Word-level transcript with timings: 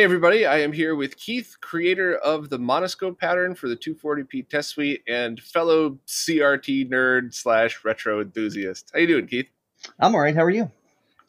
Hey 0.00 0.04
everybody, 0.04 0.46
I 0.46 0.60
am 0.60 0.72
here 0.72 0.94
with 0.94 1.18
Keith, 1.18 1.58
creator 1.60 2.16
of 2.16 2.48
the 2.48 2.58
monoscope 2.58 3.18
pattern 3.18 3.54
for 3.54 3.68
the 3.68 3.76
240p 3.76 4.48
test 4.48 4.70
suite 4.70 5.02
and 5.06 5.38
fellow 5.38 5.98
CRT 6.06 6.90
nerd 6.90 7.34
slash 7.34 7.84
retro 7.84 8.22
enthusiast. 8.22 8.90
How 8.94 9.00
you 9.00 9.06
doing, 9.06 9.26
Keith? 9.26 9.50
I'm 9.98 10.14
all 10.14 10.22
right. 10.22 10.34
How 10.34 10.42
are 10.42 10.48
you? 10.48 10.70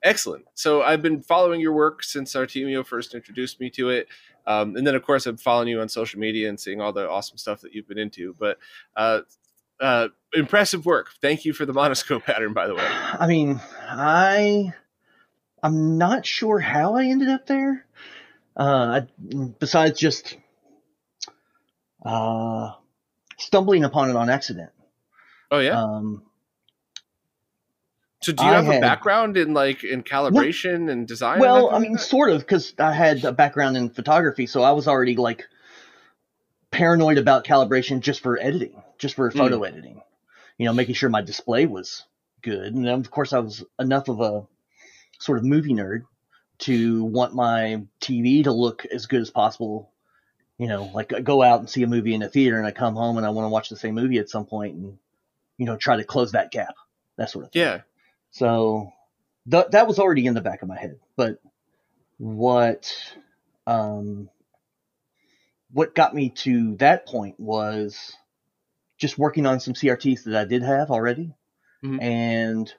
Excellent. 0.03 0.45
So 0.53 0.83
I've 0.83 1.01
been 1.01 1.21
following 1.21 1.59
your 1.59 1.73
work 1.73 2.01
since 2.01 2.33
Artemio 2.33 2.85
first 2.85 3.13
introduced 3.13 3.59
me 3.59 3.69
to 3.71 3.89
it. 3.89 4.07
Um, 4.47 4.77
and 4.77 4.87
then, 4.87 4.95
of 4.95 5.03
course, 5.03 5.25
I'm 5.25 5.35
following 5.35 5.67
you 5.67 5.81
on 5.81 5.89
social 5.89 6.21
media 6.21 6.47
and 6.47 6.57
seeing 6.57 6.79
all 6.79 6.93
the 6.93 7.09
awesome 7.09 7.37
stuff 7.37 7.59
that 7.63 7.73
you've 7.73 7.89
been 7.89 7.99
into. 7.99 8.37
But 8.39 8.57
uh, 8.95 9.19
uh, 9.81 10.07
impressive 10.33 10.85
work. 10.85 11.09
Thank 11.21 11.43
you 11.43 11.51
for 11.51 11.65
the 11.65 11.73
monoscope 11.73 12.23
pattern, 12.23 12.53
by 12.53 12.67
the 12.67 12.75
way. 12.75 12.87
I 12.87 13.27
mean, 13.27 13.59
I 13.89 14.73
I'm 15.63 15.97
not 15.97 16.25
sure 16.25 16.59
how 16.59 16.95
I 16.95 17.05
ended 17.05 17.29
up 17.29 17.45
there. 17.45 17.85
Uh, 18.55 19.01
besides 19.59 19.99
just 19.99 20.35
uh, 22.05 22.71
stumbling 23.37 23.83
upon 23.83 24.09
it 24.09 24.15
on 24.15 24.29
accident. 24.29 24.71
Oh 25.49 25.59
yeah. 25.59 25.81
Um, 25.81 26.23
so 28.21 28.33
do 28.33 28.43
you 28.45 28.51
I 28.51 28.61
have 28.61 28.69
a 28.69 28.79
background 28.79 29.35
in 29.35 29.53
like 29.53 29.83
in 29.83 30.03
calibration 30.03 30.91
and 30.91 31.07
design? 31.07 31.39
well, 31.39 31.69
kind 31.69 31.75
I 31.75 31.79
mean, 31.79 31.97
thing? 31.97 32.05
sort 32.05 32.31
of, 32.31 32.41
because 32.41 32.73
I 32.77 32.93
had 32.93 33.25
a 33.25 33.31
background 33.31 33.77
in 33.77 33.89
photography, 33.89 34.45
so 34.45 34.61
I 34.61 34.71
was 34.71 34.87
already 34.87 35.15
like 35.15 35.47
paranoid 36.69 37.17
about 37.17 37.45
calibration 37.45 38.01
just 38.01 38.21
for 38.21 38.39
editing, 38.39 38.81
just 38.99 39.15
for 39.15 39.31
photo 39.31 39.63
editing. 39.63 40.01
You 40.57 40.67
know, 40.67 40.73
making 40.73 40.95
sure 40.95 41.09
my 41.09 41.21
display 41.21 41.65
was 41.65 42.03
good, 42.43 42.75
and 42.75 42.85
then, 42.85 42.99
of 42.99 43.09
course, 43.09 43.33
I 43.33 43.39
was 43.39 43.63
enough 43.79 44.07
of 44.07 44.21
a 44.21 44.47
sort 45.19 45.39
of 45.39 45.43
movie 45.43 45.73
nerd 45.73 46.03
to 46.61 47.03
want 47.03 47.33
my 47.35 47.83
TV 48.01 48.43
to 48.43 48.51
look 48.51 48.85
as 48.85 49.05
good 49.05 49.21
as 49.21 49.29
possible. 49.29 49.91
You 50.57 50.67
know, 50.67 50.91
like 50.93 51.11
I 51.13 51.19
go 51.21 51.41
out 51.41 51.59
and 51.59 51.69
see 51.69 51.83
a 51.83 51.87
movie 51.87 52.13
in 52.13 52.21
a 52.21 52.29
theater, 52.29 52.57
and 52.57 52.67
I 52.67 52.71
come 52.71 52.95
home 52.95 53.17
and 53.17 53.25
I 53.25 53.29
want 53.31 53.45
to 53.45 53.49
watch 53.49 53.69
the 53.69 53.75
same 53.77 53.95
movie 53.95 54.19
at 54.19 54.29
some 54.29 54.45
point, 54.45 54.75
and 54.75 54.97
you 55.57 55.65
know, 55.65 55.75
try 55.75 55.97
to 55.97 56.03
close 56.03 56.31
that 56.33 56.51
gap, 56.51 56.75
that 57.17 57.29
sort 57.29 57.45
of 57.45 57.51
thing. 57.51 57.61
yeah. 57.61 57.81
So 58.31 58.91
th- 59.49 59.67
that 59.71 59.87
was 59.87 59.99
already 59.99 60.25
in 60.25 60.33
the 60.33 60.41
back 60.41 60.61
of 60.61 60.67
my 60.67 60.77
head. 60.79 60.99
But 61.15 61.39
what 62.17 62.93
um, 63.67 64.29
what 65.71 65.95
got 65.95 66.13
me 66.13 66.29
to 66.29 66.75
that 66.77 67.07
point 67.07 67.39
was 67.39 68.13
just 68.97 69.17
working 69.17 69.45
on 69.45 69.59
some 69.59 69.73
CRTs 69.73 70.25
that 70.25 70.35
I 70.35 70.45
did 70.45 70.61
have 70.63 70.91
already 70.91 71.33
Mhm. 71.83 72.01
and 72.01 72.73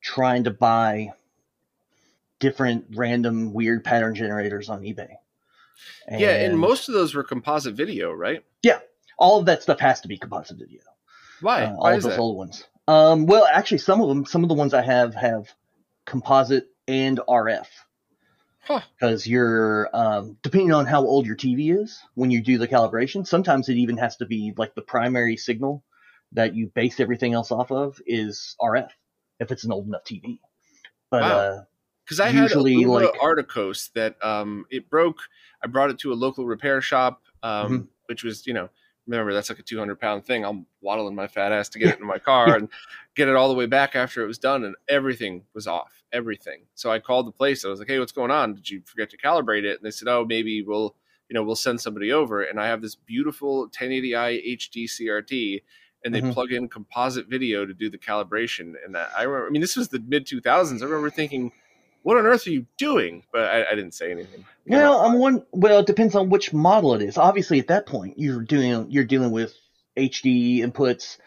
trying 0.00 0.44
to 0.44 0.50
buy 0.50 1.12
different 2.40 2.86
random 2.94 3.52
weird 3.52 3.84
pattern 3.84 4.14
generators 4.14 4.68
on 4.68 4.80
eBay. 4.82 5.10
Yeah, 6.10 6.30
and 6.30 6.58
most 6.58 6.88
of 6.88 6.94
those 6.94 7.14
were 7.14 7.22
composite 7.22 7.74
video, 7.74 8.12
right? 8.12 8.44
Yeah, 8.62 8.80
all 9.18 9.38
of 9.38 9.46
that 9.46 9.62
stuff 9.62 9.78
has 9.80 10.00
to 10.00 10.08
be 10.08 10.18
composite 10.18 10.58
video. 10.58 10.80
Why? 11.40 11.64
uh, 11.64 11.74
all 11.76 11.82
Why 11.82 11.94
of 11.94 12.02
those 12.02 12.10
that? 12.12 12.18
old 12.18 12.36
ones. 12.36 12.64
Um, 12.88 13.26
well, 13.26 13.46
actually, 13.46 13.78
some 13.78 14.00
of 14.00 14.08
them, 14.08 14.26
some 14.26 14.42
of 14.42 14.48
the 14.48 14.54
ones 14.54 14.74
I 14.74 14.82
have 14.82 15.14
have 15.14 15.48
composite 16.06 16.66
and 16.88 17.20
RF 17.28 17.66
Huh. 18.62 18.80
because 18.98 19.26
you're 19.26 19.88
um, 19.94 20.36
depending 20.42 20.72
on 20.72 20.86
how 20.86 21.00
old 21.06 21.26
your 21.26 21.36
TV 21.36 21.80
is 21.80 22.00
when 22.14 22.30
you 22.30 22.42
do 22.42 22.58
the 22.58 22.68
calibration. 22.68 23.26
Sometimes 23.26 23.68
it 23.68 23.76
even 23.76 23.96
has 23.98 24.16
to 24.16 24.26
be 24.26 24.52
like 24.56 24.74
the 24.74 24.82
primary 24.82 25.36
signal 25.36 25.84
that 26.32 26.54
you 26.54 26.70
base 26.74 26.98
everything 27.00 27.32
else 27.32 27.50
off 27.52 27.70
of 27.70 28.00
is 28.06 28.56
RF 28.60 28.90
if 29.38 29.50
it's 29.52 29.64
an 29.64 29.72
old 29.72 29.86
enough 29.86 30.04
TV. 30.04 30.40
But 31.10 31.22
Wow. 31.22 31.38
uh, 31.38 31.62
Because 32.10 32.18
I 32.18 32.30
had 32.30 32.50
a 32.50 32.60
like- 32.60 33.14
Articos 33.20 33.92
that 33.92 34.16
um, 34.24 34.66
it 34.68 34.90
broke. 34.90 35.20
I 35.62 35.68
brought 35.68 35.90
it 35.90 35.98
to 36.00 36.12
a 36.12 36.14
local 36.14 36.44
repair 36.44 36.80
shop, 36.80 37.22
um, 37.44 37.70
Mhm. 37.72 37.88
which 38.06 38.24
was 38.24 38.48
you 38.48 38.52
know 38.52 38.68
remember 39.06 39.32
that's 39.32 39.48
like 39.48 39.60
a 39.60 39.62
200 39.62 40.00
pound 40.00 40.24
thing. 40.24 40.44
I'm 40.44 40.66
waddling 40.80 41.14
my 41.14 41.28
fat 41.28 41.52
ass 41.52 41.68
to 41.68 41.78
get 41.78 41.94
it 41.94 42.00
in 42.00 42.06
my 42.06 42.18
car 42.18 42.56
and 42.56 42.68
get 43.14 43.28
it 43.28 43.36
all 43.36 43.48
the 43.48 43.54
way 43.54 43.66
back 43.66 43.94
after 43.94 44.24
it 44.24 44.26
was 44.26 44.38
done, 44.38 44.64
and 44.64 44.74
everything 44.88 45.44
was 45.54 45.68
off. 45.68 46.02
Everything. 46.12 46.62
So 46.74 46.90
I 46.90 46.98
called 46.98 47.28
the 47.28 47.32
place. 47.32 47.64
I 47.64 47.68
was 47.68 47.78
like, 47.78 47.86
"Hey, 47.86 48.00
what's 48.00 48.10
going 48.10 48.32
on? 48.32 48.54
Did 48.54 48.68
you 48.68 48.82
forget 48.84 49.08
to 49.10 49.16
calibrate 49.16 49.62
it?" 49.62 49.76
And 49.78 49.84
they 49.86 49.92
said, 49.92 50.08
"Oh, 50.08 50.24
maybe 50.24 50.62
we'll." 50.62 50.96
You 51.28 51.34
know, 51.34 51.44
we'll 51.44 51.54
send 51.54 51.80
somebody 51.80 52.10
over, 52.10 52.42
and 52.42 52.58
I 52.60 52.66
have 52.66 52.82
this 52.82 52.96
beautiful 52.96 53.68
1080i 53.68 54.42
HD 54.44 54.88
CRT, 54.88 55.62
and 56.04 56.12
they 56.12 56.20
Mhm. 56.22 56.32
plug 56.32 56.50
in 56.50 56.68
composite 56.68 57.28
video 57.28 57.64
to 57.64 57.72
do 57.72 57.88
the 57.88 57.98
calibration. 57.98 58.74
And 58.84 58.96
I 58.96 59.08
I 59.18 59.22
remember, 59.22 59.46
I 59.46 59.50
mean, 59.50 59.60
this 59.60 59.76
was 59.76 59.90
the 59.90 60.00
mid 60.00 60.26
2000s. 60.26 60.82
I 60.82 60.86
remember 60.86 61.08
thinking, 61.08 61.52
what 62.02 62.16
on 62.16 62.26
earth 62.26 62.46
are 62.46 62.50
you 62.50 62.66
doing? 62.78 63.24
But 63.32 63.42
I, 63.42 63.70
I 63.70 63.74
didn't 63.74 63.92
say 63.94 64.10
anything. 64.10 64.44
well, 64.66 65.00
I'm 65.00 65.18
one. 65.18 65.44
Well, 65.52 65.80
it 65.80 65.86
depends 65.86 66.14
on 66.14 66.30
which 66.30 66.52
model 66.52 66.94
it 66.94 67.02
is. 67.02 67.18
Obviously, 67.18 67.58
at 67.60 67.68
that 67.68 67.86
point, 67.86 68.18
you're 68.18 68.42
doing 68.42 68.90
you're 68.90 69.04
dealing 69.04 69.30
with 69.30 69.54
HD 69.96 70.58
inputs. 70.60 71.18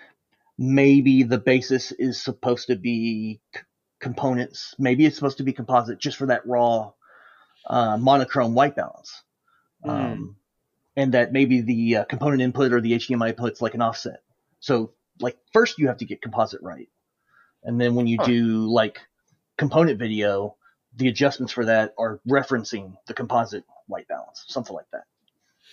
Maybe 0.57 1.23
the 1.23 1.37
basis 1.39 1.91
is 1.91 2.21
supposed 2.23 2.67
to 2.67 2.75
be 2.75 3.41
c- 3.55 3.61
components. 3.99 4.75
Maybe 4.77 5.05
it's 5.05 5.15
supposed 5.15 5.37
to 5.37 5.43
be 5.43 5.53
composite 5.53 5.99
just 5.99 6.17
for 6.17 6.27
that 6.27 6.45
raw 6.45 6.91
uh, 7.67 7.97
monochrome 7.97 8.53
white 8.53 8.75
balance. 8.75 9.21
Hmm. 9.83 9.89
Um, 9.89 10.35
and 10.95 11.13
that 11.15 11.33
maybe 11.33 11.61
the 11.61 11.97
uh, 11.97 12.03
component 12.05 12.41
input 12.43 12.71
or 12.71 12.81
the 12.81 12.93
HDMI 12.93 13.33
input's 13.33 13.61
like 13.61 13.73
an 13.73 13.81
offset. 13.81 14.21
So, 14.59 14.93
like, 15.19 15.37
first 15.53 15.79
you 15.79 15.87
have 15.87 15.97
to 15.97 16.05
get 16.05 16.21
composite 16.21 16.61
right, 16.61 16.87
and 17.63 17.81
then 17.81 17.95
when 17.95 18.05
you 18.07 18.17
Huh. 18.19 18.27
do 18.27 18.71
like 18.71 18.99
component 19.57 19.97
video, 19.99 20.55
the 20.97 21.07
adjustments 21.07 21.51
for 21.53 21.65
that 21.65 21.93
are 21.97 22.19
referencing 22.27 22.95
the 23.07 23.13
composite 23.13 23.63
white 23.87 24.07
balance, 24.07 24.45
something 24.47 24.75
like 24.75 24.89
that. 24.91 25.03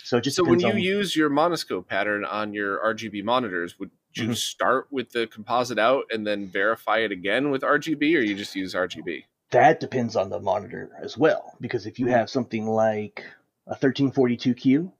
So 0.02 0.18
just 0.20 0.36
So 0.36 0.44
when 0.44 0.60
you 0.60 0.68
on- 0.68 0.78
use 0.80 1.14
your 1.14 1.28
monoscope 1.30 1.86
pattern 1.86 2.24
on 2.24 2.54
your 2.54 2.80
RGB 2.82 3.22
monitors, 3.22 3.78
would 3.78 3.90
you 4.14 4.28
Mhm. 4.30 4.36
start 4.36 4.88
with 4.90 5.10
the 5.10 5.26
composite 5.26 5.78
out 5.78 6.04
and 6.10 6.26
then 6.26 6.48
verify 6.48 6.98
it 6.98 7.12
again 7.12 7.50
with 7.50 7.62
RGB, 7.62 8.16
or 8.16 8.20
you 8.20 8.34
just 8.34 8.54
use 8.56 8.74
RGB? 8.74 9.24
that 9.52 9.80
depends 9.80 10.14
on 10.14 10.30
the 10.30 10.38
monitor 10.38 10.90
as 11.02 11.18
well, 11.18 11.56
because 11.60 11.84
if 11.84 11.98
you 11.98 12.06
Mhm. 12.06 12.10
have 12.10 12.30
something 12.30 12.68
like 12.68 13.24
a 13.66 13.74
1342Q, 13.74 14.92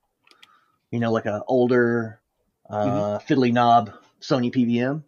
you 0.91 0.99
know, 0.99 1.13
like 1.13 1.27
an 1.27 1.41
older 1.47 2.21
uh, 2.69 3.19
fiddly 3.21 3.53
knob 3.53 3.93
Sony 4.21 4.53
PVM, 4.53 5.03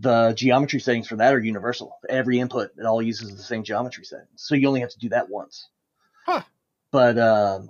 the 0.00 0.32
geometry 0.36 0.80
settings 0.80 1.08
for 1.08 1.16
that 1.16 1.34
are 1.34 1.40
universal. 1.40 1.98
Every 2.08 2.38
input 2.38 2.72
it 2.78 2.86
all 2.86 3.02
uses 3.02 3.34
the 3.34 3.42
same 3.42 3.64
geometry 3.64 4.04
settings, 4.04 4.30
so 4.36 4.54
you 4.54 4.68
only 4.68 4.80
have 4.80 4.90
to 4.90 4.98
do 4.98 5.08
that 5.10 5.28
once. 5.28 5.68
Huh. 6.24 6.42
But 6.90 7.18
uh, 7.18 7.60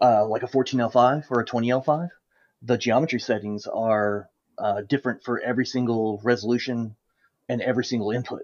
uh, 0.00 0.26
like 0.26 0.42
a 0.42 0.46
14L5 0.46 1.26
or 1.30 1.40
a 1.40 1.44
20L5, 1.44 2.08
the 2.62 2.78
geometry 2.78 3.20
settings 3.20 3.66
are 3.66 4.28
uh, 4.58 4.82
different 4.82 5.24
for 5.24 5.40
every 5.40 5.66
single 5.66 6.20
resolution 6.22 6.96
and 7.48 7.60
every 7.60 7.84
single 7.84 8.10
input. 8.10 8.42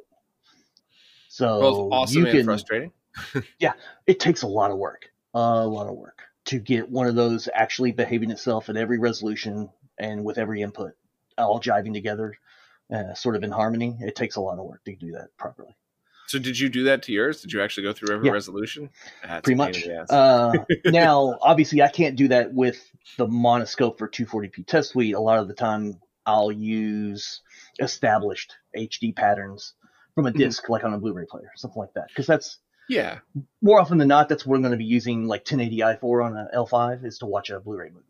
So 1.29 1.61
Both 1.61 1.93
awesome 1.93 2.19
you 2.19 2.27
and 2.27 2.37
can, 2.37 2.44
frustrating. 2.44 2.93
Yeah, 3.59 3.73
it 4.06 4.21
takes 4.21 4.43
a 4.43 4.47
lot 4.47 4.71
of 4.71 4.79
work. 4.79 5.11
a 5.35 5.67
lot 5.67 5.88
of 5.88 5.97
work 5.97 6.23
to 6.47 6.59
get 6.59 6.91
one 6.91 7.06
of 7.06 7.15
those 7.15 7.49
actually 7.53 7.93
behaving 7.93 8.31
itself 8.31 8.69
at 8.69 8.77
every 8.77 8.99
resolution 8.99 9.71
and 9.99 10.25
with 10.25 10.38
every 10.38 10.62
input 10.62 10.94
all 11.38 11.61
jiving 11.61 11.93
together, 11.93 12.37
uh, 12.92 13.14
sort 13.14 13.37
of 13.37 13.42
in 13.42 13.50
harmony. 13.50 13.96
It 14.00 14.16
takes 14.16 14.37
a 14.37 14.40
lot 14.40 14.58
of 14.58 14.64
work 14.64 14.82
to 14.84 14.96
do 14.96 15.12
that 15.12 15.28
properly. 15.38 15.76
So 16.26 16.38
did 16.38 16.58
you 16.58 16.69
do 16.69 16.84
that 16.84 17.02
to 17.04 17.12
yours? 17.12 17.42
Did 17.42 17.52
you 17.52 17.60
actually 17.60 17.82
go 17.84 17.92
through 17.92 18.14
every 18.14 18.26
Yeah. 18.28 18.32
resolution? 18.34 18.90
That's 19.22 19.42
Pretty 19.42 19.56
much. 19.56 19.82
in 19.82 19.90
the 19.90 19.96
ass. 20.00 20.10
Uh, 20.12 20.52
now, 20.87 21.37
obviously, 21.42 21.82
I 21.82 21.88
can't 21.88 22.14
do 22.16 22.28
that 22.28 22.54
with 22.54 22.81
the 23.19 23.26
monoscope 23.26 23.98
for 23.98 24.08
240p 24.08 24.64
test 24.66 24.90
suite. 24.90 25.14
A 25.14 25.20
lot 25.20 25.40
of 25.40 25.48
the 25.48 25.54
time, 25.54 25.98
I'll 26.26 26.52
use 26.52 27.40
established 27.81 28.54
HD 28.76 29.12
patterns 29.14 29.75
from 30.14 30.26
a 30.26 30.31
Mhm. 30.31 30.36
disc, 30.38 30.69
like 30.69 30.84
on 30.84 30.94
a 30.94 30.98
Blu-ray 30.98 31.25
player, 31.28 31.50
something 31.56 31.81
like 31.81 31.94
that. 31.94 32.08
Because 32.08 32.26
that's 32.28 32.58
yeah. 32.88 33.19
more 33.62 33.81
often 33.81 33.98
than 33.98 34.06
not, 34.08 34.28
that's 34.28 34.46
what 34.46 34.54
I'm 34.54 34.62
going 34.62 34.70
to 34.72 34.78
be 34.78 34.84
using 34.84 35.26
like 35.26 35.44
1080i 35.44 35.98
for 35.98 36.22
on 36.22 36.36
an 36.36 36.48
L5 36.54 37.04
is 37.04 37.19
to 37.19 37.26
watch 37.26 37.50
a 37.50 37.58
Blu-ray 37.58 37.90
movie. 37.90 38.09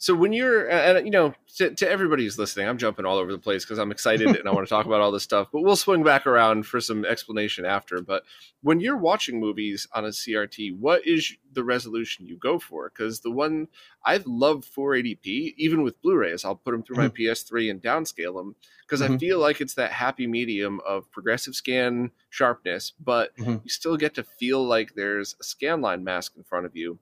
So 0.00 0.14
when 0.14 0.32
you're, 0.32 0.66
and 0.70 1.04
you 1.04 1.10
know, 1.10 1.34
to, 1.56 1.74
to 1.74 1.88
everybody 1.90 2.24
who's 2.24 2.38
listening, 2.38 2.66
I'm 2.66 2.78
jumping 2.78 3.04
all 3.04 3.18
over 3.18 3.30
the 3.30 3.38
place 3.38 3.66
because 3.66 3.78
I'm 3.78 3.92
excited 3.92 4.34
and 4.34 4.48
I 4.48 4.50
want 4.50 4.66
to 4.66 4.70
talk 4.70 4.86
about 4.86 5.02
all 5.02 5.12
this 5.12 5.22
stuff. 5.24 5.48
But 5.52 5.60
we'll 5.60 5.76
swing 5.76 6.02
back 6.02 6.26
around 6.26 6.64
for 6.64 6.80
some 6.80 7.04
explanation 7.04 7.66
after. 7.66 8.00
But 8.00 8.22
when 8.62 8.80
you're 8.80 8.96
watching 8.96 9.38
movies 9.38 9.86
on 9.92 10.06
a 10.06 10.08
CRT, 10.08 10.78
what 10.78 11.06
is 11.06 11.36
the 11.52 11.62
resolution 11.62 12.26
you 12.26 12.38
go 12.38 12.58
for? 12.58 12.88
Because 12.88 13.20
the 13.20 13.30
one 13.30 13.68
I 14.02 14.20
love 14.24 14.64
480p, 14.64 15.52
even 15.58 15.82
with 15.82 16.00
Blu-rays, 16.00 16.46
I'll 16.46 16.56
put 16.56 16.70
them 16.70 16.82
through 16.82 16.96
my 16.96 17.08
PS3 17.08 17.70
and 17.70 17.82
downscale 17.82 18.34
them 18.36 18.56
because 18.86 19.02
I 19.02 19.08
Mhm. 19.08 19.20
feel 19.20 19.38
like 19.38 19.60
it's 19.60 19.74
that 19.74 19.92
happy 19.92 20.26
medium 20.26 20.80
of 20.88 21.10
progressive 21.12 21.54
scan 21.54 22.10
sharpness, 22.30 22.94
but 22.98 23.36
Mhm. 23.36 23.60
you 23.64 23.68
still 23.68 23.98
get 23.98 24.14
to 24.14 24.24
feel 24.24 24.64
like 24.64 24.94
there's 24.94 25.36
a 25.38 25.44
scan 25.44 25.82
line 25.82 26.02
mask 26.04 26.32
in 26.38 26.42
front 26.42 26.64
of 26.64 26.74
you. 26.74 26.98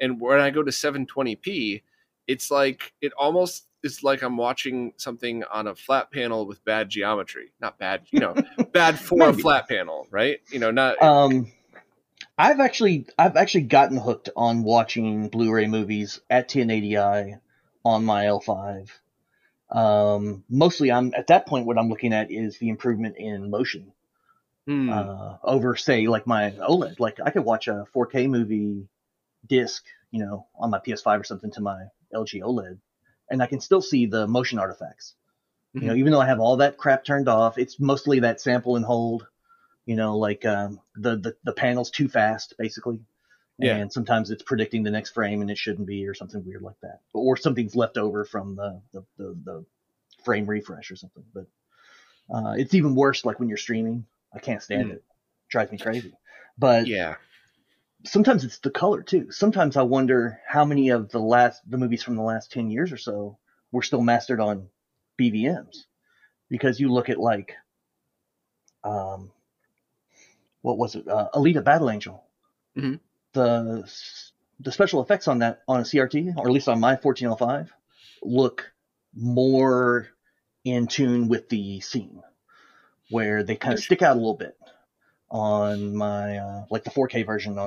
And 0.00 0.18
when 0.18 0.40
I 0.40 0.48
go 0.48 0.62
to 0.62 0.72
720p, 0.72 1.82
it's 2.26 2.50
like 2.50 2.92
it 3.00 3.12
almost 3.18 3.66
is 3.82 4.02
like 4.02 4.22
I'm 4.22 4.36
watching 4.36 4.92
something 4.96 5.44
on 5.44 5.66
a 5.66 5.74
flat 5.74 6.10
panel 6.10 6.46
with 6.46 6.64
bad 6.64 6.88
geometry. 6.88 7.52
Not 7.60 7.78
bad, 7.78 8.02
you 8.10 8.20
know, 8.20 8.34
bad 8.72 8.98
for 8.98 9.28
a 9.28 9.32
flat 9.32 9.68
panel, 9.68 10.06
right? 10.10 10.40
You 10.50 10.58
know, 10.58 10.70
not 10.70 11.02
Um, 11.02 11.50
I've 12.36 12.60
actually 12.60 13.06
I've 13.18 13.36
actually 13.36 13.62
gotten 13.64 13.96
hooked 13.96 14.30
on 14.36 14.62
watching 14.62 15.28
Blu-ray 15.28 15.66
movies 15.66 16.20
at 16.28 16.48
1080i 16.48 17.40
on 17.84 18.04
my 18.04 18.24
L5. 18.24 18.88
Um, 19.70 20.44
mostly, 20.48 20.90
I'm 20.90 21.14
at 21.14 21.28
that 21.28 21.46
point. 21.46 21.66
What 21.66 21.78
I'm 21.78 21.88
looking 21.88 22.12
at 22.12 22.30
is 22.30 22.58
the 22.58 22.68
improvement 22.68 23.16
in 23.18 23.50
motion 23.50 23.92
hmm, 24.66 24.90
uh, 24.90 25.36
over, 25.44 25.76
say, 25.76 26.06
like 26.06 26.26
my 26.26 26.50
OLED. 26.50 26.98
Like 26.98 27.18
I 27.24 27.30
could 27.30 27.44
watch 27.44 27.68
a 27.68 27.84
4K 27.94 28.28
movie 28.28 28.88
disc, 29.46 29.84
you 30.10 30.24
know, 30.24 30.46
on 30.58 30.70
my 30.70 30.78
PS5 30.78 31.20
or 31.20 31.24
something 31.24 31.52
to 31.52 31.60
my 31.60 31.84
LG 32.14 32.42
OLED, 32.42 32.78
and 33.30 33.42
I 33.42 33.46
can 33.46 33.60
still 33.60 33.82
see 33.82 34.06
the 34.06 34.26
motion 34.26 34.58
artifacts. 34.58 35.14
You 35.72 35.82
know, 35.82 35.94
even 35.94 36.10
though 36.10 36.20
I 36.20 36.26
have 36.26 36.40
all 36.40 36.56
that 36.56 36.76
crap 36.78 37.04
turned 37.04 37.28
off, 37.28 37.56
it's 37.56 37.78
mostly 37.78 38.18
that 38.20 38.40
sample 38.40 38.74
and 38.76 38.84
hold. 38.84 39.26
You 39.86 39.94
know, 39.96 40.18
like 40.18 40.44
um, 40.44 40.80
the, 40.96 41.16
the 41.16 41.36
the 41.44 41.52
panel's 41.52 41.90
too 41.90 42.08
fast, 42.08 42.54
basically. 42.58 43.00
Yeah. 43.58 43.76
And 43.76 43.92
sometimes 43.92 44.30
it's 44.30 44.42
predicting 44.42 44.82
the 44.82 44.90
next 44.90 45.10
frame 45.10 45.42
and 45.42 45.50
it 45.50 45.58
shouldn't 45.58 45.86
be, 45.86 46.08
or 46.08 46.14
something 46.14 46.44
weird 46.44 46.62
like 46.62 46.80
that, 46.82 47.00
or 47.12 47.36
something's 47.36 47.76
left 47.76 47.98
over 47.98 48.24
from 48.24 48.56
the 48.56 48.80
the, 48.92 49.04
the, 49.16 49.36
the 49.44 49.64
frame 50.24 50.46
refresh 50.46 50.90
or 50.90 50.96
something. 50.96 51.24
But 51.34 51.46
uh, 52.34 52.54
it's 52.56 52.74
even 52.74 52.94
worse, 52.94 53.24
like 53.24 53.38
when 53.38 53.48
you're 53.48 53.58
streaming. 53.58 54.06
I 54.34 54.38
can't 54.38 54.62
stand 54.62 54.88
Mm. 54.90 54.94
it. 54.94 55.04
Drives 55.48 55.70
me 55.72 55.78
crazy. 55.78 56.12
But 56.58 56.86
yeah, 56.88 57.14
sometimes 58.04 58.44
it's 58.44 58.58
the 58.58 58.70
color 58.70 59.02
too. 59.02 59.30
Sometimes 59.30 59.76
I 59.76 59.82
wonder 59.82 60.40
how 60.46 60.64
many 60.64 60.90
of 60.90 61.10
the 61.10 61.18
last 61.18 61.62
the 61.68 61.78
movies 61.78 62.02
from 62.02 62.16
the 62.16 62.22
last 62.22 62.52
ten 62.52 62.70
years 62.70 62.92
or 62.92 62.96
so 62.96 63.38
were 63.72 63.82
still 63.82 64.02
mastered 64.02 64.40
on 64.40 64.68
BVMs, 65.18 65.84
because 66.48 66.80
you 66.80 66.90
look 66.92 67.08
at 67.08 67.18
like, 67.18 67.54
um, 68.84 69.30
what 70.62 70.78
was 70.78 70.94
it? 70.94 71.06
Uh, 71.06 71.28
Alita 71.34 71.62
Battle 71.62 71.90
Angel. 71.90 72.24
Mhm. 72.76 73.00
The 73.32 73.90
the 74.60 74.72
special 74.72 75.02
effects 75.02 75.28
on 75.28 75.38
that 75.38 75.62
on 75.68 75.80
a 75.80 75.84
CRT, 75.84 76.36
or 76.36 76.46
at 76.46 76.52
least 76.52 76.68
on 76.68 76.80
my 76.80 76.96
1405, 76.96 77.72
look 78.22 78.72
more 79.14 80.08
in 80.64 80.86
tune 80.86 81.28
with 81.28 81.48
the 81.48 81.80
scene, 81.80 82.22
where 83.10 83.42
they 83.42 83.56
kind 83.56 83.74
of 83.74 83.82
stick 83.82 84.02
out 84.02 84.16
a 84.16 84.18
little 84.18 84.36
bit 84.36 84.56
on 85.30 85.94
my 85.94 86.38
uh, 86.38 86.64
like 86.70 86.84
the 86.84 86.90
4K 86.90 87.24
version 87.24 87.58
on 87.58 87.66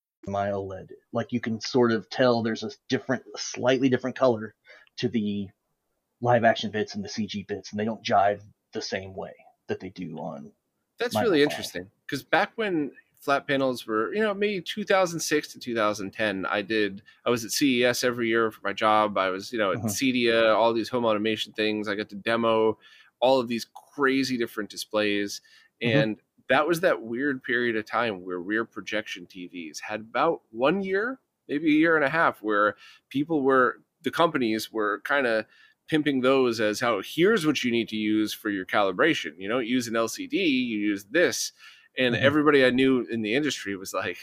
My 0.27 0.49
OLED. 0.49 0.91
Like 1.13 1.31
you 1.31 1.39
can 1.39 1.59
sort 1.61 1.91
of 1.91 2.09
tell 2.09 2.41
there's 2.43 2.63
a 2.63 2.71
different, 2.89 3.23
slightly 3.37 3.89
different 3.89 4.15
color 4.15 4.55
to 4.97 5.07
the 5.09 5.49
live 6.21 6.43
action 6.43 6.71
bits 6.71 6.95
and 6.95 7.03
the 7.03 7.09
CG 7.09 7.47
bits, 7.47 7.71
and 7.71 7.79
they 7.79 7.85
don't 7.85 8.03
jive 8.05 8.41
the 8.73 8.81
same 8.81 9.15
way 9.15 9.33
that 9.67 9.79
they 9.79 9.89
do 9.89 10.17
on. 10.17 10.51
that's 10.99 11.19
really 11.19 11.41
interesting 11.43 11.89
because 12.05 12.23
back 12.23 12.51
when 12.55 12.91
flat 13.19 13.47
panels 13.47 13.85
were, 13.85 14.13
you 14.13 14.21
know, 14.21 14.33
maybe 14.33 14.61
2006 14.61 15.53
to 15.53 15.59
2010, 15.59 16.45
I 16.45 16.61
did. 16.61 17.03
I 17.25 17.29
was 17.29 17.45
at 17.45 17.51
CES 17.51 18.03
every 18.03 18.27
year 18.27 18.51
for 18.51 18.61
my 18.63 18.73
job. 18.73 19.17
I 19.17 19.29
was, 19.29 19.51
you 19.51 19.59
know, 19.59 19.71
at 19.73 19.79
Mhm. 19.79 19.89
CEDIA, 19.89 20.55
all 20.55 20.73
these 20.73 20.89
home 20.89 21.05
automation 21.05 21.53
things. 21.53 21.87
I 21.87 21.95
got 21.95 22.09
to 22.09 22.15
demo 22.15 22.77
all 23.19 23.39
of 23.39 23.47
these 23.47 23.65
crazy 23.95 24.37
different 24.37 24.69
displays, 24.69 25.41
Mhm. 25.83 25.89
and 25.93 26.21
that 26.51 26.67
was 26.67 26.81
that 26.81 27.01
weird 27.01 27.43
period 27.43 27.75
of 27.75 27.85
time 27.85 28.23
where 28.25 28.39
rear 28.39 28.65
projection 28.65 29.25
TVs 29.25 29.79
had 29.81 30.01
about 30.01 30.41
one 30.51 30.81
year, 30.83 31.19
maybe 31.47 31.67
a 31.67 31.79
year 31.79 31.95
and 31.95 32.05
a 32.05 32.09
half, 32.09 32.41
where 32.41 32.75
people 33.09 33.41
were 33.41 33.81
the 34.03 34.11
companies 34.11 34.71
were 34.71 35.01
kind 35.03 35.27
of 35.27 35.45
pimping 35.87 36.21
those 36.21 36.59
as 36.59 36.79
how 36.79 37.01
here's 37.03 37.45
what 37.45 37.63
you 37.63 37.71
need 37.71 37.89
to 37.89 37.97
use 37.97 38.33
for 38.33 38.49
your 38.49 38.65
calibration. 38.65 39.33
You 39.37 39.49
don't 39.49 39.67
use 39.67 39.87
an 39.87 39.93
LCD, 39.95 40.33
you 40.33 40.79
use 40.79 41.05
this. 41.05 41.51
And 41.97 42.15
Mhm. 42.15 42.21
everybody 42.21 42.65
I 42.65 42.69
knew 42.69 43.05
in 43.11 43.21
the 43.21 43.35
industry 43.35 43.75
was 43.75 43.93
like, 43.93 44.19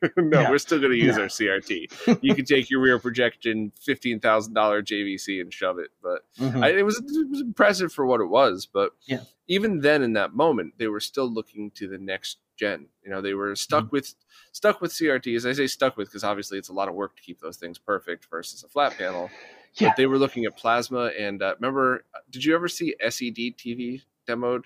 no, 0.16 0.40
Yeah. 0.40 0.50
we're 0.50 0.58
still 0.58 0.78
going 0.78 0.92
to 0.92 0.98
use 0.98 1.16
Yeah. 1.16 1.22
our 1.22 1.28
CRT. 1.28 2.18
You 2.22 2.34
can 2.34 2.44
take 2.44 2.70
your 2.70 2.80
rear 2.80 2.98
projection 2.98 3.72
$15,000 3.86 4.52
JVC 4.84 5.40
and 5.40 5.52
shove 5.52 5.78
it. 5.78 5.90
But 6.02 6.22
Mhm. 6.38 6.62
I, 6.64 6.70
it 6.70 6.82
was 6.84 6.98
it 6.98 7.28
was 7.30 7.40
impressive 7.40 7.92
for 7.92 8.06
what 8.06 8.20
it 8.20 8.26
was, 8.26 8.66
but 8.66 8.92
Yeah. 9.06 9.20
even 9.48 9.80
then, 9.80 10.02
in 10.02 10.12
that 10.14 10.34
moment, 10.34 10.74
they 10.78 10.88
were 10.88 11.00
still 11.00 11.30
looking 11.32 11.70
to 11.72 11.88
the 11.88 11.98
next 11.98 12.38
gen. 12.56 12.86
You 13.04 13.10
know, 13.10 13.20
they 13.20 13.34
were 13.34 13.54
stuck 13.56 13.84
Mm-hmm. 13.84 13.96
with 13.96 14.14
stuck 14.52 14.80
with 14.80 14.92
CRTs. 14.92 15.46
I 15.48 15.52
say 15.52 15.66
stuck 15.66 15.96
with 15.96 16.08
because 16.08 16.24
obviously 16.24 16.58
it's 16.58 16.68
a 16.68 16.72
lot 16.74 16.88
of 16.88 16.94
work 16.94 17.16
to 17.16 17.22
keep 17.22 17.40
those 17.40 17.56
things 17.56 17.78
perfect 17.78 18.26
versus 18.30 18.62
a 18.62 18.68
flat 18.68 18.96
panel. 18.98 19.30
Yeah. 19.74 19.88
But 19.88 19.96
they 19.96 20.06
were 20.06 20.18
looking 20.18 20.44
at 20.44 20.56
plasma. 20.56 21.10
And 21.18 21.42
uh, 21.42 21.54
remember, 21.58 22.04
did 22.30 22.44
you 22.44 22.54
ever 22.54 22.68
see 22.68 22.94
SED 23.00 23.56
TV 23.56 24.02
demoed, 24.28 24.64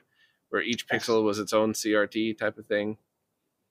where 0.48 0.60
each 0.62 0.88
pixel 0.88 1.22
was 1.24 1.38
its 1.38 1.52
own 1.52 1.72
CRT 1.74 2.36
type 2.38 2.58
of 2.58 2.66
thing? 2.66 2.98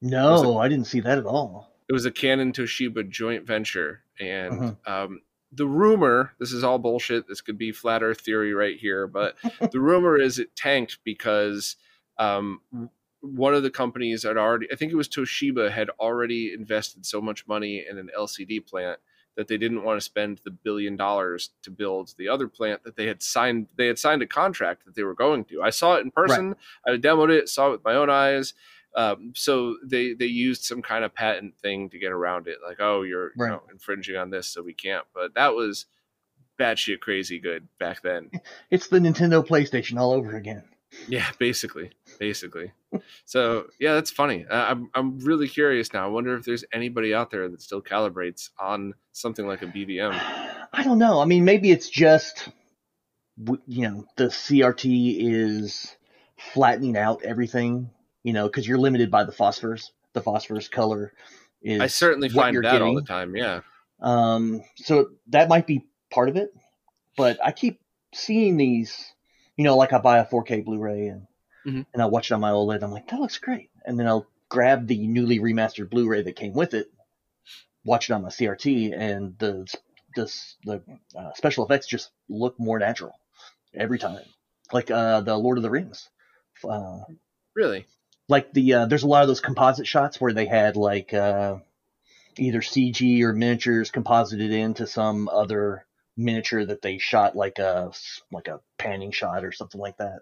No, 0.02 0.58
I 0.58 0.68
didn't 0.68 0.88
see 0.88 1.00
that 1.02 1.18
at 1.18 1.26
all. 1.26 1.72
it 1.88 1.94
was 1.94 2.06
a 2.06 2.12
Canon 2.12 2.52
Toshiba 2.52 3.08
joint 3.10 3.46
venture, 3.46 4.02
and 4.20 4.54
Mhm. 4.54 4.88
um, 4.88 5.22
the 5.52 5.68
rumor 5.68 6.34
this 6.40 6.52
is 6.52 6.64
all 6.64 6.80
bullshit. 6.80 7.28
This 7.28 7.42
could 7.42 7.58
be 7.58 7.72
flat 7.72 8.04
Earth 8.04 8.22
theory 8.22 8.54
right 8.54 8.78
here, 8.78 9.08
but 9.08 9.36
the 9.72 9.80
rumor 9.80 10.18
is 10.18 10.40
it 10.40 10.56
tanked 10.56 11.00
because 11.04 11.76
um, 12.18 12.62
one 13.22 13.54
of 13.54 13.64
the 13.64 13.70
companies 13.70 14.24
had 14.24 14.38
already, 14.38 14.68
I 14.72 14.76
think 14.76 14.92
it 14.92 14.96
was 14.96 15.08
Toshiba, 15.10 15.72
had 15.72 15.90
already 16.00 16.54
invested 16.54 17.06
so 17.06 17.20
much 17.22 17.48
money 17.48 17.86
in 17.90 17.98
an 17.98 18.10
LCD 18.18 18.66
plant 18.66 19.00
that 19.36 19.48
they 19.50 19.58
didn't 19.58 19.84
want 19.84 19.98
to 19.98 20.02
spend 20.06 20.40
the 20.46 20.52
billion 20.52 20.96
dollars 20.96 21.50
to 21.64 21.70
build 21.72 22.14
the 22.18 22.30
other 22.30 22.48
plant 22.48 22.84
that 22.84 22.96
they 22.96 23.06
had 23.06 23.22
signed. 23.22 23.68
They 23.76 23.88
had 23.88 24.00
signed 24.00 24.22
a 24.22 24.28
contract 24.28 24.86
that 24.86 24.96
they 24.96 25.04
were 25.04 25.14
going 25.14 25.44
to. 25.46 25.62
I 25.62 25.72
saw 25.72 25.96
it 25.96 26.06
in 26.06 26.12
person. 26.12 26.56
I 26.86 26.92
demoed 26.92 27.32
it, 27.38 27.50
saw 27.50 27.68
it 27.68 27.72
with 27.72 27.84
my 27.84 27.96
own 27.96 28.10
eyes. 28.10 28.54
Um, 28.96 29.34
so 29.36 29.76
they 29.84 30.14
they 30.14 30.26
used 30.26 30.64
some 30.64 30.82
kind 30.82 31.04
of 31.04 31.14
patent 31.14 31.58
thing 31.60 31.90
to 31.90 32.00
get 32.00 32.12
around 32.12 32.48
it, 32.48 32.58
like 32.66 32.78
oh 32.80 33.02
you're 33.04 33.32
you 33.38 33.48
know, 33.48 33.64
infringing 33.72 34.16
on 34.16 34.30
this, 34.30 34.48
so 34.48 34.64
we 34.64 34.74
can't. 34.74 35.06
But 35.14 35.36
that 35.36 35.54
was 35.54 35.86
batshit 36.60 37.02
crazy 37.02 37.40
good 37.40 37.68
back 37.80 38.02
then. 38.02 38.32
It's 38.72 38.88
the 38.88 39.00
Nintendo 39.00 39.46
PlayStation 39.46 40.00
all 40.00 40.12
over 40.12 40.36
again. 40.36 40.64
Yeah, 41.08 41.28
basically, 41.40 41.92
basically. 42.20 42.72
so 43.26 43.68
yeah, 43.80 43.94
that's 43.94 44.12
funny. 44.12 44.46
Uh, 44.50 44.56
I'm 44.56 44.90
I'm 44.94 45.20
really 45.20 45.48
curious 45.48 45.94
now. 45.94 46.06
I 46.06 46.08
wonder 46.08 46.36
if 46.36 46.46
there's 46.46 46.64
anybody 46.74 47.14
out 47.14 47.32
there 47.32 47.50
that 47.50 47.62
still 47.62 47.82
calibrates 47.82 48.50
on 48.60 48.94
something 49.12 49.46
like 49.46 49.62
a 49.62 49.68
BVM. 49.68 50.14
I 50.72 50.84
don't 50.84 51.00
know. 51.00 51.20
I 51.20 51.26
mean, 51.26 51.46
maybe 51.46 51.72
it's 51.72 51.90
just 51.90 52.50
you 53.68 53.90
know 53.90 54.06
the 54.16 54.26
CRT 54.26 55.18
is 55.20 55.96
flattening 56.38 56.98
out 56.98 57.24
everything. 57.24 57.90
You 58.26 58.34
know, 58.34 58.48
because 58.48 58.68
you're 58.68 58.78
limited 58.78 59.10
by 59.12 59.24
the 59.24 59.32
phosphors. 59.32 59.92
The 60.14 60.22
phosphorus 60.22 60.68
color 60.68 61.14
is. 61.62 61.80
I 61.80 61.88
certainly 61.88 62.30
find 62.30 62.58
that 62.58 62.64
getting. 62.64 62.88
all 62.88 62.96
the 62.96 63.02
time. 63.04 63.36
Yeah. 63.36 63.62
Um. 64.02 64.64
So 64.76 65.12
that 65.28 65.48
might 65.48 65.68
be 65.68 65.86
part 66.12 66.30
of 66.30 66.36
it, 66.36 66.54
but 67.16 67.38
I 67.44 67.52
keep 67.52 67.80
seeing 68.14 68.58
these 68.58 69.14
you 69.58 69.64
know, 69.64 69.78
like 69.78 69.94
I 69.94 70.00
buy 70.00 70.20
a 70.20 70.26
4K 70.26 70.66
Blu-ray 70.66 71.08
and 71.08 71.28
mm-hmm. 71.66 71.82
and 71.94 72.02
I 72.02 72.06
watch 72.06 72.32
it 72.32 72.34
on 72.34 72.42
my 72.42 72.52
OLED. 72.52 72.84
I'm 72.84 72.92
like, 72.92 73.08
that 73.10 73.20
looks 73.20 73.38
great, 73.38 73.70
and 73.86 74.00
then 74.00 74.08
I'll 74.08 74.28
grab 74.50 74.88
the 74.88 75.08
newly 75.08 75.40
remastered 75.40 75.90
Blu-ray 75.90 76.24
that 76.24 76.36
came 76.36 76.54
with 76.54 76.74
it, 76.74 76.92
watch 77.84 78.10
it 78.10 78.14
on 78.14 78.24
my 78.24 78.30
CRT, 78.30 78.98
and 78.98 79.38
the 79.40 79.74
the 80.16 80.34
the 80.66 80.82
uh, 81.18 81.34
special 81.34 81.66
effects 81.66 81.88
just 81.88 82.10
look 82.30 82.60
more 82.60 82.80
natural 82.80 83.14
every 83.74 84.00
time, 84.00 84.24
like 84.72 84.92
uh, 84.92 85.22
the 85.22 85.38
Lord 85.38 85.58
of 85.58 85.64
the 85.64 85.70
Rings. 85.70 86.10
Uh, 86.68 87.00
really? 87.54 87.86
Like 88.28 88.54
the 88.54 88.74
uh, 88.74 88.86
there's 88.86 89.04
a 89.04 89.08
lot 89.08 89.22
of 89.22 89.28
those 89.28 89.42
composite 89.42 89.88
shots 89.88 90.20
where 90.20 90.34
they 90.34 90.46
had 90.46 90.76
like 90.76 91.14
uh, 91.14 91.58
either 92.38 92.62
CG 92.62 93.22
or 93.22 93.34
miniatures 93.34 93.92
composited 93.92 94.52
into 94.52 94.88
some 94.88 95.30
other 95.30 95.86
miniature 96.18 96.66
that 96.66 96.82
they 96.82 96.98
shot 96.98 97.36
like 97.36 97.60
a 97.60 97.92
like 98.32 98.48
a 98.48 98.62
panning 98.78 99.12
shot 99.12 99.44
or 99.44 99.52
something 99.52 99.80
like 99.80 99.98
that. 99.98 100.20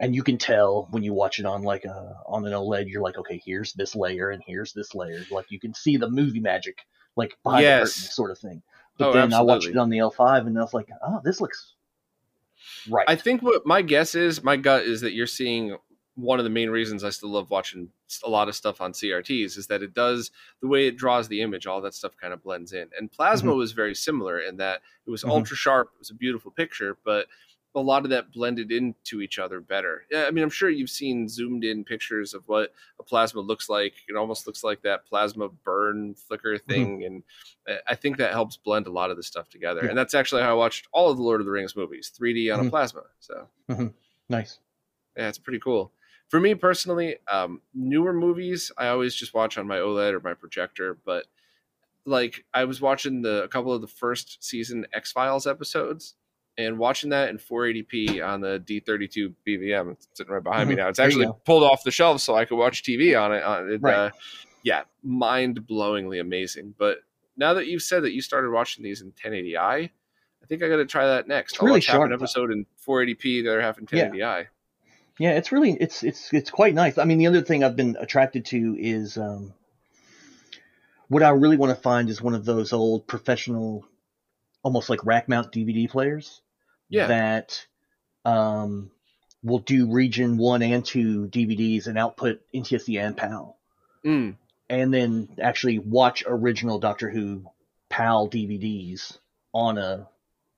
And 0.00 0.14
you 0.14 0.22
can 0.22 0.38
tell 0.38 0.86
when 0.90 1.02
you 1.02 1.12
watch 1.12 1.40
it 1.40 1.46
on 1.46 1.62
like 1.62 1.84
a 1.84 2.16
on 2.26 2.46
an 2.46 2.52
OLED, 2.52 2.88
you're 2.88 3.02
like, 3.02 3.18
okay, 3.18 3.40
here's 3.44 3.72
this 3.72 3.96
layer 3.96 4.30
and 4.30 4.42
here's 4.46 4.72
this 4.72 4.94
layer. 4.94 5.24
Like 5.30 5.50
you 5.50 5.58
can 5.58 5.74
see 5.74 5.96
the 5.96 6.08
movie 6.08 6.40
magic, 6.40 6.78
like 7.16 7.36
behind 7.42 7.64
yes. 7.64 7.94
the 7.94 8.00
curtain, 8.00 8.12
sort 8.12 8.30
of 8.30 8.38
thing. 8.38 8.62
But 8.96 9.08
oh, 9.08 9.12
then 9.12 9.24
absolutely. 9.24 9.52
I 9.52 9.54
watched 9.54 9.68
it 9.68 9.76
on 9.76 9.90
the 9.90 9.98
L5, 9.98 10.46
and 10.46 10.58
I 10.58 10.62
was 10.62 10.74
like, 10.74 10.88
oh, 11.04 11.20
this 11.24 11.40
looks 11.40 11.74
right. 12.88 13.06
I 13.08 13.16
think 13.16 13.42
what 13.42 13.64
my 13.64 13.82
guess 13.82 14.14
is, 14.14 14.42
my 14.42 14.56
gut 14.56 14.84
is 14.84 15.00
that 15.02 15.12
you're 15.12 15.26
seeing 15.26 15.76
one 16.18 16.40
of 16.40 16.44
the 16.44 16.50
main 16.50 16.68
reasons 16.68 17.04
I 17.04 17.10
still 17.10 17.30
love 17.30 17.48
watching 17.48 17.88
a 18.24 18.28
lot 18.28 18.48
of 18.48 18.56
stuff 18.56 18.80
on 18.80 18.92
CRTs 18.92 19.56
is 19.56 19.68
that 19.68 19.82
it 19.82 19.94
does 19.94 20.32
the 20.60 20.66
way 20.66 20.88
it 20.88 20.96
draws 20.96 21.28
the 21.28 21.40
image, 21.40 21.66
all 21.66 21.80
that 21.82 21.94
stuff 21.94 22.16
kind 22.20 22.32
of 22.32 22.42
blends 22.42 22.72
in. 22.72 22.88
And 22.98 23.10
Plasma 23.10 23.50
mm-hmm. 23.50 23.58
was 23.58 23.70
very 23.70 23.94
similar 23.94 24.40
in 24.40 24.56
that 24.56 24.80
it 25.06 25.10
was 25.10 25.22
mm-hmm. 25.22 25.30
ultra 25.30 25.56
sharp, 25.56 25.90
it 25.94 26.00
was 26.00 26.10
a 26.10 26.14
beautiful 26.14 26.50
picture, 26.50 26.98
but 27.04 27.26
a 27.76 27.80
lot 27.80 28.02
of 28.02 28.10
that 28.10 28.32
blended 28.32 28.72
into 28.72 29.20
each 29.20 29.38
other 29.38 29.60
better. 29.60 30.06
Yeah, 30.10 30.24
I 30.26 30.32
mean, 30.32 30.42
I'm 30.42 30.50
sure 30.50 30.68
you've 30.68 30.90
seen 30.90 31.28
zoomed 31.28 31.62
in 31.62 31.84
pictures 31.84 32.34
of 32.34 32.42
what 32.48 32.72
a 32.98 33.04
plasma 33.04 33.40
looks 33.40 33.68
like. 33.68 33.92
It 34.08 34.16
almost 34.16 34.48
looks 34.48 34.64
like 34.64 34.82
that 34.82 35.06
plasma 35.06 35.48
burn 35.48 36.14
flicker 36.14 36.54
mm-hmm. 36.54 36.72
thing, 36.72 36.98
mm-hmm. 37.00 37.22
and 37.68 37.78
I 37.88 37.94
think 37.94 38.16
that 38.16 38.32
helps 38.32 38.56
blend 38.56 38.88
a 38.88 38.90
lot 38.90 39.12
of 39.12 39.16
the 39.16 39.22
stuff 39.22 39.48
together. 39.48 39.82
Yeah. 39.84 39.90
And 39.90 39.98
that's 39.98 40.14
actually 40.14 40.42
how 40.42 40.50
I 40.50 40.54
watched 40.54 40.88
all 40.90 41.10
of 41.10 41.16
the 41.16 41.22
Lord 41.22 41.40
of 41.40 41.46
the 41.46 41.52
Rings 41.52 41.76
movies, 41.76 42.10
3D 42.18 42.52
on 42.52 42.58
a 42.58 42.62
mm-hmm. 42.62 42.70
plasma. 42.70 43.02
So 43.20 43.46
mm-hmm. 43.70 43.88
nice. 44.28 44.58
Yeah, 45.16 45.28
it's 45.28 45.38
pretty 45.38 45.60
cool 45.60 45.92
for 46.28 46.40
me 46.40 46.54
personally, 46.54 47.16
um, 47.30 47.60
newer 47.74 48.12
movies 48.12 48.70
I 48.76 48.88
always 48.88 49.14
just 49.14 49.34
watch 49.34 49.58
on 49.58 49.66
my 49.66 49.78
OLED 49.78 50.12
or 50.12 50.20
my 50.20 50.34
projector. 50.34 50.98
But 51.04 51.26
like 52.04 52.44
I 52.54 52.64
was 52.64 52.80
watching 52.80 53.22
the 53.22 53.42
a 53.44 53.48
couple 53.48 53.72
of 53.72 53.80
the 53.80 53.88
first 53.88 54.42
season 54.44 54.86
X 54.92 55.12
Files 55.12 55.46
episodes 55.46 56.14
and 56.58 56.78
watching 56.78 57.10
that 57.10 57.28
in 57.28 57.38
480p 57.38 58.26
on 58.26 58.40
the 58.40 58.60
D32 58.66 59.32
BVM. 59.46 59.92
It's 59.92 60.08
sitting 60.14 60.32
right 60.32 60.42
behind 60.42 60.62
mm-hmm. 60.62 60.70
me 60.70 60.74
now. 60.76 60.88
It's 60.88 60.98
actually 60.98 61.28
pulled 61.44 61.62
off 61.62 61.84
the 61.84 61.90
shelf 61.90 62.20
so 62.20 62.34
I 62.34 62.44
could 62.44 62.56
watch 62.58 62.82
TV 62.82 63.18
on 63.18 63.32
it. 63.32 63.42
On 63.44 63.70
it, 63.70 63.80
right. 63.80 63.94
uh, 63.94 64.10
yeah, 64.64 64.82
mind 65.02 65.66
blowingly 65.66 66.20
amazing. 66.20 66.74
But 66.76 66.98
now 67.36 67.54
that 67.54 67.68
you've 67.68 67.82
said 67.82 68.02
that 68.02 68.12
you 68.12 68.20
started 68.20 68.50
watching 68.50 68.82
these 68.82 69.00
in 69.00 69.12
1080i, 69.12 69.56
I 69.60 70.46
think 70.46 70.62
I 70.62 70.68
got 70.68 70.76
to 70.76 70.86
try 70.86 71.06
that 71.06 71.28
next. 71.28 71.52
It's 71.52 71.62
I'll 71.62 71.66
really 71.66 71.78
watch 71.78 71.86
half 71.86 72.02
an 72.02 72.12
episode 72.12 72.50
in 72.50 72.66
480p, 72.86 73.44
the 73.44 73.48
other 73.48 73.62
half 73.62 73.78
in 73.78 73.86
1080i. 73.86 74.16
Yeah. 74.16 74.42
Yeah, 75.18 75.32
it's 75.32 75.50
really 75.50 75.72
it's 75.72 76.02
it's 76.04 76.32
it's 76.32 76.50
quite 76.50 76.74
nice. 76.74 76.96
I 76.96 77.04
mean, 77.04 77.18
the 77.18 77.26
other 77.26 77.42
thing 77.42 77.64
I've 77.64 77.76
been 77.76 77.96
attracted 77.98 78.46
to 78.46 78.76
is 78.78 79.18
um, 79.18 79.52
what 81.08 81.22
I 81.22 81.30
really 81.30 81.56
want 81.56 81.74
to 81.74 81.82
find 81.82 82.08
is 82.08 82.22
one 82.22 82.34
of 82.34 82.44
those 82.44 82.72
old 82.72 83.06
professional, 83.06 83.84
almost 84.62 84.88
like 84.88 85.04
rack 85.04 85.28
mount 85.28 85.52
DVD 85.52 85.90
players. 85.90 86.40
Yeah. 86.88 87.08
That 87.08 87.66
um, 88.24 88.90
will 89.42 89.58
do 89.58 89.90
region 89.90 90.38
one 90.38 90.62
and 90.62 90.84
two 90.84 91.26
DVDs 91.26 91.86
and 91.86 91.98
output 91.98 92.40
NTSC 92.54 93.04
and 93.04 93.16
PAL. 93.16 93.58
Mm. 94.04 94.36
And 94.70 94.94
then 94.94 95.28
actually 95.40 95.78
watch 95.78 96.24
original 96.26 96.78
Doctor 96.78 97.10
Who 97.10 97.44
PAL 97.88 98.28
DVDs 98.28 99.18
on 99.52 99.78
a 99.78 100.08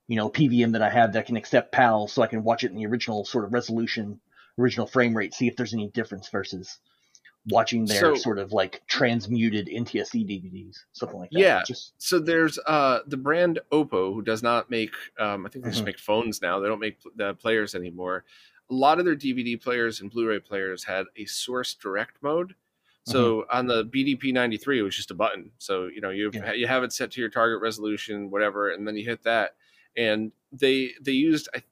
you 0.07 0.17
know 0.17 0.29
PVM 0.29 0.73
that 0.73 0.83
I 0.83 0.91
have 0.91 1.15
that 1.15 1.27
can 1.27 1.37
accept 1.37 1.73
PAL, 1.73 2.09
so 2.09 2.21
I 2.21 2.27
can 2.27 2.43
watch 2.43 2.65
it 2.65 2.73
in 2.73 2.77
the 2.77 2.87
original 2.87 3.25
sort 3.25 3.45
of 3.45 3.53
resolution 3.55 4.21
original 4.59 4.87
frame 4.87 5.17
rate, 5.17 5.35
see 5.35 5.49
if 5.49 5.57
there's 5.57 5.75
any 5.75 5.89
difference 5.89 6.29
versus 6.29 6.79
watching 7.49 7.87
their 7.87 8.01
so, 8.01 8.15
sort 8.15 8.39
of 8.39 8.53
like 8.53 8.83
transmuted 8.87 9.67
NTSC 9.69 10.27
DVDs, 10.27 10.77
something 10.93 11.19
like 11.19 11.31
that. 11.31 11.39
Yeah. 11.39 11.63
Just 11.67 11.95
so 11.99 12.19
there's 12.19 12.59
uh 12.67 13.01
the 13.07 13.17
brand 13.17 13.61
Oppo 13.73 14.13
who 14.13 14.23
does 14.23 14.43
not 14.43 14.71
make 14.71 14.93
um 15.19 15.47
I 15.47 15.49
think 15.49 15.65
they 15.65 15.71
mm-hmm. 15.71 15.75
just 15.75 15.85
make 15.85 15.99
phones 15.99 16.43
now. 16.43 16.61
They 16.61 16.69
don't 16.69 16.81
make 16.81 16.99
the 17.17 17.35
players 17.35 17.75
anymore. 17.75 18.25
A 18.71 18.75
lot 18.75 18.99
of 18.99 19.05
their 19.05 19.17
DVD 19.17 19.61
players 19.61 20.01
and 20.01 20.11
Blu-ray 20.11 20.41
players 20.41 20.85
had 20.85 21.07
a 21.17 21.25
source 21.25 21.75
direct 21.75 22.23
mode. 22.23 22.55
So 23.05 23.43
mm-hmm. 23.43 23.57
on 23.57 23.67
the 23.67 23.85
BDP 23.85 24.33
93 24.33 24.81
it 24.81 24.83
was 24.83 24.97
just 24.97 25.11
a 25.11 25.15
button. 25.15 25.51
So 25.59 25.87
you 25.87 26.01
know 26.01 26.11
you 26.11 26.31
yeah. 26.33 26.53
you 26.53 26.67
have 26.67 26.83
it 26.83 26.93
set 26.93 27.11
to 27.13 27.21
your 27.21 27.31
target 27.31 27.63
resolution 27.63 28.31
whatever 28.31 28.71
and 28.71 28.87
then 28.87 28.97
you 28.97 29.05
hit 29.05 29.23
that 29.23 29.57
and 29.97 30.33
they 30.53 30.93
they 31.01 31.13
used 31.13 31.49
I 31.55 31.63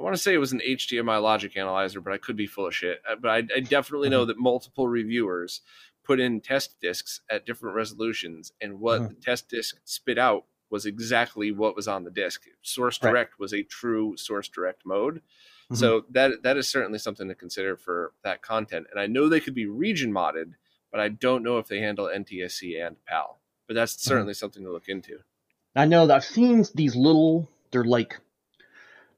I 0.00 0.02
want 0.02 0.16
to 0.16 0.22
say 0.22 0.32
it 0.32 0.38
was 0.38 0.52
an 0.52 0.62
HDMI 0.66 1.22
logic 1.22 1.56
analyzer, 1.58 2.00
but 2.00 2.14
I 2.14 2.18
could 2.18 2.36
be 2.36 2.46
full 2.46 2.66
of 2.66 2.74
shit. 2.74 3.02
Uh, 3.08 3.16
but 3.20 3.30
I, 3.30 3.36
I 3.54 3.60
definitely 3.60 4.08
know 4.08 4.20
mm-hmm. 4.20 4.28
that 4.28 4.38
multiple 4.38 4.88
reviewers 4.88 5.60
put 6.04 6.20
in 6.20 6.40
test 6.40 6.80
discs 6.80 7.20
at 7.30 7.44
different 7.44 7.76
resolutions, 7.76 8.52
and 8.62 8.80
what 8.80 9.00
mm-hmm. 9.00 9.08
the 9.08 9.20
test 9.20 9.50
disc 9.50 9.76
spit 9.84 10.18
out 10.18 10.44
was 10.70 10.86
exactly 10.86 11.52
what 11.52 11.76
was 11.76 11.86
on 11.86 12.04
the 12.04 12.10
disc. 12.10 12.44
Source 12.62 12.96
Direct 12.96 13.32
right. 13.32 13.40
was 13.40 13.52
a 13.52 13.62
true 13.62 14.16
Source 14.16 14.48
Direct 14.48 14.86
mode. 14.86 15.16
Mm-hmm. 15.16 15.74
So 15.74 16.04
that 16.10 16.42
that 16.44 16.56
is 16.56 16.68
certainly 16.68 16.98
something 16.98 17.28
to 17.28 17.34
consider 17.34 17.76
for 17.76 18.12
that 18.24 18.40
content. 18.40 18.86
And 18.90 18.98
I 18.98 19.06
know 19.06 19.28
they 19.28 19.40
could 19.40 19.54
be 19.54 19.66
region 19.66 20.12
modded, 20.12 20.54
but 20.90 21.00
I 21.00 21.08
don't 21.08 21.42
know 21.42 21.58
if 21.58 21.68
they 21.68 21.80
handle 21.80 22.06
NTSC 22.06 22.84
and 22.84 22.96
PAL. 23.04 23.38
But 23.66 23.74
that's 23.74 23.94
mm-hmm. 23.94 24.08
certainly 24.08 24.34
something 24.34 24.64
to 24.64 24.72
look 24.72 24.88
into. 24.88 25.18
I 25.76 25.84
know 25.84 26.06
that 26.06 26.16
I've 26.16 26.24
seen 26.24 26.64
these 26.74 26.96
little 26.96 27.50
they're 27.70 27.84
like 27.84 28.18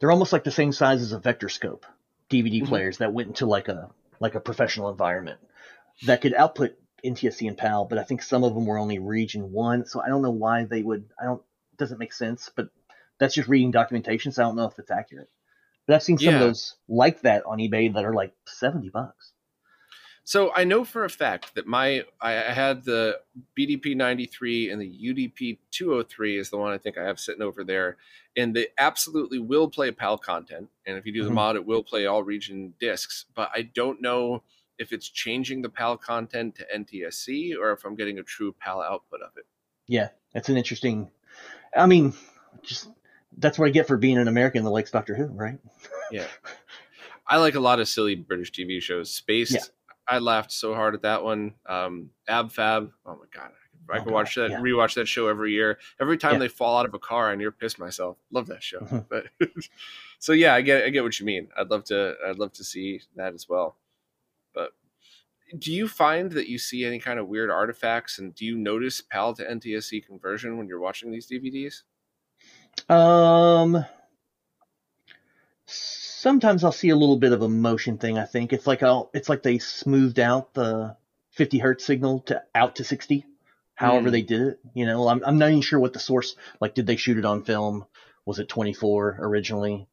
they're 0.02 0.10
almost 0.10 0.32
like 0.32 0.42
the 0.42 0.50
same 0.50 0.72
size 0.72 1.00
as 1.00 1.12
a 1.12 1.18
vector 1.20 1.48
scope 1.48 1.86
DVD 2.28 2.56
mm-hmm. 2.56 2.66
players 2.66 2.98
that 2.98 3.12
went 3.12 3.28
into 3.28 3.46
like 3.46 3.68
a 3.68 3.88
like 4.18 4.34
a 4.34 4.40
professional 4.40 4.90
environment 4.90 5.38
that 6.06 6.20
could 6.20 6.34
output 6.34 6.76
NTSC 7.04 7.46
and 7.46 7.56
PAL, 7.56 7.84
but 7.84 7.98
I 7.98 8.02
think 8.02 8.20
some 8.20 8.42
of 8.42 8.52
them 8.52 8.66
were 8.66 8.78
only 8.78 8.98
region 8.98 9.52
one. 9.52 9.86
So 9.86 10.00
I 10.00 10.08
don't 10.08 10.22
know 10.22 10.32
why 10.32 10.64
they 10.64 10.82
would. 10.82 11.08
I 11.20 11.26
don't. 11.26 11.40
It 11.72 11.78
doesn't 11.78 12.00
make 12.00 12.12
sense, 12.12 12.50
but 12.54 12.70
that's 13.20 13.34
just 13.34 13.48
reading 13.48 13.70
documentation. 13.70 14.32
So 14.32 14.42
I 14.42 14.46
don't 14.46 14.56
know 14.56 14.66
if 14.66 14.76
it's 14.80 14.90
accurate. 14.90 15.30
But 15.86 15.94
I've 15.94 16.02
seen 16.02 16.18
some 16.18 16.30
yeah. 16.30 16.34
of 16.34 16.40
those 16.40 16.74
like 16.88 17.20
that 17.20 17.46
on 17.46 17.58
eBay 17.58 17.94
that 17.94 18.04
are 18.04 18.12
like 18.12 18.32
seventy 18.48 18.88
bucks. 18.88 19.31
So 20.24 20.52
I 20.54 20.64
know 20.64 20.84
for 20.84 21.04
a 21.04 21.10
fact 21.10 21.54
that 21.56 21.66
my 21.66 22.04
I 22.20 22.32
had 22.32 22.84
the 22.84 23.18
BDP 23.58 23.96
93 23.96 24.70
and 24.70 24.80
the 24.80 24.86
UDP 24.86 25.58
203 25.72 26.38
is 26.38 26.50
the 26.50 26.58
one 26.58 26.72
I 26.72 26.78
think 26.78 26.96
I 26.96 27.04
have 27.04 27.18
sitting 27.18 27.42
over 27.42 27.64
there, 27.64 27.96
and 28.36 28.54
they 28.54 28.68
absolutely 28.78 29.40
will 29.40 29.68
play 29.68 29.90
PAL 29.90 30.18
content. 30.18 30.68
And 30.86 30.96
if 30.96 31.06
you 31.06 31.12
do 31.12 31.20
mm-hmm. 31.20 31.28
the 31.28 31.34
mod, 31.34 31.56
it 31.56 31.66
will 31.66 31.82
play 31.82 32.06
all 32.06 32.22
region 32.22 32.74
discs. 32.78 33.24
But 33.34 33.50
I 33.54 33.62
don't 33.62 34.00
know 34.00 34.44
if 34.78 34.92
it's 34.92 35.08
changing 35.08 35.62
the 35.62 35.68
PAL 35.68 35.98
content 35.98 36.54
to 36.56 36.66
NTSC 36.76 37.56
or 37.58 37.72
if 37.72 37.84
I'm 37.84 37.96
getting 37.96 38.18
a 38.18 38.22
true 38.22 38.54
PAL 38.60 38.80
output 38.80 39.22
of 39.22 39.30
it. 39.36 39.44
Yeah, 39.88 40.08
that's 40.32 40.48
an 40.48 40.56
interesting. 40.56 41.10
I 41.76 41.86
mean, 41.86 42.14
just 42.62 42.88
that's 43.38 43.58
what 43.58 43.66
I 43.66 43.70
get 43.70 43.88
for 43.88 43.96
being 43.96 44.18
an 44.18 44.28
American 44.28 44.64
that 44.64 44.70
likes 44.70 44.90
Doctor 44.90 45.14
Who, 45.14 45.26
right? 45.26 45.58
yeah. 46.10 46.26
I 47.26 47.38
like 47.38 47.54
a 47.54 47.60
lot 47.60 47.80
of 47.80 47.88
silly 47.88 48.14
British 48.14 48.52
TV 48.52 48.80
shows. 48.80 49.10
Spaced, 49.10 49.54
yeah. 49.54 49.60
I 50.12 50.18
laughed 50.18 50.52
so 50.52 50.74
hard 50.74 50.94
at 50.94 51.02
that 51.02 51.24
one. 51.24 51.54
Um, 51.64 52.10
Ab 52.28 52.52
Fab. 52.52 52.92
Oh 53.06 53.14
my 53.14 53.24
god, 53.34 53.52
I 53.88 53.98
can 53.98 54.10
oh, 54.10 54.12
watch 54.12 54.34
that, 54.34 54.50
yeah. 54.50 54.60
rewatch 54.60 54.92
that 54.94 55.08
show 55.08 55.26
every 55.26 55.52
year. 55.52 55.78
Every 55.98 56.18
time 56.18 56.34
yeah. 56.34 56.40
they 56.40 56.48
fall 56.48 56.76
out 56.76 56.84
of 56.84 56.92
a 56.92 56.98
car, 56.98 57.30
I 57.30 57.34
near 57.34 57.50
piss 57.50 57.78
myself. 57.78 58.18
Love 58.30 58.46
that 58.48 58.62
show. 58.62 58.80
Mm-hmm. 58.80 58.98
But 59.08 59.26
so 60.18 60.32
yeah, 60.34 60.54
I 60.54 60.60
get 60.60 60.84
I 60.84 60.90
get 60.90 61.02
what 61.02 61.18
you 61.18 61.24
mean. 61.24 61.48
I'd 61.58 61.70
love 61.70 61.84
to 61.84 62.14
I'd 62.26 62.38
love 62.38 62.52
to 62.52 62.64
see 62.64 63.00
that 63.16 63.32
as 63.32 63.48
well. 63.48 63.76
But 64.54 64.72
do 65.58 65.72
you 65.72 65.88
find 65.88 66.30
that 66.32 66.46
you 66.46 66.58
see 66.58 66.84
any 66.84 66.98
kind 66.98 67.18
of 67.18 67.26
weird 67.26 67.50
artifacts, 67.50 68.18
and 68.18 68.34
do 68.34 68.44
you 68.44 68.58
notice 68.58 69.00
PAL 69.00 69.32
to 69.36 69.44
NTSC 69.44 70.04
conversion 70.04 70.58
when 70.58 70.68
you're 70.68 70.78
watching 70.78 71.10
these 71.10 71.26
DVDs? 71.26 71.84
Um, 72.94 73.86
Sometimes 76.22 76.62
I'll 76.62 76.70
see 76.70 76.90
a 76.90 76.96
little 76.96 77.16
bit 77.16 77.32
of 77.32 77.42
a 77.42 77.48
motion 77.48 77.98
thing. 77.98 78.16
I 78.16 78.26
think 78.26 78.52
it's 78.52 78.64
like 78.64 78.84
I'll, 78.84 79.10
it's 79.12 79.28
like 79.28 79.42
they 79.42 79.58
smoothed 79.58 80.20
out 80.20 80.54
the 80.54 80.96
50 81.32 81.58
hertz 81.58 81.84
signal 81.84 82.20
to 82.26 82.40
out 82.54 82.76
to 82.76 82.84
60. 82.84 83.26
However 83.74 84.08
Mm. 84.08 84.12
they 84.12 84.22
did 84.22 84.40
it, 84.42 84.60
you 84.72 84.86
know, 84.86 85.08
I'm 85.08 85.20
I'm 85.24 85.38
not 85.38 85.48
even 85.48 85.62
sure 85.62 85.80
what 85.80 85.94
the 85.94 85.98
source. 85.98 86.36
Like, 86.60 86.74
did 86.74 86.86
they 86.86 86.94
shoot 86.94 87.18
it 87.18 87.24
on 87.24 87.42
film? 87.42 87.86
Was 88.24 88.38
it 88.38 88.48
24 88.48 89.18
originally, 89.20 89.88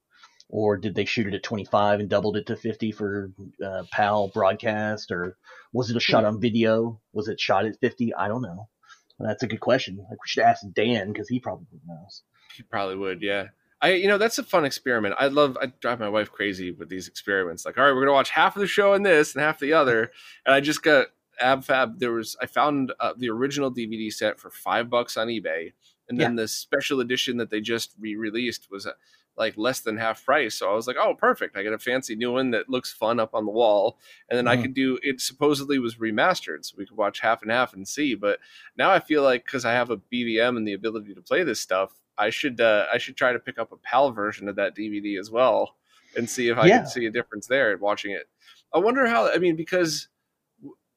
or 0.49 0.77
did 0.77 0.93
they 0.93 1.05
shoot 1.05 1.25
it 1.25 1.33
at 1.33 1.41
25 1.41 1.99
and 1.99 2.09
doubled 2.09 2.37
it 2.37 2.45
to 2.45 2.55
50 2.55 2.91
for 2.91 3.31
uh, 3.65 3.85
PAL 3.91 4.27
broadcast, 4.27 5.09
or 5.09 5.35
was 5.73 5.89
it 5.89 5.97
a 5.97 5.99
shot 5.99 6.25
on 6.25 6.39
video? 6.39 7.01
Was 7.11 7.27
it 7.27 7.39
shot 7.39 7.65
at 7.65 7.79
50? 7.79 8.13
I 8.13 8.27
don't 8.27 8.43
know. 8.43 8.69
That's 9.17 9.41
a 9.41 9.47
good 9.47 9.61
question. 9.61 9.97
Like, 9.97 10.21
we 10.23 10.27
should 10.27 10.43
ask 10.43 10.61
Dan 10.75 11.11
because 11.11 11.27
he 11.27 11.39
probably 11.39 11.79
knows. 11.87 12.21
He 12.55 12.61
probably 12.61 12.97
would, 12.97 13.23
yeah. 13.23 13.47
I, 13.81 13.93
you 13.93 14.07
know, 14.07 14.17
that's 14.17 14.37
a 14.37 14.43
fun 14.43 14.65
experiment. 14.65 15.15
I 15.17 15.27
love. 15.27 15.57
I 15.61 15.67
drive 15.67 15.99
my 15.99 16.09
wife 16.09 16.31
crazy 16.31 16.71
with 16.71 16.89
these 16.89 17.07
experiments. 17.07 17.65
Like, 17.65 17.77
all 17.77 17.85
right, 17.85 17.93
we're 17.93 18.01
gonna 18.01 18.13
watch 18.13 18.29
half 18.31 18.55
of 18.55 18.59
the 18.59 18.67
show 18.67 18.93
in 18.93 19.03
this 19.03 19.33
and 19.35 19.41
half 19.41 19.59
the 19.59 19.73
other. 19.73 20.11
And 20.45 20.53
I 20.53 20.59
just 20.59 20.81
got 20.83 21.07
ab 21.39 21.63
fab. 21.63 21.99
There 21.99 22.11
was 22.11 22.35
I 22.41 22.45
found 22.45 22.91
uh, 22.99 23.13
the 23.17 23.29
original 23.29 23.71
DVD 23.73 24.11
set 24.11 24.39
for 24.39 24.49
five 24.49 24.89
bucks 24.89 25.15
on 25.15 25.27
eBay, 25.27 25.71
and 26.09 26.19
then 26.19 26.35
the 26.35 26.47
special 26.47 26.99
edition 26.99 27.37
that 27.37 27.49
they 27.51 27.61
just 27.61 27.93
re-released 27.99 28.67
was 28.69 28.85
uh, 28.85 28.91
like 29.37 29.57
less 29.57 29.79
than 29.79 29.95
half 29.95 30.25
price. 30.25 30.55
So 30.55 30.69
I 30.69 30.73
was 30.73 30.85
like, 30.87 30.97
oh, 30.99 31.13
perfect! 31.13 31.55
I 31.55 31.63
get 31.63 31.71
a 31.71 31.79
fancy 31.79 32.15
new 32.17 32.33
one 32.33 32.51
that 32.51 32.67
looks 32.69 32.91
fun 32.91 33.17
up 33.21 33.33
on 33.33 33.45
the 33.45 33.51
wall, 33.51 33.97
and 34.29 34.37
then 34.37 34.47
I 34.47 34.57
Mhm. 34.57 34.61
could 34.63 34.73
do. 34.73 34.99
It 35.01 35.21
supposedly 35.21 35.79
was 35.79 35.95
remastered, 35.95 36.65
so 36.65 36.75
we 36.77 36.85
could 36.85 36.97
watch 36.97 37.21
half 37.21 37.41
and 37.43 37.51
half 37.51 37.73
and 37.73 37.87
see. 37.87 38.13
But 38.15 38.39
now 38.75 38.89
I 38.91 38.99
feel 38.99 39.23
like 39.23 39.45
because 39.45 39.63
I 39.63 39.71
have 39.71 39.89
a 39.89 39.97
BVM 39.97 40.57
and 40.57 40.67
the 40.67 40.73
ability 40.73 41.13
to 41.13 41.21
play 41.21 41.43
this 41.43 41.61
stuff, 41.61 41.93
I 42.19 42.29
should 42.29 42.59
uh, 42.61 42.85
I 42.93 42.97
should 42.99 43.15
try 43.17 43.31
to 43.33 43.39
pick 43.39 43.57
up 43.57 43.71
a 43.71 43.77
PAL 43.77 44.11
version 44.11 44.47
of 44.49 44.55
that 44.57 44.75
DVD 44.75 45.17
as 45.19 45.31
well 45.31 45.75
and 46.17 46.29
see 46.29 46.49
if 46.49 46.57
I 46.57 46.67
Yeah. 46.67 46.77
can 46.79 46.87
see 46.87 47.05
a 47.05 47.11
difference 47.11 47.47
there 47.47 47.71
in 47.73 47.79
watching 47.79 48.11
it. 48.11 48.29
I 48.73 48.77
wonder 48.79 49.07
how. 49.07 49.31
I 49.31 49.37
mean, 49.37 49.55
because 49.55 50.09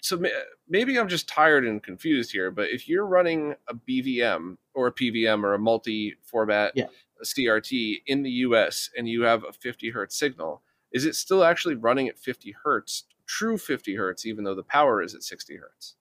so 0.02 0.20
maybe 0.68 0.98
I'm 0.98 1.06
just 1.08 1.28
tired 1.28 1.64
and 1.64 1.80
confused 1.80 2.32
here, 2.32 2.50
but 2.50 2.70
if 2.70 2.88
you're 2.88 3.06
running 3.06 3.54
a 3.68 3.74
BVM 3.74 4.56
or 4.74 4.88
a 4.88 4.92
PVM 4.92 5.44
or 5.44 5.54
a 5.54 5.58
multi 5.60 6.16
format 6.24 6.72
Yeah. 6.74 6.86
CRT 7.24 8.02
in 8.06 8.24
the 8.24 8.30
US 8.46 8.90
and 8.98 9.08
you 9.08 9.22
have 9.22 9.44
a 9.44 9.52
50 9.52 9.90
hertz 9.90 10.16
signal, 10.18 10.62
is 10.90 11.04
it 11.04 11.14
still 11.14 11.44
actually 11.44 11.76
running 11.76 12.08
at 12.08 12.18
50 12.18 12.52
hertz, 12.64 13.04
true 13.26 13.56
50 13.56 13.94
hertz, 13.94 14.26
even 14.26 14.42
though 14.42 14.56
the 14.56 14.64
power 14.64 15.00
is 15.02 15.14
at 15.14 15.22
60 15.22 15.56
hertz? 15.56 15.94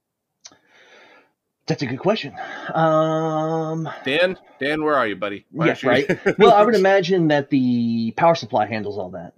That's 1.71 1.83
a 1.83 1.85
good 1.85 1.99
question. 1.99 2.33
Um, 2.73 3.89
Dan, 4.03 4.35
Dan, 4.59 4.83
where 4.83 4.93
are 4.95 5.07
you, 5.07 5.15
buddy? 5.15 5.45
Why 5.51 5.67
Yeah, 5.67 5.75
you- 5.81 5.87
right. 5.87 6.05
well, 6.37 6.51
I 6.51 6.63
would 6.63 6.75
imagine 6.75 7.29
that 7.29 7.49
the 7.49 8.11
power 8.17 8.35
supply 8.35 8.65
handles 8.65 8.97
all 8.97 9.11
that, 9.11 9.35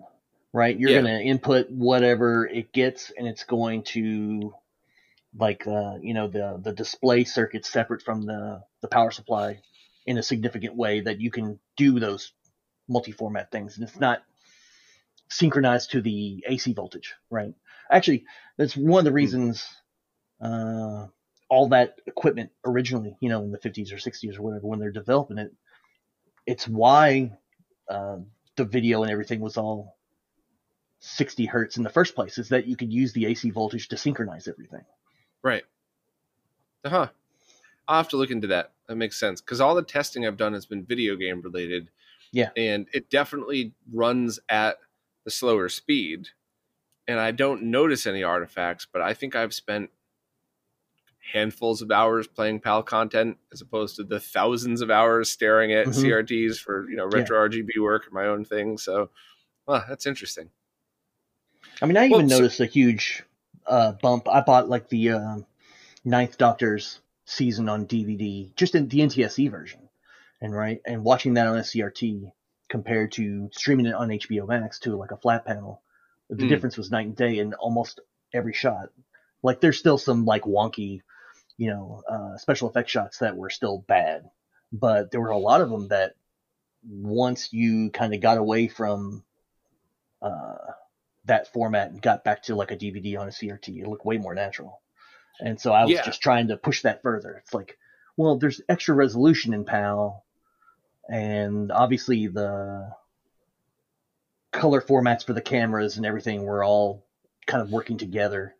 right? 0.51 0.75
You're 0.75 0.89
Yeah. 0.89 1.01
going 1.01 1.15
to 1.15 1.23
input 1.23 1.69
whatever 1.69 2.47
it 2.47 2.73
gets, 2.73 3.11
and 3.15 3.27
it's 3.27 3.43
going 3.43 3.83
to, 3.93 4.51
like, 5.37 5.67
uh, 5.67 5.97
you 6.01 6.15
know, 6.15 6.27
the 6.27 6.59
the 6.59 6.71
display 6.73 7.23
circuit 7.23 7.65
separate 7.67 8.01
from 8.01 8.23
the 8.23 8.63
the 8.81 8.87
power 8.87 9.11
supply 9.11 9.61
in 10.07 10.17
a 10.17 10.23
significant 10.23 10.75
way 10.75 11.01
that 11.01 11.21
you 11.21 11.29
can 11.29 11.59
do 11.77 11.99
those 11.99 12.33
multi-format 12.89 13.51
things, 13.51 13.77
and 13.77 13.87
it's 13.87 13.99
not 13.99 14.23
synchronized 15.29 15.91
to 15.91 16.01
the 16.01 16.43
AC 16.47 16.73
voltage, 16.73 17.13
right? 17.29 17.53
Actually, 17.91 18.25
that's 18.57 18.75
one 18.75 18.97
of 19.01 19.05
the 19.05 19.11
reasons. 19.11 19.63
Uh, 20.41 21.05
all 21.50 21.69
that 21.69 22.00
equipment 22.07 22.51
originally, 22.65 23.15
you 23.19 23.29
know, 23.29 23.43
in 23.43 23.51
the 23.51 23.57
50s 23.57 23.91
or 23.91 23.97
60s 23.97 24.38
or 24.38 24.41
whatever, 24.41 24.67
when 24.67 24.79
they're 24.79 24.91
developing 24.91 25.38
it, 25.38 25.51
it's 26.45 26.67
why 26.67 27.31
uh, 27.89 28.17
the 28.55 28.65
video 28.65 29.03
and 29.03 29.12
everything 29.12 29.39
was 29.39 29.57
all 29.57 29.97
60 31.00 31.45
hertz 31.45 31.77
in 31.77 31.83
the 31.83 31.89
first 31.89 32.15
place, 32.15 32.38
is 32.38 32.50
that 32.50 32.65
you 32.65 32.75
could 32.75 32.91
use 32.91 33.13
the 33.13 33.25
AC 33.25 33.50
voltage 33.50 33.89
to 33.89 33.97
synchronize 33.97 34.47
everything. 34.47 34.83
Right. 35.43 35.63
Uh 36.83 36.89
huh. 36.89 37.07
I'll 37.88 37.97
have 37.97 38.09
to 38.09 38.17
look 38.17 38.31
into 38.31 38.47
that. 38.47 38.71
That 38.88 38.95
makes 38.95 39.19
sense 39.19 39.41
because 39.41 39.62
all 39.62 39.75
the 39.75 39.83
testing 39.83 40.25
I've 40.25 40.38
done 40.38 40.53
has 40.53 40.65
been 40.65 40.85
video 40.85 41.15
game 41.15 41.41
related. 41.41 41.89
Yeah. 42.32 42.49
And 42.58 42.88
it 42.93 43.10
definitely 43.10 43.73
runs 43.91 44.39
at 44.49 44.77
the 45.25 45.32
slower 45.32 45.69
speed. 45.69 46.29
And 47.08 47.19
I 47.19 47.32
don't 47.32 47.63
notice 47.63 48.08
any 48.08 48.23
artifacts, 48.23 48.88
but 48.91 49.01
I 49.01 49.13
think 49.13 49.36
I've 49.36 49.53
spent 49.53 49.89
handfuls 51.31 51.81
of 51.81 51.89
hours 51.91 52.27
playing 52.27 52.59
PAL 52.59 52.83
content 52.83 53.38
as 53.51 53.62
opposed 53.62 53.95
to 53.95 54.03
the 54.03 54.19
thousands 54.19 54.81
of 54.81 54.91
hours 54.91 55.29
staring 55.29 55.71
at 55.71 55.88
Mhm. 55.88 55.93
CRTs 56.01 56.57
for, 56.59 56.89
you 56.89 56.95
know, 56.95 57.09
Yeah. 57.12 57.17
retro 57.19 57.38
RGB 57.39 57.79
work 57.79 58.05
and 58.05 58.13
my 58.13 58.25
own 58.25 58.43
thing. 58.45 58.77
So, 58.77 59.09
well, 59.65 59.83
that's 59.88 60.05
interesting. 60.05 60.49
I 61.81 61.86
mean, 61.86 61.97
I 61.97 62.07
Well, 62.09 62.19
even 62.19 62.29
so- 62.29 62.38
noticed 62.39 62.59
a 62.59 62.65
huge 62.65 63.23
uh, 63.65 63.93
bump. 63.93 64.27
I 64.27 64.41
bought 64.41 64.67
like 64.67 64.89
the 64.89 65.12
uh, 65.12 65.38
Ninth 66.03 66.38
Doctor's 66.38 66.99
season 67.25 67.69
on 67.69 67.86
DVD, 67.88 68.51
just 68.57 68.75
in 68.75 68.89
the 68.89 69.01
NTSC 69.01 69.47
version, 69.49 69.88
and 70.41 70.53
right, 70.53 70.81
and 70.86 71.05
watching 71.05 71.36
that 71.36 71.47
on 71.47 71.57
a 71.57 71.62
CRT 71.63 72.29
compared 72.67 73.13
to 73.13 73.49
streaming 73.53 73.86
it 73.86 73.93
on 73.95 74.09
HBO 74.12 74.45
Max 74.45 74.79
to 74.79 74.97
like 74.97 75.12
a 75.12 75.17
flat 75.17 75.45
panel, 75.45 75.81
the 76.29 76.43
Mm. 76.43 76.49
difference 76.49 76.75
was 76.77 76.91
night 76.91 77.05
and 77.07 77.15
day 77.15 77.39
in 77.39 77.53
almost 77.53 78.01
every 78.33 78.51
shot. 78.53 78.89
Like, 79.41 79.62
there's 79.62 79.77
still 79.79 79.97
some 79.97 80.25
like 80.25 80.43
wonky, 80.43 81.01
you 81.57 81.69
know, 81.69 82.01
uh, 82.09 82.37
special 82.37 82.67
effect 82.67 82.89
shots 82.89 83.19
that 83.19 83.35
were 83.35 83.49
still 83.49 83.77
bad, 83.87 84.23
but 84.71 85.11
there 85.11 85.21
were 85.21 85.29
a 85.29 85.37
lot 85.37 85.61
of 85.61 85.69
them 85.69 85.87
that 85.89 86.13
once 86.83 87.53
you 87.53 87.89
kind 87.91 88.13
of 88.13 88.19
got 88.19 88.37
away 88.37 88.67
from 88.67 89.23
uh, 90.21 90.55
that 91.25 91.51
format 91.53 91.91
and 91.91 92.01
got 92.01 92.23
back 92.23 92.43
to 92.43 92.55
like 92.55 92.71
a 92.71 92.75
DVD 92.75 93.17
on 93.19 93.27
a 93.27 93.31
CRT, 93.31 93.79
it 93.81 93.87
looked 93.87 94.05
way 94.05 94.17
more 94.17 94.33
natural. 94.33 94.81
And 95.39 95.59
so 95.59 95.71
I 95.73 95.83
was 95.83 95.91
Yeah. 95.93 96.03
just 96.03 96.21
trying 96.21 96.47
to 96.49 96.57
push 96.57 96.81
that 96.81 97.01
further. 97.01 97.35
It's 97.43 97.53
like, 97.53 97.77
well, 98.17 98.35
there's 98.35 98.61
extra 98.69 98.93
resolution 98.93 99.53
in 99.53 99.65
PAL, 99.65 100.23
and 101.09 101.71
obviously 101.71 102.27
the 102.27 102.91
color 104.51 104.81
formats 104.81 105.25
for 105.25 105.33
the 105.33 105.41
cameras 105.41 105.97
and 105.97 106.05
everything 106.05 106.43
were 106.43 106.63
all 106.63 107.03
kind 107.47 107.61
of 107.61 107.71
working 107.71 107.97
together. 107.97 108.55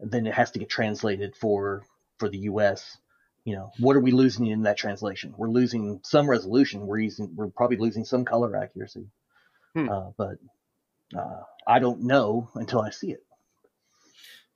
And 0.00 0.10
then 0.10 0.26
it 0.26 0.34
has 0.34 0.50
to 0.52 0.58
get 0.58 0.68
translated 0.68 1.36
for 1.36 1.82
for 2.18 2.28
the 2.28 2.38
US. 2.38 2.98
You 3.44 3.56
know, 3.56 3.72
what 3.78 3.96
are 3.96 4.00
we 4.00 4.10
losing 4.10 4.46
in 4.46 4.62
that 4.62 4.78
translation? 4.78 5.34
We're 5.36 5.50
losing 5.50 6.00
some 6.02 6.28
resolution. 6.28 6.86
We're 6.86 6.98
using 6.98 7.34
we're 7.34 7.48
probably 7.48 7.76
losing 7.76 8.04
some 8.04 8.24
color 8.24 8.56
accuracy. 8.56 9.06
Hmm. 9.74 9.88
Uh, 9.88 10.10
but 10.16 10.38
uh, 11.16 11.42
I 11.66 11.78
don't 11.78 12.02
know 12.02 12.48
until 12.54 12.80
I 12.80 12.90
see 12.90 13.12
it. 13.12 13.24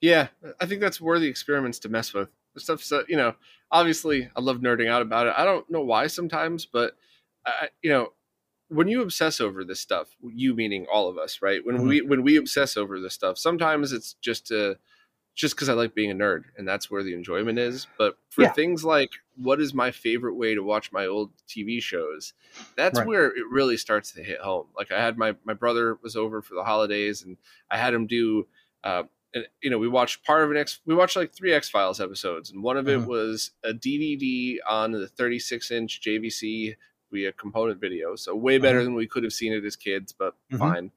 Yeah, 0.00 0.28
I 0.60 0.66
think 0.66 0.80
that's 0.80 1.00
worthy 1.00 1.26
experiments 1.26 1.80
to 1.80 1.88
mess 1.88 2.14
with. 2.14 2.28
The 2.54 2.60
stuff's, 2.60 2.90
uh, 2.92 3.02
you 3.08 3.16
know, 3.16 3.34
obviously 3.70 4.30
I 4.34 4.40
love 4.40 4.58
nerding 4.58 4.88
out 4.88 5.02
about 5.02 5.26
it. 5.26 5.34
I 5.36 5.44
don't 5.44 5.68
know 5.70 5.82
why 5.82 6.06
sometimes, 6.06 6.66
but 6.66 6.96
I, 7.44 7.68
you 7.82 7.90
know, 7.90 8.12
when 8.68 8.88
you 8.88 9.02
obsess 9.02 9.40
over 9.40 9.64
this 9.64 9.80
stuff, 9.80 10.08
you 10.22 10.54
meaning 10.54 10.86
all 10.92 11.08
of 11.08 11.18
us, 11.18 11.40
right? 11.42 11.64
When 11.64 11.78
Mhm. 11.78 11.88
we 11.88 12.00
when 12.02 12.22
we 12.22 12.36
obsess 12.36 12.76
over 12.76 13.00
this 13.00 13.14
stuff, 13.14 13.38
sometimes 13.38 13.92
it's 13.92 14.14
just 14.14 14.46
to 14.48 14.78
just 15.38 15.54
because 15.54 15.68
I 15.68 15.72
like 15.74 15.94
being 15.94 16.10
a 16.10 16.14
nerd, 16.14 16.46
and 16.56 16.66
that's 16.66 16.90
where 16.90 17.04
the 17.04 17.14
enjoyment 17.14 17.60
is. 17.60 17.86
But 17.96 18.18
for 18.28 18.42
Yeah. 18.42 18.52
things 18.52 18.84
like 18.84 19.12
what 19.36 19.60
is 19.60 19.72
my 19.72 19.92
favorite 19.92 20.34
way 20.34 20.56
to 20.56 20.64
watch 20.64 20.90
my 20.90 21.06
old 21.06 21.30
TV 21.46 21.80
shows, 21.80 22.32
that's 22.76 22.98
Right. 22.98 23.06
where 23.06 23.26
it 23.26 23.46
really 23.48 23.76
starts 23.76 24.10
to 24.14 24.22
hit 24.22 24.40
home. 24.40 24.66
Like 24.76 24.90
I 24.90 25.00
had 25.00 25.16
my 25.16 25.36
my 25.44 25.54
brother 25.54 25.96
was 26.02 26.16
over 26.16 26.42
for 26.42 26.54
the 26.56 26.64
holidays, 26.64 27.22
and 27.22 27.36
I 27.70 27.78
had 27.78 27.94
him 27.94 28.06
do. 28.08 28.48
Uh, 28.82 29.04
and 29.34 29.46
you 29.62 29.70
know 29.70 29.78
we 29.78 29.86
watched 29.88 30.24
part 30.24 30.42
of 30.42 30.50
an 30.50 30.56
X 30.56 30.80
we 30.86 30.94
watched 30.94 31.14
like 31.14 31.32
three 31.34 31.52
X 31.52 31.68
Files 31.68 32.00
episodes 32.00 32.50
and 32.50 32.62
one 32.62 32.78
of 32.78 32.88
it 32.88 32.98
Mhm. 32.98 33.06
was 33.06 33.50
a 33.62 33.74
DVD 33.74 34.58
on 34.66 34.90
the 34.92 35.06
36 35.06 35.70
inch 35.70 36.00
JVC 36.00 36.74
via 37.12 37.32
component 37.32 37.78
video 37.78 38.16
so 38.16 38.34
way 38.34 38.56
better 38.58 38.80
Mhm. 38.80 38.84
than 38.84 38.94
we 38.94 39.06
could 39.06 39.22
have 39.24 39.32
seen 39.34 39.52
it 39.52 39.64
as 39.66 39.76
kids 39.76 40.12
but 40.12 40.34
Mhm. 40.50 40.58
fine 40.58 40.92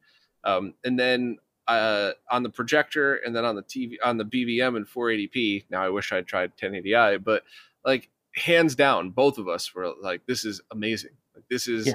um, 0.45 0.73
and 0.85 0.97
then 0.97 1.37
uh, 1.67 2.11
on 2.29 2.43
the 2.43 2.49
projector 2.49 3.15
and 3.25 3.35
then 3.35 3.45
on 3.45 3.55
the 3.55 3.63
TV 3.63 3.95
on 4.03 4.17
the 4.17 4.25
BVM 4.25 4.75
in 4.77 4.85
480p 4.85 5.65
now 5.69 5.83
I 5.83 5.89
wish 5.89 6.11
I'd 6.11 6.27
tried 6.27 6.55
1080i 6.57 7.23
but 7.23 7.43
like 7.85 8.09
hands 8.35 8.75
down 8.75 9.09
both 9.11 9.37
of 9.37 9.47
us 9.47 9.73
were 9.75 9.93
like 10.01 10.25
this 10.25 10.43
is 10.45 10.61
amazing 10.71 11.11
like 11.35 11.43
this 11.49 11.67
is 11.67 11.87
Yeah. 11.87 11.93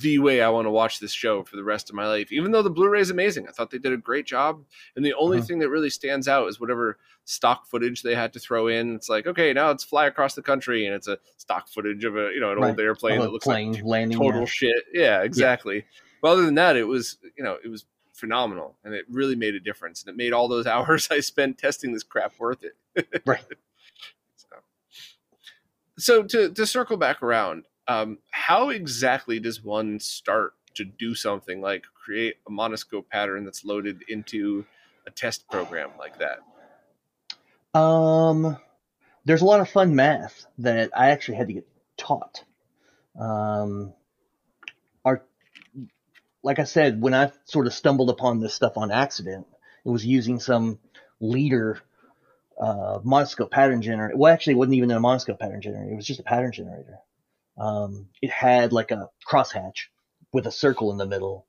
the 0.00 0.18
way 0.18 0.42
I 0.42 0.48
want 0.50 0.66
to 0.66 0.70
watch 0.70 1.00
this 1.00 1.12
show 1.12 1.42
for 1.42 1.56
the 1.56 1.64
rest 1.64 1.88
of 1.88 1.96
my 1.96 2.06
life. 2.06 2.30
Even 2.32 2.52
though 2.52 2.60
the 2.60 2.68
Blu-ray 2.68 3.00
is 3.00 3.08
amazing, 3.10 3.48
I 3.48 3.52
thought 3.52 3.70
they 3.70 3.78
did 3.78 3.94
a 3.94 3.96
great 3.96 4.26
job. 4.26 4.62
And 4.94 5.02
the 5.02 5.14
only 5.14 5.38
Uh-huh. 5.38 5.46
thing 5.46 5.58
that 5.60 5.70
really 5.70 5.88
stands 5.88 6.28
out 6.28 6.48
is 6.48 6.60
whatever 6.60 6.98
stock 7.24 7.66
footage 7.66 8.02
they 8.02 8.14
had 8.14 8.34
to 8.34 8.38
throw 8.38 8.66
in. 8.68 8.94
It's 8.94 9.08
like, 9.08 9.26
okay, 9.26 9.54
now 9.54 9.70
it's 9.70 9.82
fly 9.82 10.04
across 10.06 10.34
the 10.34 10.42
country, 10.42 10.84
and 10.84 10.94
it's 10.94 11.08
a 11.08 11.18
stock 11.38 11.66
footage 11.68 12.04
of 12.04 12.14
a 12.18 12.30
you 12.34 12.40
know 12.40 12.52
an 12.52 12.62
old 12.62 12.78
airplane 12.78 13.20
that 13.20 13.32
looks 13.32 13.44
plane 13.46 13.72
like 13.72 13.84
landing. 13.84 14.18
total 14.18 14.40
yeah. 14.40 14.46
shit. 14.46 14.84
Yeah, 14.92 15.22
exactly. 15.22 15.86
But 16.20 16.32
other 16.32 16.44
than 16.44 16.56
that, 16.56 16.76
it 16.76 16.84
was 16.84 17.16
you 17.38 17.42
know 17.42 17.56
it 17.64 17.68
was 17.68 17.86
phenomenal, 18.20 18.76
and 18.84 18.94
it 18.94 19.06
really 19.10 19.34
made 19.34 19.54
a 19.54 19.60
difference, 19.60 20.02
and 20.02 20.10
it 20.10 20.16
made 20.16 20.32
all 20.32 20.46
those 20.48 20.66
hours 20.74 21.08
I 21.10 21.20
spent 21.20 21.58
testing 21.58 21.92
this 21.92 22.02
crap 22.02 22.38
worth 22.38 22.62
it. 22.62 22.76
Right. 23.26 23.44
So, 24.36 24.46
so 25.98 26.22
to 26.24 26.50
to 26.52 26.66
circle 26.66 26.96
back 26.96 27.22
around, 27.22 27.64
um, 27.88 28.18
how 28.30 28.70
exactly 28.70 29.40
does 29.40 29.62
one 29.62 29.98
start 30.00 30.54
to 30.74 30.84
do 30.84 31.14
something 31.14 31.60
like 31.60 31.84
create 31.94 32.36
a 32.46 32.50
monoscope 32.50 33.08
pattern 33.08 33.44
that's 33.44 33.64
loaded 33.64 34.02
into 34.08 34.64
a 35.06 35.10
test 35.10 35.48
program 35.48 35.90
like 35.98 36.18
that? 36.18 37.78
Um, 37.78 38.56
there's 39.24 39.42
a 39.42 39.44
lot 39.44 39.60
of 39.60 39.68
fun 39.68 39.94
math 39.94 40.46
that 40.58 40.90
I 40.96 41.10
actually 41.10 41.36
had 41.36 41.48
to 41.48 41.52
get 41.54 41.68
taught. 41.96 42.44
Um, 43.18 43.92
like 46.42 46.58
I 46.58 46.64
said, 46.64 47.00
when 47.00 47.14
I 47.14 47.32
sort 47.44 47.66
of 47.66 47.74
stumbled 47.74 48.10
upon 48.10 48.40
this 48.40 48.54
stuff 48.54 48.76
on 48.76 48.90
accident, 48.90 49.46
it 49.84 49.88
was 49.88 50.04
using 50.04 50.40
some 50.40 50.78
leader 51.20 51.80
uh, 52.60 52.98
monoscope 53.04 53.50
pattern 53.50 53.82
generator. 53.82 54.16
Well, 54.16 54.32
actually, 54.32 54.54
it 54.54 54.56
wasn't 54.56 54.76
even 54.76 54.90
a 54.90 55.00
monoscope 55.00 55.38
pattern 55.38 55.60
generator. 55.60 55.92
It 55.92 55.96
was 55.96 56.06
just 56.06 56.20
a 56.20 56.24
pattern 56.24 56.52
generator. 56.52 56.98
Um, 57.58 58.08
it 58.22 58.30
had 58.30 58.72
like 58.72 58.90
a 58.90 59.10
crosshatch 59.28 59.88
with 60.32 60.46
a 60.46 60.52
circle 60.52 60.92
in 60.92 60.98
the 60.98 61.06
middle. 61.06 61.46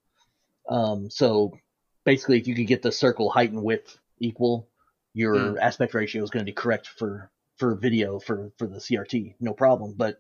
Um, 0.68 1.10
so 1.10 1.58
basically, 2.04 2.40
if 2.40 2.48
you 2.48 2.56
could 2.56 2.68
get 2.68 2.82
the 2.82 2.92
circle 2.92 3.30
height 3.30 3.52
and 3.52 3.64
width 3.64 3.98
equal, 4.20 4.68
your 5.14 5.36
mm. 5.36 5.58
aspect 5.60 5.94
ratio 5.94 6.24
is 6.24 6.30
going 6.30 6.46
to 6.46 6.50
be 6.50 6.56
correct 6.56 6.88
for 6.88 7.30
for 7.58 7.76
video 7.76 8.20
for 8.20 8.52
for 8.58 8.68
the 8.68 8.78
CRT, 8.78 9.36
no 9.40 9.54
problem. 9.54 9.94
But 9.98 10.20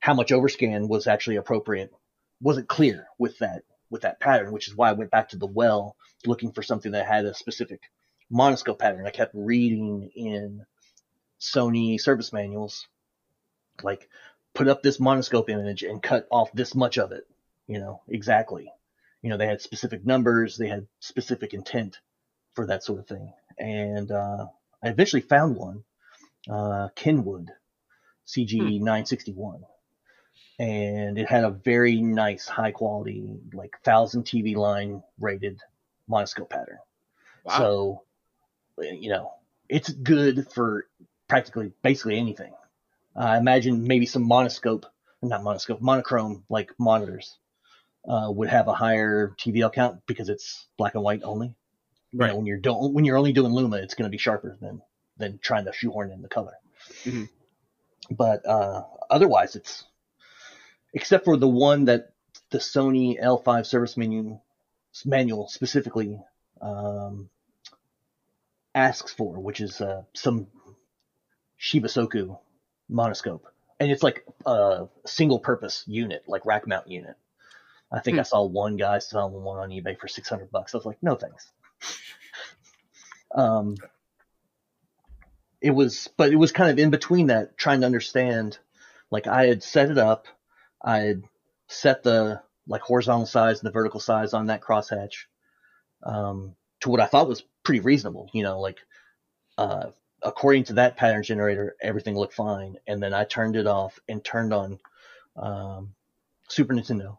how 0.00 0.14
much 0.14 0.30
overscan 0.30 0.88
was 0.88 1.06
actually 1.06 1.36
appropriate 1.36 1.92
wasn't 2.40 2.68
clear 2.68 3.06
with 3.18 3.38
that 3.38 3.64
with 3.90 4.02
that 4.02 4.20
pattern, 4.20 4.52
which 4.52 4.68
is 4.68 4.76
why 4.76 4.90
I 4.90 4.92
went 4.92 5.10
back 5.10 5.30
to 5.30 5.36
the 5.38 5.46
well 5.46 5.96
looking 6.26 6.52
for 6.52 6.62
something 6.62 6.92
that 6.92 7.06
had 7.06 7.24
a 7.24 7.34
specific 7.34 7.80
monoscope 8.32 8.78
pattern. 8.78 9.06
I 9.06 9.10
kept 9.10 9.34
reading 9.34 10.10
in 10.14 10.64
Sony 11.40 12.00
service 12.00 12.32
manuals, 12.32 12.86
like 13.82 14.08
put 14.54 14.68
up 14.68 14.82
this 14.82 14.98
monoscope 14.98 15.48
image 15.48 15.82
and 15.82 16.02
cut 16.02 16.26
off 16.30 16.52
this 16.52 16.74
much 16.74 16.98
of 16.98 17.12
it, 17.12 17.26
you 17.66 17.78
know, 17.78 18.02
exactly. 18.08 18.72
You 19.22 19.30
know, 19.30 19.36
they 19.36 19.46
had 19.46 19.60
specific 19.60 20.04
numbers, 20.04 20.56
they 20.56 20.68
had 20.68 20.86
specific 21.00 21.54
intent 21.54 21.98
for 22.54 22.66
that 22.66 22.84
sort 22.84 23.00
of 23.00 23.06
thing. 23.06 23.32
And 23.58 24.10
uh, 24.10 24.46
I 24.82 24.88
eventually 24.88 25.22
found 25.22 25.56
one, 25.56 25.84
uh, 26.48 26.88
Kenwood 26.94 27.50
CG961. 28.26 29.62
And 30.58 31.18
it 31.18 31.28
had 31.28 31.44
a 31.44 31.50
very 31.50 32.00
nice, 32.00 32.48
high 32.48 32.72
quality, 32.72 33.38
like 33.52 33.72
1000 33.84 34.24
TV 34.24 34.56
line 34.56 35.02
rated 35.20 35.60
monoscope 36.10 36.50
pattern. 36.50 36.78
Wow. 37.44 37.58
So 37.58 38.02
you 38.80 39.10
know, 39.10 39.32
it's 39.68 39.90
good 39.90 40.50
for 40.52 40.86
practically 41.28 41.72
basically 41.82 42.18
anything. 42.18 42.52
I 43.16 43.36
uh, 43.36 43.38
imagine 43.38 43.86
maybe 43.86 44.06
some 44.06 44.28
monoscope, 44.28 44.84
not 45.22 45.42
monoscope, 45.42 45.80
monochrome 45.80 46.44
like 46.48 46.70
monitors 46.78 47.36
uh, 48.08 48.30
would 48.30 48.48
have 48.48 48.68
a 48.68 48.74
higher 48.74 49.34
TVL 49.38 49.72
count 49.72 50.00
because 50.06 50.28
it's 50.28 50.66
black 50.76 50.94
and 50.94 51.02
white 51.02 51.22
only. 51.24 51.54
Right. 52.12 52.26
You 52.26 52.32
know, 52.32 52.36
when 52.36 52.46
you're 52.46 52.58
do- 52.58 52.88
when 52.88 53.04
you're 53.04 53.18
only 53.18 53.32
doing 53.32 53.52
Luma, 53.52 53.78
it's 53.78 53.94
going 53.94 54.08
to 54.08 54.10
be 54.10 54.18
sharper 54.18 54.56
than 54.60 54.82
than 55.18 55.38
trying 55.42 55.64
to 55.64 55.72
shoehorn 55.72 56.10
in 56.10 56.22
the 56.22 56.28
color. 56.28 56.54
Mm-hmm. 57.04 57.24
But 58.14 58.46
uh, 58.46 58.84
otherwise, 59.10 59.56
it's 59.56 59.84
except 60.92 61.24
for 61.24 61.36
the 61.36 61.48
one 61.48 61.86
that 61.86 62.12
the 62.50 62.58
Sony 62.58 63.20
L5 63.22 63.66
service 63.66 63.96
menu 63.96 64.38
manual 65.04 65.48
specifically 65.48 66.20
um, 66.60 67.28
asks 68.74 69.12
for, 69.12 69.38
which 69.38 69.60
is 69.60 69.80
uh, 69.80 70.02
some 70.14 70.46
Shibasoku 71.60 72.38
monoscope, 72.90 73.42
and 73.80 73.90
it's 73.90 74.02
like 74.02 74.24
a 74.46 74.86
single 75.06 75.38
purpose 75.38 75.84
unit, 75.86 76.24
like 76.26 76.46
rack 76.46 76.66
mount 76.66 76.88
unit. 76.88 77.16
I 77.90 78.00
think 78.00 78.16
hmm. 78.16 78.20
I 78.20 78.24
saw 78.24 78.44
one 78.44 78.76
guy 78.76 78.98
selling 78.98 79.42
one 79.42 79.58
on 79.58 79.70
eBay 79.70 79.98
for 79.98 80.08
six 80.08 80.28
hundred 80.28 80.50
bucks. 80.50 80.74
I 80.74 80.78
was 80.78 80.86
like, 80.86 81.02
no 81.02 81.14
thanks. 81.14 81.50
um, 83.34 83.76
it 85.60 85.70
was, 85.70 86.08
but 86.16 86.32
it 86.32 86.36
was 86.36 86.52
kind 86.52 86.70
of 86.70 86.78
in 86.78 86.90
between 86.90 87.28
that, 87.28 87.56
trying 87.56 87.80
to 87.80 87.86
understand. 87.86 88.58
Like 89.10 89.26
I 89.26 89.46
had 89.46 89.62
set 89.62 89.90
it 89.90 89.98
up, 89.98 90.26
I 90.84 91.16
set 91.68 92.02
the 92.02 92.42
like 92.66 92.82
horizontal 92.82 93.26
size 93.26 93.60
and 93.60 93.66
the 93.66 93.72
vertical 93.72 94.00
size 94.00 94.34
on 94.34 94.46
that 94.46 94.60
crosshatch 94.60 95.24
um, 96.02 96.54
to 96.80 96.90
what 96.90 97.00
I 97.00 97.06
thought 97.06 97.28
was 97.28 97.42
pretty 97.64 97.80
reasonable. 97.80 98.28
You 98.32 98.42
know, 98.42 98.60
like 98.60 98.78
uh, 99.56 99.90
according 100.22 100.64
to 100.64 100.74
that 100.74 100.96
pattern 100.96 101.22
generator, 101.22 101.76
everything 101.80 102.16
looked 102.16 102.34
fine. 102.34 102.76
And 102.86 103.02
then 103.02 103.14
I 103.14 103.24
turned 103.24 103.56
it 103.56 103.66
off 103.66 103.98
and 104.08 104.24
turned 104.24 104.52
on 104.52 104.78
um, 105.36 105.94
Super 106.48 106.74
Nintendo, 106.74 107.18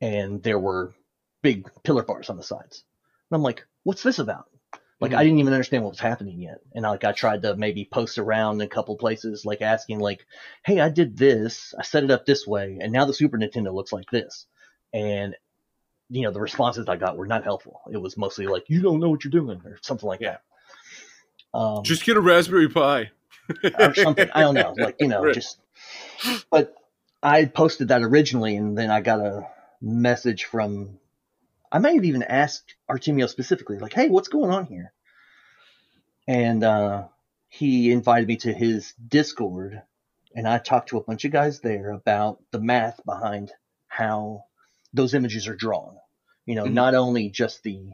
and 0.00 0.42
there 0.42 0.58
were 0.58 0.94
big 1.42 1.68
pillar 1.82 2.02
bars 2.02 2.30
on 2.30 2.36
the 2.36 2.42
sides. 2.42 2.84
And 3.30 3.36
I'm 3.36 3.42
like, 3.42 3.64
what's 3.82 4.02
this 4.02 4.18
about? 4.18 4.48
Like 5.04 5.10
mm-hmm. 5.10 5.20
I 5.20 5.24
didn't 5.24 5.38
even 5.40 5.52
understand 5.52 5.84
what 5.84 5.90
was 5.90 6.00
happening 6.00 6.40
yet. 6.40 6.60
And 6.74 6.84
like 6.84 7.04
I 7.04 7.12
tried 7.12 7.42
to 7.42 7.54
maybe 7.54 7.84
post 7.84 8.16
around 8.16 8.54
in 8.54 8.66
a 8.66 8.70
couple 8.70 8.96
places, 8.96 9.44
like 9.44 9.60
asking 9.60 10.00
like, 10.00 10.24
hey, 10.64 10.80
I 10.80 10.88
did 10.88 11.18
this, 11.18 11.74
I 11.78 11.82
set 11.82 12.04
it 12.04 12.10
up 12.10 12.24
this 12.24 12.46
way, 12.46 12.78
and 12.80 12.90
now 12.90 13.04
the 13.04 13.12
Super 13.12 13.36
Nintendo 13.36 13.70
looks 13.74 13.92
like 13.92 14.08
this. 14.10 14.46
And 14.94 15.36
you 16.08 16.22
know, 16.22 16.30
the 16.30 16.40
responses 16.40 16.88
I 16.88 16.96
got 16.96 17.18
were 17.18 17.26
not 17.26 17.44
helpful. 17.44 17.82
It 17.92 17.98
was 17.98 18.16
mostly 18.16 18.46
like, 18.46 18.64
you 18.68 18.80
don't 18.80 18.98
know 18.98 19.10
what 19.10 19.24
you're 19.24 19.30
doing 19.30 19.60
or 19.62 19.78
something 19.82 20.08
like 20.08 20.20
that. 20.20 20.40
Um, 21.52 21.84
just 21.84 22.06
get 22.06 22.16
a 22.16 22.20
Raspberry 22.20 22.70
Pi 22.70 23.10
or 23.78 23.94
something. 23.94 24.30
I 24.34 24.40
don't 24.40 24.54
know. 24.54 24.74
Like, 24.74 24.96
you 25.00 25.08
know, 25.08 25.22
right. 25.22 25.34
just, 25.34 25.58
but 26.50 26.74
I 27.22 27.44
posted 27.44 27.88
that 27.88 28.02
originally 28.02 28.56
and 28.56 28.78
then 28.78 28.90
I 28.90 29.02
got 29.02 29.20
a 29.20 29.46
message 29.82 30.44
from, 30.44 30.98
I 31.70 31.78
might 31.78 31.96
have 31.96 32.04
even 32.04 32.22
asked 32.22 32.74
Artemio 32.90 33.28
specifically, 33.28 33.78
like, 33.78 33.92
hey, 33.92 34.08
what's 34.08 34.28
going 34.28 34.50
on 34.50 34.64
here? 34.64 34.93
And, 36.26 36.64
uh, 36.64 37.08
he 37.48 37.92
invited 37.92 38.26
me 38.26 38.36
to 38.38 38.52
his 38.52 38.92
Discord 38.94 39.82
and 40.34 40.48
I 40.48 40.58
talked 40.58 40.88
to 40.88 40.98
a 40.98 41.04
bunch 41.04 41.24
of 41.24 41.30
guys 41.30 41.60
there 41.60 41.90
about 41.90 42.42
the 42.50 42.60
math 42.60 43.00
behind 43.04 43.52
how 43.86 44.44
those 44.92 45.14
images 45.14 45.46
are 45.46 45.54
drawn. 45.54 45.96
You 46.44 46.56
know, 46.56 46.64
mm-hmm. 46.64 46.74
not 46.74 46.94
only 46.94 47.30
just 47.30 47.62
the 47.62 47.92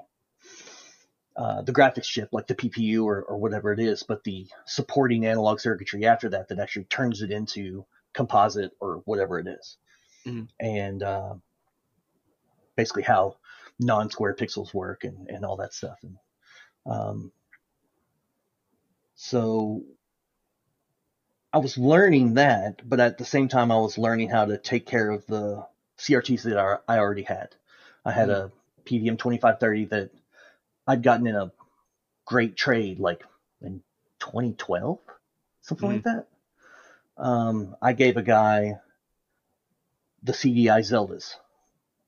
uh, 1.36 1.62
the 1.62 1.72
graphics 1.72 2.04
chip, 2.04 2.30
like 2.32 2.46
the 2.46 2.54
PPU 2.54 3.04
or, 3.04 3.22
or 3.22 3.38
whatever 3.38 3.72
it 3.72 3.78
is, 3.78 4.02
but 4.02 4.24
the 4.24 4.46
supporting 4.66 5.24
analog 5.24 5.60
circuitry 5.60 6.04
after 6.04 6.30
that 6.30 6.48
that 6.48 6.58
actually 6.58 6.84
turns 6.84 7.22
it 7.22 7.30
into 7.30 7.86
composite 8.12 8.72
or 8.80 9.02
whatever 9.04 9.38
it 9.38 9.46
is. 9.46 9.76
Mm-hmm. 10.26 10.44
and 10.60 11.02
uh, 11.02 11.32
basically 12.76 13.04
how 13.04 13.36
non-square 13.78 14.36
pixels 14.38 14.74
work 14.74 15.04
and, 15.04 15.30
and 15.30 15.46
all 15.46 15.56
that 15.56 15.72
stuff. 15.72 15.96
And 16.02 16.18
um, 16.84 17.32
so 19.22 19.82
I 21.52 21.58
was 21.58 21.76
learning 21.76 22.34
that, 22.34 22.88
but 22.88 23.00
at 23.00 23.18
the 23.18 23.26
same 23.26 23.48
time, 23.48 23.70
I 23.70 23.76
was 23.76 23.98
learning 23.98 24.30
how 24.30 24.46
to 24.46 24.56
take 24.56 24.86
care 24.86 25.10
of 25.10 25.26
the 25.26 25.66
CRTs 25.98 26.44
that 26.44 26.80
I 26.88 26.98
already 26.98 27.24
had. 27.24 27.54
I 28.02 28.12
had 28.12 28.30
mm-hmm. 28.30 28.46
a 28.46 28.82
PVM 28.88 29.18
2530 29.18 29.84
that 29.84 30.10
I'd 30.86 31.02
gotten 31.02 31.26
in 31.26 31.36
a 31.36 31.52
great 32.24 32.56
trade 32.56 32.98
like 32.98 33.22
in 33.60 33.82
2012, 34.20 34.98
something 35.60 35.86
mm-hmm. 35.86 35.96
like 35.96 36.04
that. 36.04 36.26
Um, 37.22 37.76
I 37.82 37.92
gave 37.92 38.16
a 38.16 38.22
guy 38.22 38.78
the 40.22 40.32
CDI 40.32 40.80
Zeldas 40.80 41.34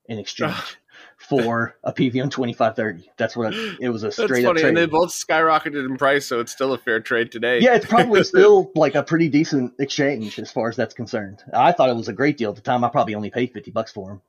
in 0.07 0.17
exchange 0.17 0.77
for 1.17 1.75
a 1.83 1.93
PVM 1.93 2.31
2530. 2.31 3.11
That's 3.17 3.35
what 3.35 3.53
it 3.53 3.89
was 3.89 4.03
a 4.03 4.11
straight 4.11 4.27
That's 4.27 4.39
funny. 4.39 4.45
up 4.47 4.55
trade. 4.57 4.67
And 4.69 4.77
they 4.77 4.85
both 4.85 5.09
skyrocketed 5.11 5.85
in 5.85 5.97
price, 5.97 6.25
so 6.25 6.39
it's 6.39 6.51
still 6.51 6.73
a 6.73 6.77
fair 6.77 6.99
trade 6.99 7.31
today. 7.31 7.59
Yeah, 7.59 7.75
it's 7.75 7.85
probably 7.85 8.23
still 8.25 8.71
like 8.75 8.95
a 8.95 9.03
pretty 9.03 9.29
decent 9.29 9.73
exchange 9.79 10.39
as 10.39 10.51
far 10.51 10.69
as 10.69 10.75
that's 10.75 10.93
concerned. 10.93 11.43
I 11.53 11.71
thought 11.71 11.89
it 11.89 11.95
was 11.95 12.07
a 12.07 12.13
great 12.13 12.37
deal 12.37 12.49
at 12.49 12.55
the 12.55 12.61
time. 12.61 12.83
I 12.83 12.89
probably 12.89 13.15
only 13.15 13.29
paid 13.29 13.53
50 13.53 13.71
bucks 13.71 13.91
for 13.91 14.21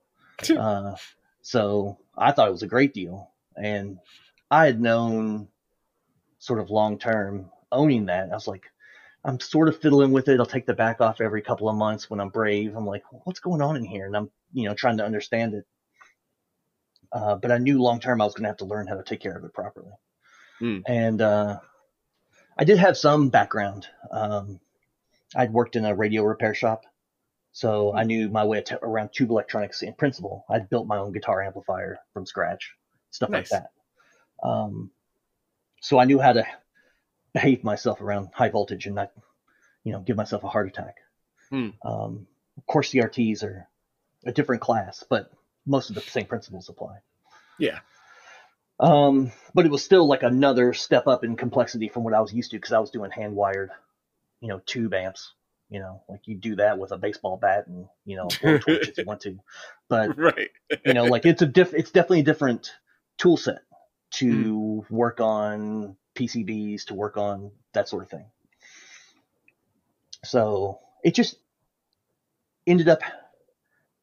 them. 0.49 0.59
uh, 0.59 0.97
so 1.43 1.99
I 2.17 2.33
thought 2.33 2.49
it 2.49 2.53
was 2.53 2.63
a 2.63 2.69
great 2.69 2.95
deal. 2.95 3.31
And 3.57 3.99
I 4.51 4.67
had 4.67 4.81
known 4.81 5.49
sort 6.39 6.61
of 6.61 6.71
long 6.71 6.99
term 6.99 7.51
owning 7.73 8.07
that. 8.07 8.31
I 8.31 8.35
was 8.35 8.49
like, 8.49 8.71
I'm 9.25 9.41
sort 9.41 9.69
of 9.69 9.81
fiddling 9.81 10.13
with 10.13 10.29
it. 10.29 10.39
I'll 10.39 10.47
take 10.47 10.67
the 10.67 10.75
back 10.75 11.01
off 11.01 11.21
every 11.21 11.41
couple 11.41 11.69
of 11.69 11.77
months 11.77 12.11
when 12.11 12.21
I'm 12.21 12.29
brave. 12.29 12.77
I'm 12.77 12.87
like, 12.87 13.03
what's 13.25 13.41
going 13.41 13.63
on 13.63 13.77
in 13.77 13.85
here? 13.85 14.07
And 14.07 14.17
I'm, 14.17 14.31
you 14.53 14.69
know, 14.69 14.75
trying 14.75 14.99
to 14.99 15.05
understand 15.05 15.55
it. 15.55 15.67
Uh, 17.15 17.37
but 17.37 17.53
I 17.53 17.59
knew 17.59 17.81
long 17.81 18.01
term 18.01 18.21
I 18.21 18.25
was 18.25 18.35
going 18.35 18.43
to 18.43 18.49
have 18.49 18.57
to 18.59 18.65
learn 18.65 18.89
how 18.89 18.97
to 18.97 19.05
take 19.05 19.21
care 19.21 19.37
of 19.37 19.45
it 19.45 19.55
properly. 19.55 19.93
Mm. 20.61 20.83
And 20.87 21.23
uh, 21.23 21.61
I 22.59 22.65
did 22.65 22.79
have 22.79 22.97
some 22.97 23.29
background. 23.29 23.87
Um, 24.11 24.59
I'd 25.37 25.53
worked 25.53 25.77
in 25.77 25.85
a 25.85 25.95
radio 25.95 26.25
repair 26.25 26.55
shop, 26.55 26.85
so. 27.53 27.95
I 27.95 28.03
knew 28.03 28.29
my 28.29 28.45
way 28.45 28.63
t- 28.63 28.75
around 28.83 29.11
tube 29.13 29.31
electronics 29.31 29.83
in 29.83 29.95
principle. 29.95 30.45
I'd 30.51 30.69
built 30.69 30.89
my 30.89 30.99
own 30.99 31.13
guitar 31.13 31.43
amplifier 31.43 31.99
from 32.13 32.27
scratch, 32.27 32.73
stuff 33.11 33.31
nice. 33.31 33.51
like 33.51 33.63
that. 33.63 34.49
Um, 34.49 34.91
so 35.81 35.99
I 35.99 36.05
knew 36.05 36.19
how 36.19 36.33
to 36.33 36.45
behave 37.33 37.63
myself 37.65 38.01
around 38.01 38.29
high 38.33 38.49
voltage 38.49 38.87
and 38.87 38.95
not, 38.95 39.13
you 39.85 39.93
know, 39.93 40.01
give 40.01 40.17
myself 40.17 40.45
a 40.45 40.49
heart 40.49 40.69
attack. 40.69 40.97
Mm. 41.53 41.75
Um, 41.85 42.27
of 42.57 42.67
course, 42.67 42.91
CRTs 42.93 43.43
are 43.45 43.69
a 44.25 44.33
different 44.33 44.63
class, 44.63 45.05
but 45.09 45.31
most 45.67 45.89
of 45.89 45.95
the 45.95 46.03
same 46.03 46.27
principles 46.27 46.69
apply. 46.69 46.99
Yeah. 47.59 47.79
Um, 48.81 49.33
but 49.55 49.65
it 49.65 49.71
was 49.71 49.85
still 49.85 50.07
like 50.07 50.23
another 50.23 50.73
step 50.73 51.07
up 51.07 51.25
in 51.25 51.37
complexity 51.37 51.89
from 51.89 52.05
what 52.05 52.15
I 52.15 52.21
was 52.21 52.33
used 52.33 52.51
to 52.51 52.57
because 52.57 52.73
I 52.73 52.81
was 52.81 52.91
doing 52.91 53.11
hand 53.11 53.35
wired, 53.35 53.71
you 54.41 54.49
know, 54.49 54.61
tube 54.65 54.95
amps. 54.95 55.33
You 55.71 55.81
know, 55.81 56.03
like 56.09 56.21
you 56.27 56.37
do 56.37 56.57
that 56.57 56.79
with 56.79 56.93
a 56.93 56.99
baseball 56.99 57.37
bat 57.37 57.67
and 57.67 57.87
you 58.05 58.17
know, 58.17 58.29
torch 58.29 58.89
if 58.89 58.99
you 58.99 59.05
want 59.05 59.23
to. 59.23 59.39
But 59.89 60.17
Right. 60.17 60.51
you 60.85 60.95
know, 60.95 61.07
like 61.07 61.27
it's 61.27 61.43
a 61.43 61.47
diff, 61.47 61.75
it's 61.75 61.91
definitely 61.91 62.21
a 62.21 62.25
different 62.25 62.73
tool 63.19 63.37
set 63.37 63.61
to 64.13 64.85
work 64.91 65.21
on 65.21 65.97
PCBs, 66.15 66.87
to 66.87 66.95
work 66.95 67.17
on 67.17 67.51
that 67.73 67.89
sort 67.89 68.03
of 68.03 68.11
thing. 68.11 68.25
So 70.25 70.81
it 71.03 71.15
just 71.15 71.37
ended 72.67 72.89
up 72.89 73.03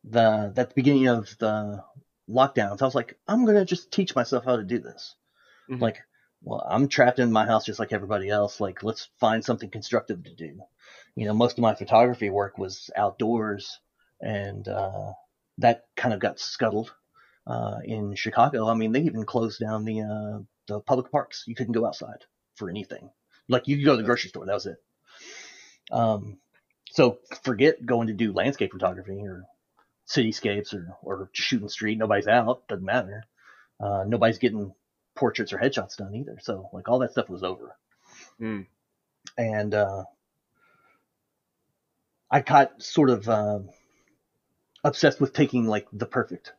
the 0.04 0.54
at 0.56 0.70
the 0.70 0.76
beginning 0.76 1.08
of 1.08 1.36
the 1.40 1.84
lockdowns. 2.30 2.82
I 2.82 2.86
was 2.86 2.96
like, 2.96 3.18
I'm 3.28 3.46
gonna 3.46 3.66
just 3.66 3.92
teach 3.92 4.16
myself 4.16 4.46
how 4.46 4.58
to 4.58 4.64
do 4.64 4.80
this. 4.80 5.16
Mhm. 5.70 5.82
Like, 5.82 6.02
well, 6.44 6.66
I'm 6.68 6.88
trapped 6.88 7.20
in 7.20 7.32
my 7.32 7.46
house 7.46 7.66
just 7.66 7.80
like 7.80 7.94
everybody 7.94 8.30
else. 8.30 8.60
Like, 8.60 8.84
let's 8.84 9.10
find 9.20 9.44
something 9.44 9.70
constructive 9.70 10.24
to 10.24 10.34
do. 10.36 10.62
You 11.16 11.28
know, 11.28 11.34
most 11.34 11.58
of 11.58 11.62
my 11.62 11.76
photography 11.76 12.30
work 12.30 12.58
was 12.58 12.90
outdoors, 12.96 13.80
and 14.22 14.68
uh, 14.68 15.14
that 15.60 15.86
kind 15.96 16.14
of 16.14 16.20
got 16.20 16.40
scuttled 16.40 16.94
uh, 17.48 17.80
in 17.84 18.16
Chicago. 18.16 18.68
I 18.68 18.74
mean, 18.76 18.92
they 18.92 19.02
even 19.02 19.26
closed 19.26 19.60
down 19.60 19.86
the 19.86 20.02
uh, 20.02 20.40
the 20.68 20.80
public 20.82 21.12
parks. 21.12 21.44
You 21.48 21.56
couldn't 21.56 21.74
go 21.74 21.86
outside 21.86 22.26
for 22.56 22.70
anything. 22.70 23.12
Like 23.48 23.68
you 23.68 23.78
could 23.78 23.86
go 23.86 23.92
to 23.94 23.98
the 23.98 24.04
grocery 24.06 24.30
store. 24.30 24.46
That 24.46 24.54
was 24.54 24.66
it. 24.68 24.78
Um, 25.92 26.40
so 26.92 27.20
forget 27.44 27.86
going 27.86 28.08
to 28.08 28.14
do 28.14 28.34
landscape 28.34 28.72
photography 28.72 29.22
or 29.26 29.44
cityscapes 30.16 30.74
or 30.74 30.96
or 31.02 31.30
shooting 31.34 31.70
street. 31.70 31.98
Nobody's 31.98 32.28
out. 32.28 32.68
Doesn't 32.68 32.86
matter. 32.86 33.24
Uh, 33.80 34.04
nobody's 34.08 34.38
getting 34.40 34.74
portraits 35.16 35.54
or 35.54 35.58
headshots 35.58 35.98
done 35.98 36.16
either. 36.16 36.38
So 36.42 36.70
like 36.74 36.88
all 36.90 37.00
that 37.00 37.12
stuff 37.12 37.30
was 37.30 37.44
over. 37.44 37.76
Mm. 38.40 38.66
And 39.38 39.74
uh, 39.74 40.04
I 42.30 42.42
got 42.42 42.82
sort 42.82 43.10
of 43.10 43.28
um 43.30 43.70
obsessed 44.84 45.20
with 45.22 45.34
taking 45.34 45.66
like 45.68 45.88
the 45.94 46.06
perfect 46.06 46.54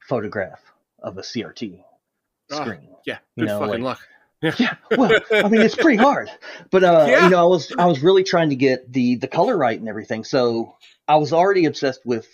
photograph 0.00 0.60
of 1.02 1.16
a 1.18 1.22
CRT 1.22 1.82
Ah, 2.52 2.56
screen. 2.62 2.88
Yeah. 3.06 3.18
You 3.36 3.44
Good 3.44 3.48
know, 3.48 3.58
fucking 3.60 3.82
like- 3.82 3.98
luck. 3.98 4.00
Yeah, 4.58 4.74
well, 4.90 5.10
I 5.32 5.48
mean, 5.48 5.62
it's 5.62 5.74
pretty 5.74 5.96
hard, 5.96 6.28
but 6.70 6.84
uh, 6.84 7.06
Yeah. 7.08 7.24
you 7.24 7.30
know, 7.30 7.38
I 7.38 7.46
was 7.48 7.72
I 7.78 7.86
was 7.86 8.02
really 8.02 8.24
trying 8.24 8.50
to 8.50 8.56
get 8.56 8.92
the 8.92 9.14
the 9.14 9.26
color 9.28 9.56
right 9.56 9.78
and 9.78 9.88
everything. 9.88 10.22
So 10.22 10.76
I 11.08 11.16
was 11.16 11.32
already 11.32 11.64
obsessed 11.64 12.04
with 12.04 12.28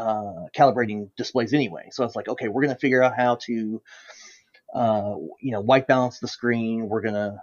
uh, 0.00 0.46
calibrating 0.56 1.10
displays 1.16 1.52
anyway. 1.52 1.88
So 1.92 2.04
it's 2.04 2.16
like, 2.16 2.28
okay, 2.28 2.48
we're 2.48 2.62
gonna 2.62 2.76
figure 2.76 3.02
out 3.02 3.16
how 3.16 3.36
to, 3.46 3.82
uh, 4.74 5.14
you 5.40 5.52
know, 5.52 5.60
white 5.60 5.86
balance 5.86 6.18
the 6.18 6.28
screen. 6.28 6.88
We're 6.88 7.02
gonna, 7.02 7.42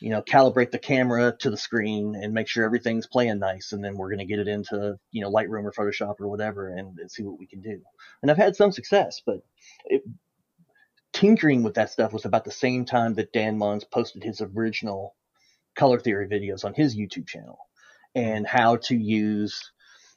you 0.00 0.10
know, 0.10 0.22
calibrate 0.22 0.70
the 0.70 0.78
camera 0.78 1.36
to 1.40 1.50
the 1.50 1.56
screen 1.56 2.14
and 2.14 2.32
make 2.32 2.48
sure 2.48 2.64
everything's 2.64 3.06
playing 3.06 3.38
nice, 3.40 3.72
and 3.72 3.84
then 3.84 3.96
we're 3.96 4.10
gonna 4.10 4.24
get 4.24 4.38
it 4.38 4.48
into 4.48 4.98
you 5.10 5.20
know 5.20 5.30
Lightroom 5.30 5.64
or 5.64 5.72
Photoshop 5.72 6.20
or 6.20 6.28
whatever, 6.28 6.68
and, 6.68 6.98
and 6.98 7.10
see 7.10 7.22
what 7.22 7.38
we 7.38 7.46
can 7.46 7.60
do. 7.60 7.80
And 8.22 8.30
I've 8.30 8.36
had 8.36 8.56
some 8.56 8.72
success, 8.72 9.20
but 9.24 9.42
it, 9.84 10.02
tinkering 11.12 11.62
with 11.62 11.74
that 11.74 11.90
stuff 11.90 12.12
was 12.12 12.24
about 12.24 12.44
the 12.44 12.50
same 12.50 12.84
time 12.84 13.14
that 13.14 13.32
Dan 13.32 13.58
Mons 13.58 13.84
posted 13.84 14.22
his 14.22 14.40
original 14.40 15.14
color 15.76 15.98
theory 15.98 16.28
videos 16.28 16.64
on 16.64 16.74
his 16.74 16.96
YouTube 16.96 17.26
channel 17.26 17.58
and 18.14 18.46
how 18.46 18.76
to 18.76 18.96
use, 18.96 19.72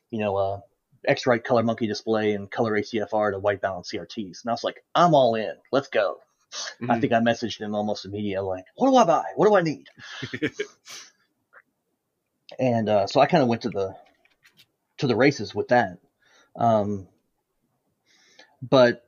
you 0.10 0.20
know, 0.20 0.38
a 0.38 0.62
X-Rite 1.08 1.44
ColorMunki 1.44 1.88
display 1.88 2.34
and 2.34 2.50
ColorHCFR 2.52 3.32
to 3.32 3.40
white 3.40 3.62
balance 3.62 3.92
CRTs. 3.92 4.44
And 4.44 4.50
I 4.50 4.54
was 4.54 4.64
like, 4.64 4.84
I'm 4.96 5.14
all 5.14 5.36
in. 5.36 5.54
Let's 5.72 5.88
go. 5.88 6.18
I 6.90 6.98
Mhm. 6.98 7.02
think 7.02 7.14
I 7.14 7.20
messaged 7.20 7.60
him 7.60 7.74
almost 7.76 8.06
immediately, 8.06 8.46
like, 8.46 8.66
what 8.76 8.90
do 8.90 8.96
I 8.98 9.06
buy? 9.06 9.24
What 9.36 9.48
do 9.48 9.56
I 9.56 9.62
need? 9.62 9.88
and 12.60 12.90
uh, 12.90 13.08
so 13.08 13.22
I 13.22 13.26
kind 13.26 13.42
of 13.42 13.50
went 13.50 13.62
to 13.62 13.70
the 13.70 13.96
to 14.98 15.08
the 15.08 15.16
races 15.16 15.56
with 15.56 15.70
that. 15.70 15.98
Um, 16.56 17.08
but 18.62 19.04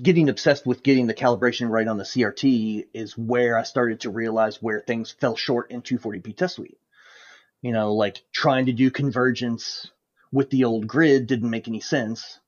getting 0.00 0.28
obsessed 0.28 0.64
with 0.64 0.82
getting 0.82 1.06
the 1.08 1.14
calibration 1.14 1.68
right 1.68 1.88
on 1.88 1.98
the 1.98 2.04
CRT 2.04 2.86
is 2.94 3.18
where 3.18 3.58
I 3.58 3.64
started 3.64 4.00
to 4.00 4.10
realize 4.10 4.62
where 4.62 4.80
things 4.80 5.10
fell 5.10 5.36
short 5.36 5.70
in 5.70 5.82
240p 5.82 6.36
test 6.36 6.54
suite. 6.56 6.78
You 7.60 7.72
know, 7.72 7.94
like 7.94 8.22
trying 8.32 8.66
to 8.66 8.72
do 8.72 8.90
convergence 8.90 9.90
with 10.32 10.50
the 10.50 10.64
old 10.64 10.86
grid 10.86 11.26
didn't 11.26 11.50
make 11.50 11.68
any 11.68 11.80
sense 11.80 12.40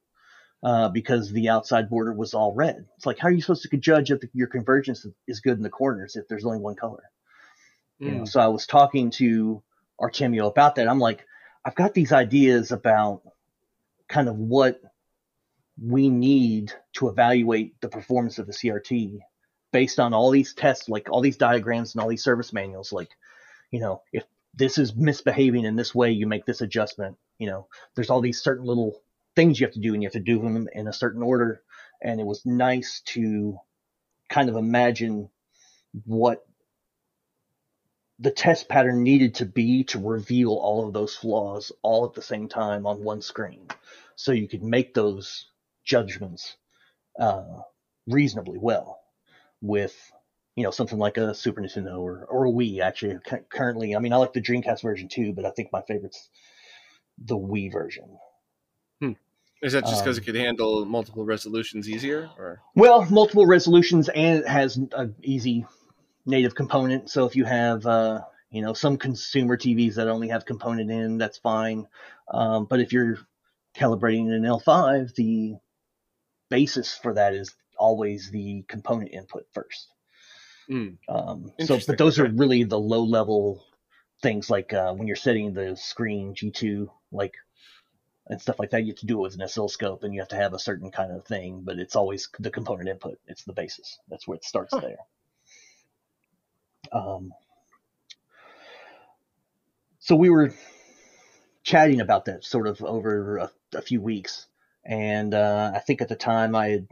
uh, 0.62 0.88
because 0.88 1.31
the 1.33 1.49
outside 1.49 1.88
border 1.88 2.12
was 2.12 2.35
all 2.35 2.55
red. 2.55 2.87
It's 2.97 3.07
like, 3.07 3.19
how 3.19 3.29
are 3.29 3.33
you 3.33 3.40
supposed 3.40 3.69
to 3.69 3.77
judge 3.77 4.11
if 4.11 4.21
your 4.35 4.49
convergence 4.49 5.07
is 5.27 5.40
good 5.40 5.57
in 5.57 5.62
the 5.62 5.71
corners 5.71 6.16
if 6.16 6.29
there's 6.29 6.45
only 6.45 6.59
one 6.59 6.75
color? 6.77 7.03
You 7.99 8.12
know, 8.12 8.23
Mm. 8.23 8.29
so 8.29 8.40
I 8.40 8.49
was 8.49 8.66
talking 8.66 9.11
to 9.12 9.62
Artemio 10.01 10.47
about 10.49 10.77
that. 10.77 10.88
I'm 10.88 10.99
like, 10.99 11.25
I've 11.64 11.75
got 11.75 11.95
these 11.95 12.12
ideas 12.12 12.73
about 12.73 13.23
kind 14.09 14.29
of 14.29 14.37
what 14.37 14.81
we 15.83 16.09
need 16.09 16.73
to 16.95 17.09
evaluate 17.09 17.81
the 17.81 17.88
performance 17.88 18.38
of 18.38 18.47
the 18.47 18.53
CRT 18.53 19.19
based 19.73 20.01
on 20.01 20.12
all 20.12 20.31
these 20.31 20.53
tests, 20.53 20.88
like 20.88 21.09
all 21.11 21.21
these 21.21 21.37
diagrams 21.37 21.95
and 21.95 22.03
all 22.03 22.09
these 22.09 22.25
service 22.25 22.53
manuals. 22.53 22.93
Like, 22.93 23.11
you 23.71 23.81
know, 23.81 24.03
if 24.12 24.25
this 24.55 24.79
is 24.79 24.95
misbehaving 24.95 25.64
in 25.64 25.77
this 25.77 25.95
way, 25.95 26.11
you 26.11 26.27
make 26.27 26.45
this 26.45 26.61
adjustment. 26.61 27.16
You 27.40 27.48
know, 27.48 27.68
there's 27.96 28.11
all 28.11 28.22
these 28.22 28.42
certain 28.42 28.66
little 28.66 29.03
things 29.37 29.61
you 29.61 29.66
have 29.66 29.74
to 29.74 29.81
do, 29.81 29.94
and 29.94 30.03
you 30.05 30.09
have 30.09 30.14
to 30.14 30.20
do 30.20 30.40
them 30.40 30.68
in 30.74 30.88
a 30.88 30.94
certain 30.94 31.24
order. 31.24 31.62
And 32.03 32.20
it 32.20 32.26
was 32.26 32.46
nice 32.46 33.03
to 33.07 33.59
kind 34.31 34.48
of 34.50 34.57
imagine 34.57 35.31
what 36.07 36.44
the 38.20 38.31
test 38.31 38.68
pattern 38.68 39.03
needed 39.03 39.37
to 39.37 39.46
be 39.46 39.85
to 39.85 39.98
reveal 39.98 40.53
all 40.53 40.87
of 40.87 40.92
those 40.92 41.16
flaws 41.16 41.72
all 41.83 42.05
at 42.05 42.14
the 42.14 42.22
same 42.22 42.48
time 42.48 42.87
on 42.87 43.03
one 43.03 43.22
screen 43.22 43.66
so 44.16 44.33
you 44.33 44.48
could 44.48 44.62
make 44.62 44.94
those 44.94 45.46
judgments 45.85 46.57
uh, 47.18 47.61
reasonably 48.07 48.59
well 48.59 49.00
with 49.62 49.96
you 50.57 50.64
know 50.64 50.70
something 50.72 50.98
like 50.98 51.16
a 51.16 51.35
super 51.35 51.62
nintendo 51.62 52.00
or, 52.00 52.26
or 52.31 52.46
a 52.46 52.50
wii 52.50 52.81
actually 52.81 53.18
currently 53.50 53.96
i 53.96 54.00
mean 54.00 54.12
i 54.12 54.16
like 54.16 54.35
the 54.35 54.42
dreamcast 54.42 54.83
version 54.83 55.09
too 55.09 55.33
but 55.33 55.46
i 55.46 55.50
think 55.50 55.70
my 55.72 55.83
favorite's 55.83 56.31
the 57.20 57.37
wii 57.37 57.72
version 57.72 58.18
Is 59.62 59.74
that 59.74 59.85
just 59.85 60.02
because 60.02 60.16
um, 60.16 60.22
it 60.22 60.24
could 60.24 60.37
handle 60.37 60.85
multiple 60.87 61.24
resolutions 61.24 61.88
easier? 61.88 62.30
Or 62.38 62.62
Well, 62.74 63.06
multiple 63.11 63.46
resolutions, 63.46 64.09
and 64.09 64.40
it 64.40 64.48
has 64.48 64.76
an 64.76 65.14
easy 65.22 65.66
native 66.24 66.54
component. 66.54 67.11
So 67.11 67.26
if 67.26 67.37
you 67.37 67.44
have, 67.44 67.85
uh, 67.87 68.22
you 68.50 68.62
know, 68.62 68.72
some 68.72 68.96
consumer 68.96 69.59
TVs 69.59 69.96
that 69.96 70.09
only 70.09 70.28
have 70.28 70.46
component 70.46 70.90
in, 70.90 71.18
that's 71.18 71.38
fine. 71.38 71.87
Um, 72.33 72.64
but 72.64 72.80
if 72.80 72.92
you're 72.92 73.18
calibrating 73.76 74.33
an 74.35 74.42
L5, 74.42 75.14
the 75.14 75.56
basis 76.48 76.94
for 76.94 77.14
that 77.14 77.35
is 77.35 77.54
always 77.76 78.30
the 78.30 78.64
component 78.66 79.12
input 79.12 79.46
first. 79.52 79.88
Mm. 80.70 80.96
Um, 81.09 81.52
so, 81.66 81.78
but 81.87 81.98
those 81.98 82.18
are 82.18 82.28
really 82.28 82.64
the 82.64 82.78
low 82.78 83.02
level 83.02 83.62
things 84.22 84.50
like 84.50 84.72
uh, 84.72 84.92
when 84.92 85.06
you're 85.06 85.16
setting 85.16 85.52
the 85.52 85.76
screen 85.76 86.35
G2, 86.35 86.88
like 87.12 87.35
and 88.28 88.40
stuff 88.40 88.59
like 88.59 88.70
that. 88.70 88.83
You 88.83 88.88
have 88.92 89.00
to 89.00 89.06
do 89.06 89.18
it 89.18 89.22
with 89.22 89.35
an 89.35 89.42
oscilloscope, 89.42 90.02
and 90.04 90.14
you 90.14 90.20
have 90.20 90.28
to 90.28 90.37
have 90.37 90.54
a 90.54 90.59
certain 90.59 90.90
kind 90.90 91.12
of 91.12 91.24
thing. 91.24 91.62
But 91.64 91.78
it's 91.78 91.96
always 91.96 92.28
the 92.38 92.50
component 92.50 92.88
input. 92.88 93.18
It's 93.26 93.44
the 93.44 93.52
basis. 93.52 93.98
That's 94.09 94.26
where 94.26 94.37
it 94.37 94.44
starts 94.44 94.74
Huh. 94.74 94.80
there. 94.80 94.96
Um, 96.92 97.33
so 99.98 100.16
we 100.16 100.30
were 100.30 100.52
chatting 101.62 102.00
about 102.00 102.26
that 102.26 102.44
sort 102.44 102.66
of 102.66 102.83
over 102.83 103.38
a, 103.38 103.50
a 103.74 103.83
few 103.83 104.00
weeks, 104.00 104.46
and 104.85 105.35
uh, 105.35 105.72
I 105.74 105.80
think 105.80 106.00
at 106.02 106.09
the 106.09 106.16
time 106.16 106.54
I 106.54 106.68
had 106.68 106.88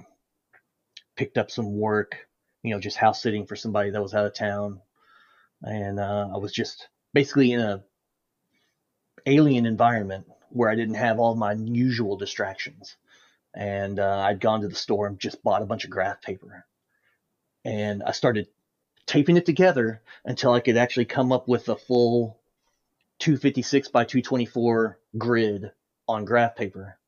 picked 1.16 1.38
up 1.38 1.50
some 1.50 1.78
work, 1.78 2.26
you 2.62 2.72
know, 2.74 2.80
just 2.80 2.96
house 2.96 3.22
sitting 3.22 3.46
for 3.46 3.56
somebody 3.56 3.90
that 3.90 4.02
was 4.02 4.14
out 4.14 4.26
of 4.26 4.34
town, 4.34 4.80
and 5.62 5.98
uh, 6.00 6.28
I 6.34 6.38
was 6.38 6.52
just 6.52 6.88
basically 7.12 7.52
in 7.52 7.60
a 7.60 7.82
alien 9.26 9.66
environment 9.66 10.26
where 10.50 10.70
I 10.70 10.74
didn't 10.74 10.94
have 10.94 11.18
all 11.18 11.34
my 11.34 11.52
usual 11.52 12.16
distractions. 12.16 12.96
And 13.54 13.98
uh, 13.98 14.18
I'd 14.20 14.40
gone 14.40 14.62
to 14.62 14.68
the 14.68 14.74
store 14.74 15.06
and 15.06 15.18
just 15.18 15.42
bought 15.42 15.62
a 15.62 15.66
bunch 15.66 15.84
of 15.84 15.90
graph 15.90 16.22
paper. 16.22 16.64
And 17.64 18.02
I 18.02 18.12
started 18.12 18.48
taping 19.06 19.36
it 19.36 19.46
together 19.46 20.02
until 20.24 20.52
I 20.52 20.60
could 20.60 20.76
actually 20.76 21.06
come 21.06 21.32
up 21.32 21.48
with 21.48 21.68
a 21.68 21.76
full 21.76 22.38
256 23.18 23.88
by 23.88 24.04
224 24.04 24.98
grid 25.16 25.72
on 26.06 26.24
graph 26.24 26.56
paper 26.56 26.98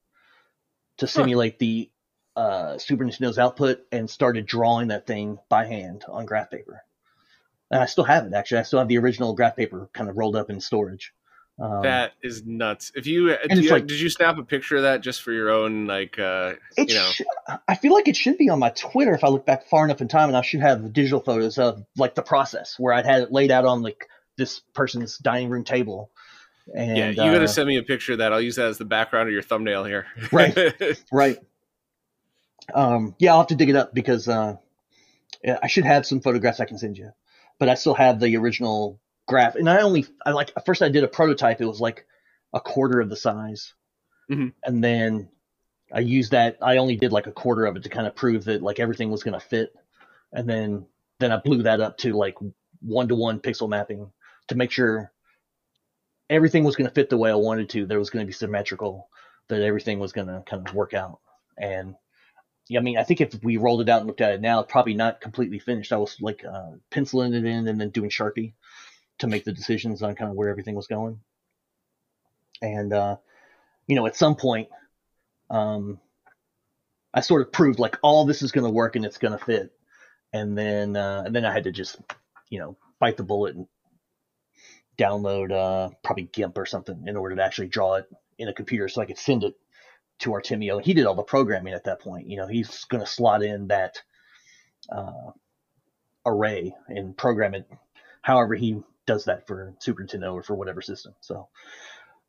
to 0.99 1.07
simulate 1.07 1.59
the 1.59 1.91
uh, 2.37 2.79
Super 2.79 3.05
Nintendo's 3.05 3.39
output 3.39 3.81
and 3.93 4.09
started 4.09 4.47
drawing 4.47 4.89
that 4.89 5.07
thing 5.07 5.39
by 5.49 5.67
hand 5.67 6.05
on 6.09 6.27
graph 6.27 6.51
paper. 6.51 6.83
And 7.71 7.81
I 7.83 7.87
still 7.87 8.05
have 8.05 8.27
it 8.27 8.33
actually. 8.35 8.59
I 8.59 8.63
still 8.65 8.79
have 8.81 8.89
the 8.89 8.99
original 8.99 9.35
graph 9.35 9.57
paper 9.57 9.89
kind 9.93 10.09
of 10.11 10.17
rolled 10.17 10.37
up 10.37 10.51
in 10.51 10.61
storage. 10.61 11.13
Um, 11.59 11.83
that 11.83 12.13
is 12.23 12.45
nuts. 12.47 12.91
If 12.95 13.07
you, 13.07 13.37
do 13.49 13.61
you 13.61 13.71
like- 13.71 13.87
did 13.87 14.01
you 14.01 14.09
snap 14.09 14.39
a 14.39 14.43
picture 14.43 14.77
of 14.77 14.83
that 14.85 15.03
just 15.03 15.21
for 15.23 15.31
your 15.31 15.51
own 15.51 15.87
like 15.87 16.19
uh 16.19 16.55
It 16.79 16.89
you 16.89 16.95
know 16.95 17.11
sh- 17.11 17.21
I 17.69 17.75
feel 17.75 17.93
like 17.93 18.09
it 18.09 18.17
should 18.17 18.39
be 18.39 18.49
on 18.49 18.59
my 18.59 18.71
Twitter 18.71 19.13
if 19.13 19.23
I 19.25 19.29
look 19.29 19.45
back 19.45 19.67
far 19.67 19.85
enough 19.85 20.01
in 20.01 20.09
time, 20.09 20.29
and 20.29 20.37
I 20.39 20.41
should 20.43 20.61
have 20.61 20.93
digital 20.95 21.21
photos 21.21 21.59
of 21.59 21.85
like 21.99 22.15
the 22.15 22.23
process 22.23 22.77
where 22.79 22.95
I'd 22.95 23.05
had 23.05 23.23
it 23.25 23.33
laid 23.33 23.51
out 23.51 23.67
on 23.67 23.83
like 23.83 24.09
this 24.39 24.61
person's 24.75 25.19
dining 25.19 25.51
room 25.51 25.65
table. 25.65 26.11
And 26.75 26.97
yeah, 26.97 27.11
you 27.11 27.17
gotta 27.17 27.45
uh, 27.45 27.47
send 27.47 27.69
me 27.69 27.77
a 27.77 27.83
picture 27.83 28.13
of 28.13 28.19
that. 28.19 28.33
I'll 28.33 28.41
use 28.41 28.57
that 28.57 28.67
as 28.69 28.79
the 28.79 28.85
background 28.87 29.29
of 29.29 29.33
your 29.35 29.43
thumbnail 29.43 29.85
here. 29.85 30.07
Right. 30.33 30.57
right. 31.13 31.37
Um, 32.73 33.15
yeah, 33.19 33.33
I'll 33.33 33.39
have 33.39 33.49
to 33.49 33.55
dig 33.57 33.69
it 33.69 33.77
up 33.77 33.93
because 33.93 34.29
uh, 34.29 34.57
I 35.63 35.67
should 35.67 35.85
have 35.85 36.07
some 36.07 36.21
photographs 36.21 36.61
I 36.61 36.65
can 36.65 36.79
send 36.79 36.97
you, 36.97 37.11
but 37.61 37.69
I 37.69 37.75
still 37.75 37.95
have 37.95 38.19
the 38.19 38.37
original 38.37 38.99
graph. 39.29 39.55
And 39.55 39.71
I 39.71 39.83
only 39.83 40.07
I 40.27 40.33
like 40.33 40.51
first 40.67 40.83
I 40.83 40.89
did 40.89 41.05
a 41.05 41.09
prototype. 41.09 41.61
It 41.61 41.67
was 41.67 41.81
like 41.81 42.05
a 42.53 42.59
quarter 42.59 42.99
of 43.01 43.09
the 43.09 43.17
size, 43.17 43.75
Mhm. 44.29 44.53
and 44.65 44.83
then 44.83 45.29
I 45.93 46.01
used 46.01 46.33
that. 46.33 46.57
I 46.61 46.79
only 46.79 46.97
did 46.97 47.13
like 47.13 47.29
a 47.29 47.33
quarter 47.33 47.67
of 47.67 47.77
it 47.77 47.85
to 47.85 47.89
kind 47.89 48.09
of 48.09 48.17
prove 48.17 48.45
that 48.47 48.63
like 48.63 48.81
everything 48.81 49.11
was 49.13 49.23
gonna 49.23 49.39
fit, 49.39 49.73
and 50.33 50.49
then 50.49 50.87
then 51.21 51.31
I 51.31 51.37
blew 51.37 51.63
that 51.63 51.81
up 51.81 51.99
to 51.99 52.15
like 52.15 52.37
one 52.81 53.07
to 53.09 53.15
one 53.15 53.39
pixel 53.39 53.69
mapping 53.69 54.11
to 54.49 54.55
make 54.57 54.71
sure 54.73 55.13
everything 56.31 56.65
was 56.65 56.75
gonna 56.77 56.91
fit 56.91 57.11
the 57.11 57.19
way 57.19 57.31
I 57.31 57.35
wanted 57.35 57.69
to. 57.71 57.87
There 57.87 57.99
was 57.99 58.11
gonna 58.11 58.25
be 58.25 58.33
symmetrical. 58.33 59.09
That 59.49 59.63
everything 59.63 59.99
was 59.99 60.13
gonna 60.13 60.43
kind 60.47 60.67
of 60.67 60.75
work 60.75 60.95
out, 60.95 61.21
and 61.59 61.95
I 62.77 62.81
mean, 62.81 62.99
I 62.99 63.03
think 63.03 63.21
if 63.21 63.35
we 63.43 63.57
rolled 63.57 63.81
it 63.81 63.89
out 63.89 63.99
and 63.99 64.07
looked 64.07 64.21
at 64.21 64.33
it 64.33 64.41
now, 64.41 64.63
probably 64.63 64.95
not 64.95 65.21
completely 65.21 65.59
finished. 65.59 65.93
I 65.93 65.97
was 65.97 66.17
like 66.21 66.45
uh, 66.45 66.73
penciling 66.91 67.35
it 67.35 67.45
in 67.45 67.67
and 67.67 67.81
then 67.81 67.91
doing 67.91 68.11
Sharpie 68.11 68.53
to 69.19 69.27
make 69.27 69.45
the 69.45 69.53
decisions 69.53 70.03
on 70.03 70.15
kind 70.15 70.31
of 70.31 70.37
where 70.37 70.49
everything 70.49 70.75
was 70.75 70.87
going. 70.87 71.21
And 72.63 72.93
uh, 72.93 73.17
you 73.87 73.97
know, 73.97 74.07
at 74.07 74.17
some 74.17 74.37
point, 74.37 74.69
um, 75.49 75.99
I 77.13 77.21
sort 77.21 77.43
of 77.43 77.53
proved 77.53 77.79
like 77.79 77.99
all 78.03 78.25
this 78.25 78.43
is 78.43 78.53
going 78.53 78.65
to 78.65 78.71
work 78.71 78.97
and 78.97 79.05
it's 79.05 79.19
going 79.19 79.37
to 79.37 79.45
fit. 79.45 79.73
And 80.33 80.57
then 80.57 80.97
uh, 80.97 81.25
and 81.27 81.35
then 81.35 81.45
I 81.45 81.53
had 81.53 81.65
to 81.65 81.73
just 81.73 81.99
you 82.51 82.61
know 82.61 82.77
bite 83.01 83.17
the 83.17 83.25
bullet 83.25 83.57
and 83.57 83.67
download 84.97 85.51
uh, 85.51 85.91
probably 86.05 86.25
GIMP 86.25 86.57
or 86.57 86.67
something 86.67 87.05
in 87.07 87.17
order 87.17 87.35
to 87.35 87.43
actually 87.43 87.69
draw 87.69 87.95
it 87.95 88.07
in 88.39 88.49
a 88.49 88.53
computer 88.53 88.87
so 88.89 89.01
I 89.01 89.07
could 89.07 89.19
send 89.19 89.45
it 89.45 89.55
to 90.21 90.31
Artemio. 90.31 90.83
He 90.83 90.95
did 90.95 91.07
all 91.07 91.15
the 91.15 91.23
programming 91.23 91.75
at 91.75 91.85
that 91.85 92.01
point. 92.01 92.29
You 92.29 92.37
know, 92.39 92.47
he's 92.47 92.85
going 92.85 93.05
to 93.05 93.11
slot 93.11 93.43
in 93.43 93.69
that 93.69 94.03
uh, 94.91 95.33
array 96.27 96.75
and 96.89 97.17
program 97.17 97.55
it 97.55 97.69
however 98.23 98.55
he 98.55 98.83
does 99.07 99.25
that 99.25 99.47
for 99.47 99.75
Super 99.81 100.05
Nintendo 100.05 100.35
or 100.35 100.43
for 100.43 100.55
whatever 100.55 100.83
system. 100.83 101.15
So 101.21 101.49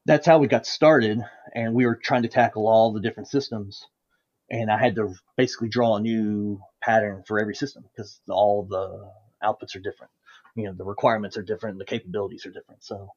that's 0.05 0.25
how 0.25 0.39
we 0.39 0.47
got 0.47 0.65
started, 0.65 1.21
and 1.53 1.75
we 1.75 1.85
were 1.85 1.95
trying 1.95 2.23
to 2.23 2.29
tackle 2.29 2.67
all 2.67 2.93
the 2.93 3.01
different 3.01 3.29
systems. 3.29 3.85
And 4.49 4.71
I 4.71 4.77
had 4.77 4.95
to 4.95 5.13
basically 5.37 5.69
draw 5.69 5.97
a 5.97 6.01
new 6.01 6.61
pattern 6.81 7.23
for 7.27 7.39
every 7.39 7.55
system 7.55 7.83
because 7.83 8.21
all 8.29 8.63
the 8.63 9.11
outputs 9.43 9.75
are 9.75 9.79
different. 9.79 10.11
You 10.55 10.65
know, 10.65 10.73
the 10.73 10.85
requirements 10.85 11.37
are 11.37 11.43
different, 11.43 11.77
the 11.77 11.85
capabilities 11.85 12.45
are 12.45 12.51
different. 12.51 12.83
So 12.83 13.09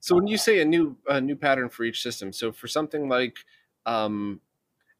So 0.00 0.14
when 0.14 0.26
you 0.26 0.38
say 0.38 0.60
a 0.60 0.64
new 0.64 0.96
a 1.08 1.20
new 1.20 1.36
pattern 1.36 1.68
for 1.68 1.84
each 1.84 2.02
system, 2.02 2.32
so 2.32 2.52
for 2.52 2.68
something 2.68 3.08
like 3.08 3.38
um, 3.86 4.40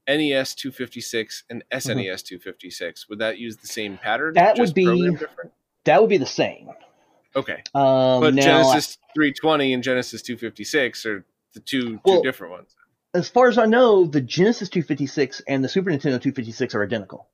NES 0.09 0.55
256 0.55 1.45
and 1.51 1.63
SNES 1.73 2.23
256, 2.25 3.09
would 3.09 3.19
that 3.21 3.39
use 3.39 3.57
the 3.57 3.67
same 3.67 3.99
pattern? 3.99 4.35
Mm-hmm. 4.35 4.45
That 4.45 4.59
would 4.59 4.75
be- 4.75 5.11
different? 5.17 5.53
that 5.85 6.01
would 6.01 6.11
be 6.11 6.19
the 6.19 6.27
same. 6.27 6.69
Okay, 7.37 7.63
Um, 7.75 8.21
but 8.21 8.35
Genesis 8.35 8.99
320 9.15 9.73
and 9.73 9.83
Genesis 9.85 10.21
256 10.23 11.07
are 11.07 11.25
the 11.55 11.61
two 11.61 12.01
Well, 12.05 12.17
two 12.17 12.23
different 12.25 12.53
ones. 12.53 12.75
as 13.15 13.29
far 13.29 13.47
as 13.49 13.57
I 13.57 13.67
know, 13.67 14.05
the 14.05 14.21
Genesis 14.21 14.69
256 14.69 15.41
and 15.47 15.63
the 15.63 15.69
Super 15.69 15.91
Nintendo 15.91 16.21
256 16.21 16.75
are 16.75 16.83
identical. 16.83 17.29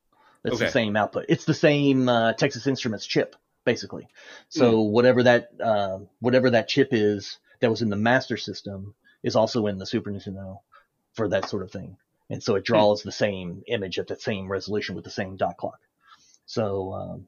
It's 0.44 0.56
Okay. 0.56 0.66
the 0.66 0.70
same 0.70 0.96
output. 0.96 1.24
It's 1.30 1.46
the 1.46 1.54
same 1.54 2.10
uh, 2.10 2.34
Texas 2.34 2.66
Instruments 2.66 3.06
chip, 3.06 3.36
basically. 3.64 4.06
So 4.50 4.84
Hmm. 4.84 4.92
whatever 4.92 5.22
that 5.22 5.48
uh, 5.64 6.00
whatever 6.20 6.50
that 6.50 6.68
chip 6.68 6.88
is 6.92 7.38
that 7.60 7.70
was 7.70 7.80
in 7.80 7.88
the 7.88 7.96
Master 7.96 8.36
System 8.36 8.94
is 9.22 9.34
also 9.34 9.66
in 9.66 9.78
the 9.78 9.86
Super 9.86 10.10
Nintendo 10.10 10.58
for 11.16 11.28
that 11.28 11.48
sort 11.48 11.64
of 11.64 11.72
thing. 11.72 11.96
And 12.30 12.42
so 12.42 12.56
it 12.56 12.64
Hmm. 12.72 12.82
draws 12.82 13.02
the 13.02 13.12
same 13.12 13.62
image 13.68 13.98
at 13.98 14.08
the 14.08 14.16
same 14.16 14.48
resolution 14.50 14.96
with 14.96 15.04
the 15.04 15.10
same 15.10 15.36
dot 15.36 15.58
clock. 15.58 15.78
So 16.46 16.92
um, 16.94 17.26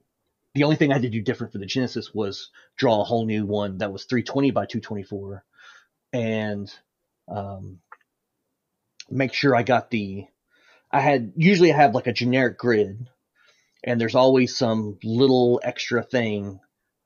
the 0.55 0.65
only 0.65 0.77
thing 0.77 0.91
I 0.91 0.95
had 0.97 1.03
to 1.03 1.11
do 1.11 1.23
different 1.23 1.53
for 1.53 1.59
the 1.59 1.67
Genesis 1.67 2.15
was 2.15 2.51
draw 2.79 3.01
a 3.01 3.05
whole 3.05 3.27
new 3.27 3.47
one 3.47 3.79
that 3.79 3.93
was 3.93 4.05
320 4.05 4.53
by 4.53 4.67
224 4.67 5.45
and 6.15 6.73
um, 7.29 7.81
make 9.11 9.35
sure 9.35 9.57
I 9.57 9.63
got 9.63 9.91
the. 9.91 10.27
I 10.93 11.01
had 11.01 11.33
usually 11.37 11.73
I 11.73 11.77
have 11.77 11.95
like 11.95 12.07
a 12.07 12.13
generic 12.13 12.59
grid, 12.59 13.09
and 13.85 14.01
there's 14.01 14.15
always 14.17 14.57
some 14.57 14.99
little 15.05 15.61
extra 15.65 16.03
thing 16.03 16.61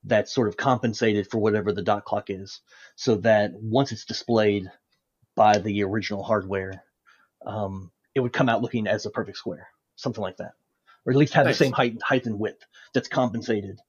that's 0.05 0.33
sort 0.33 0.47
of 0.49 0.57
compensated 0.57 1.27
for 1.29 1.39
whatever 1.39 1.71
the 1.73 1.81
dot 1.83 2.05
clock 2.05 2.25
is, 2.29 2.61
so 2.95 3.17
that 3.17 3.51
once 3.53 3.91
it's 3.91 4.05
displayed 4.05 4.71
by 5.35 5.57
the 5.57 5.83
original 5.83 6.23
hardware, 6.23 6.83
um, 7.45 7.91
it 8.15 8.19
would 8.19 8.33
come 8.33 8.49
out 8.49 8.61
looking 8.61 8.87
as 8.87 9.05
a 9.05 9.09
perfect 9.09 9.37
square, 9.37 9.67
something 9.95 10.21
like 10.21 10.37
that, 10.37 10.53
or 11.05 11.11
at 11.11 11.17
least 11.17 11.33
have 11.33 11.45
Nice. 11.45 11.57
the 11.57 11.65
same 11.65 11.73
height, 11.73 12.01
height 12.01 12.25
and 12.25 12.39
width 12.39 12.63
that's 12.93 13.07
compensated. 13.07 13.79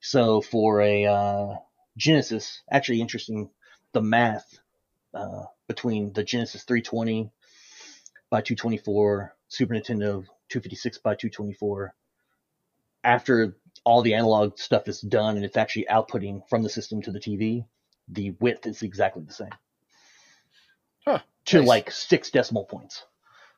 So 0.00 0.40
for 0.40 0.80
a 0.80 1.06
uh, 1.06 1.54
Genesis, 1.96 2.62
actually 2.70 3.00
interesting, 3.00 3.50
the 3.92 4.00
math 4.00 4.58
uh, 5.14 5.44
between 5.68 6.12
the 6.12 6.22
Genesis 6.24 6.64
320 6.64 7.30
by 8.30 8.40
224, 8.40 9.34
Super 9.48 9.74
Nintendo 9.74 10.24
256 10.48 10.98
by 10.98 11.14
224. 11.14 11.94
After 13.04 13.56
all 13.84 14.02
the 14.02 14.14
analog 14.14 14.58
stuff 14.58 14.88
is 14.88 15.00
done 15.00 15.36
and 15.36 15.44
it's 15.44 15.56
actually 15.56 15.86
outputting 15.90 16.48
from 16.48 16.62
the 16.62 16.68
system 16.68 17.02
to 17.02 17.12
the 17.12 17.20
TV, 17.20 17.64
the 18.08 18.30
width 18.40 18.66
is 18.66 18.82
exactly 18.82 19.22
the 19.22 19.32
same. 19.32 19.50
Huh, 21.06 21.20
To 21.46 21.58
nice. 21.58 21.66
like 21.66 21.90
six 21.90 22.30
decimal 22.30 22.64
points. 22.64 23.04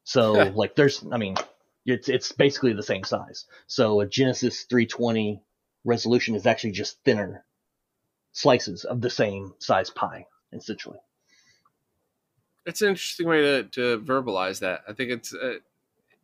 So 0.04 0.32
like 0.32 0.74
there's, 0.74 1.04
I 1.10 1.18
mean, 1.18 1.36
it's 1.84 2.08
it's 2.08 2.32
basically 2.32 2.72
the 2.72 2.82
same 2.82 3.04
size. 3.04 3.46
So 3.66 4.00
a 4.00 4.06
Genesis 4.06 4.64
320 4.64 5.42
resolution 5.84 6.34
is 6.34 6.46
actually 6.46 6.72
just 6.72 7.02
thinner 7.04 7.44
slices 8.32 8.84
of 8.84 9.00
the 9.00 9.10
same 9.10 9.54
size 9.58 9.90
pie, 9.90 10.26
essentially. 10.52 10.98
It's 12.66 12.82
an 12.82 12.88
interesting 12.88 13.26
way 13.26 13.40
to, 13.40 13.62
to 13.64 13.98
verbalize 14.00 14.60
that. 14.60 14.82
I 14.86 14.92
think 14.92 15.10
it's 15.10 15.32
uh, 15.34 15.54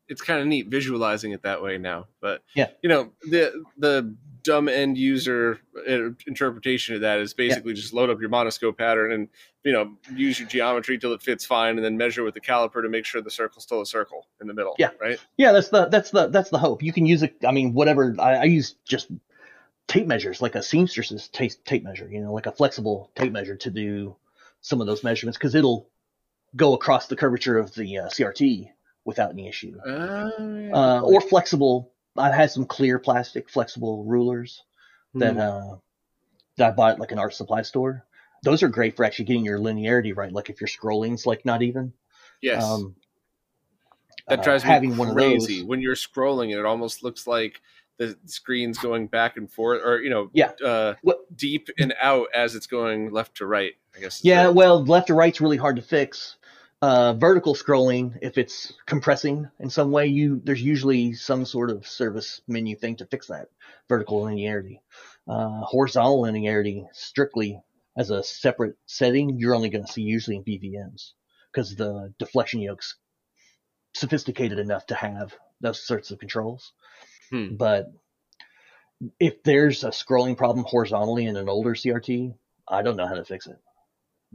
it's 0.09 0.21
kind 0.21 0.41
of 0.41 0.47
neat 0.47 0.69
visualizing 0.69 1.33
it 1.33 1.43
that 1.43 1.63
way 1.63 1.79
now. 1.79 2.07
But 2.21 2.43
Yeah. 2.55 2.69
you 2.83 2.89
know 2.89 3.13
the 3.23 3.65
the 3.79 4.15
dumb 4.43 4.69
end 4.69 4.99
user 4.99 5.59
uh, 5.89 6.11
interpretation 6.27 6.95
of 6.95 7.01
that 7.01 7.19
is 7.19 7.33
basically 7.33 7.73
just 7.73 7.95
load 7.95 8.11
up 8.11 8.21
your 8.21 8.29
monoscope 8.29 8.77
pattern 8.77 9.11
and 9.13 9.29
you 9.63 9.73
know 9.73 9.97
use 10.15 10.39
your 10.39 10.47
geometry 10.49 10.99
till 10.99 11.13
it 11.15 11.23
fits 11.23 11.47
fine, 11.47 11.77
and 11.77 11.85
then 11.85 11.97
measure 11.97 12.23
with 12.23 12.35
the 12.35 12.41
caliper 12.41 12.83
to 12.83 12.89
make 12.89 13.07
sure 13.07 13.23
the 13.23 13.31
circle's 13.31 13.63
still 13.65 13.81
a 13.81 13.87
circle 13.87 14.27
in 14.41 14.47
the 14.47 14.55
middle. 14.55 14.75
Yeah. 14.79 14.91
right. 15.01 15.19
Yeah, 15.39 15.53
that's 15.53 15.69
the 15.69 15.87
that's 15.87 16.11
the 16.11 16.29
that's 16.29 16.51
the 16.51 16.59
hope. 16.59 16.83
You 16.83 16.93
can 16.93 17.07
use 17.07 17.23
it. 17.23 17.37
I 17.47 17.53
mean, 17.53 17.73
whatever. 17.73 18.15
I, 18.19 18.35
I 18.35 18.45
use 18.45 18.75
just 18.85 19.09
tape 19.87 20.07
measures, 20.07 20.43
like 20.43 20.55
a 20.55 20.59
seamstress's 20.59 21.29
tape 21.29 21.53
tape 21.65 21.83
measure. 21.83 22.09
You 22.11 22.21
know, 22.21 22.33
like 22.35 22.47
a 22.47 22.53
flexible 22.53 23.11
tape 23.15 23.33
measure 23.33 23.57
to 23.57 23.71
do 23.71 24.17
some 24.61 24.81
of 24.81 24.87
those 24.87 25.03
measurements 25.03 25.39
because 25.39 25.55
it'll 25.55 25.89
go 26.57 26.75
across 26.75 27.07
the 27.07 27.17
curvature 27.17 27.59
of 27.59 27.75
the 27.75 27.99
uh, 27.99 28.09
CRT 28.09 28.69
without 29.05 29.31
any 29.31 29.49
issue. 29.49 29.79
Uh, 29.87 30.31
Uh, 30.73 31.01
or 31.03 31.21
flexible. 31.21 31.93
I've 32.17 32.35
had 32.35 32.51
some 32.51 32.65
clear 32.67 32.99
plastic 32.99 33.51
flexible 33.51 34.05
rulers 34.05 34.63
that 35.15 35.35
Hmm. 35.35 35.41
uh, 35.41 35.77
that 36.57 36.69
I 36.69 36.71
bought 36.75 36.93
at 36.93 37.01
like 37.01 37.13
an 37.13 37.19
art 37.19 37.35
supply 37.35 37.63
store. 37.63 38.05
Those 38.43 38.63
are 38.63 38.69
great 38.69 38.97
for 38.97 39.05
actually 39.05 39.25
getting 39.25 39.45
your 39.45 39.59
linearity 39.59 40.17
right. 40.17 40.33
Like 40.33 40.51
if 40.51 40.61
your 40.61 40.69
scrolling's 40.69 41.27
like 41.27 41.45
not 41.45 41.63
even. 41.63 41.93
yes. 42.41 42.63
Um, 42.63 42.95
that 44.29 44.39
uh, 44.39 44.43
drives 44.43 44.65
me 44.65 44.71
having 44.71 44.97
one 44.97 45.13
crazy. 45.15 45.59
those. 45.61 45.67
When 45.69 45.81
you're 45.81 45.97
scrolling, 45.97 46.57
it 46.57 46.65
almost 46.65 47.03
looks 47.03 47.27
like 47.27 47.61
the 47.99 48.17
screen's 48.27 48.79
going 48.79 49.07
back 49.07 49.37
and 49.37 49.51
forth, 49.51 49.83
or 49.85 50.01
you 50.01 50.11
know, 50.11 50.31
Yeah. 50.33 50.53
uh, 50.65 50.95
deep 51.35 51.69
and 51.79 51.95
out 52.01 52.29
as 52.35 52.55
it's 52.55 52.67
going 52.67 53.11
left 53.13 53.37
to 53.37 53.47
right. 53.47 53.73
I 53.97 54.01
guess. 54.01 54.25
Yeah, 54.25 54.49
well, 54.49 54.85
left 54.85 55.09
to 55.09 55.15
right's 55.15 55.41
really 55.41 55.57
hard 55.57 55.77
to 55.77 55.83
fix. 55.83 56.37
Uh, 56.85 57.15
vertical 57.15 57.55
scrolling, 57.55 58.19
if 58.21 58.37
it's 58.37 58.75
compressing 58.85 59.49
in 59.59 59.71
some 59.71 59.91
way, 59.91 60.07
you 60.07 60.43
there's 60.45 60.61
usually 60.61 61.15
some 61.15 61.47
sort 61.47 61.71
of 61.71 61.87
service 61.87 62.43
menu 62.47 62.77
thing 62.77 62.95
to 62.95 63.07
fix 63.07 63.29
that 63.29 63.49
vertical 63.89 64.23
linearity. 64.23 64.81
Uh, 65.27 65.63
horizontal 65.63 66.21
linearity, 66.21 66.85
strictly 66.93 67.59
as 67.97 68.11
a 68.11 68.23
separate 68.23 68.77
setting, 68.85 69.39
you're 69.39 69.55
only 69.55 69.71
going 69.71 69.87
to 69.87 69.91
see 69.91 70.03
usually 70.03 70.37
in 70.37 70.45
BVMs 70.45 71.13
because 71.51 71.75
the 71.75 72.13
deflection 72.19 72.61
yoke's 72.61 72.97
sophisticated 73.95 74.59
enough 74.59 74.85
to 74.89 74.95
have 74.95 75.35
those 75.63 75.83
sorts 75.83 76.11
of 76.11 76.19
controls. 76.19 76.75
Hmm. 77.31 77.57
But 77.57 77.87
if 79.19 79.43
there's 79.43 79.85
a 79.85 79.89
scrolling 79.89 80.37
problem 80.37 80.67
horizontally 80.69 81.25
in 81.25 81.39
an 81.39 81.49
older 81.49 81.73
CRT, 81.73 82.35
I 82.69 82.83
don't 82.83 82.99
know 82.99 83.07
how 83.07 83.15
to 83.15 83.25
fix 83.25 83.47
it 83.47 83.57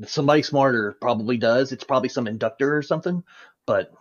somebody 0.06 0.42
smarter 0.42 0.98
probably 1.02 1.38
does. 1.38 1.72
It's 1.72 1.84
probably 1.84 2.10
some 2.10 2.28
inductor 2.28 2.76
or 2.76 2.82
something, 2.82 3.24
but 3.66 3.92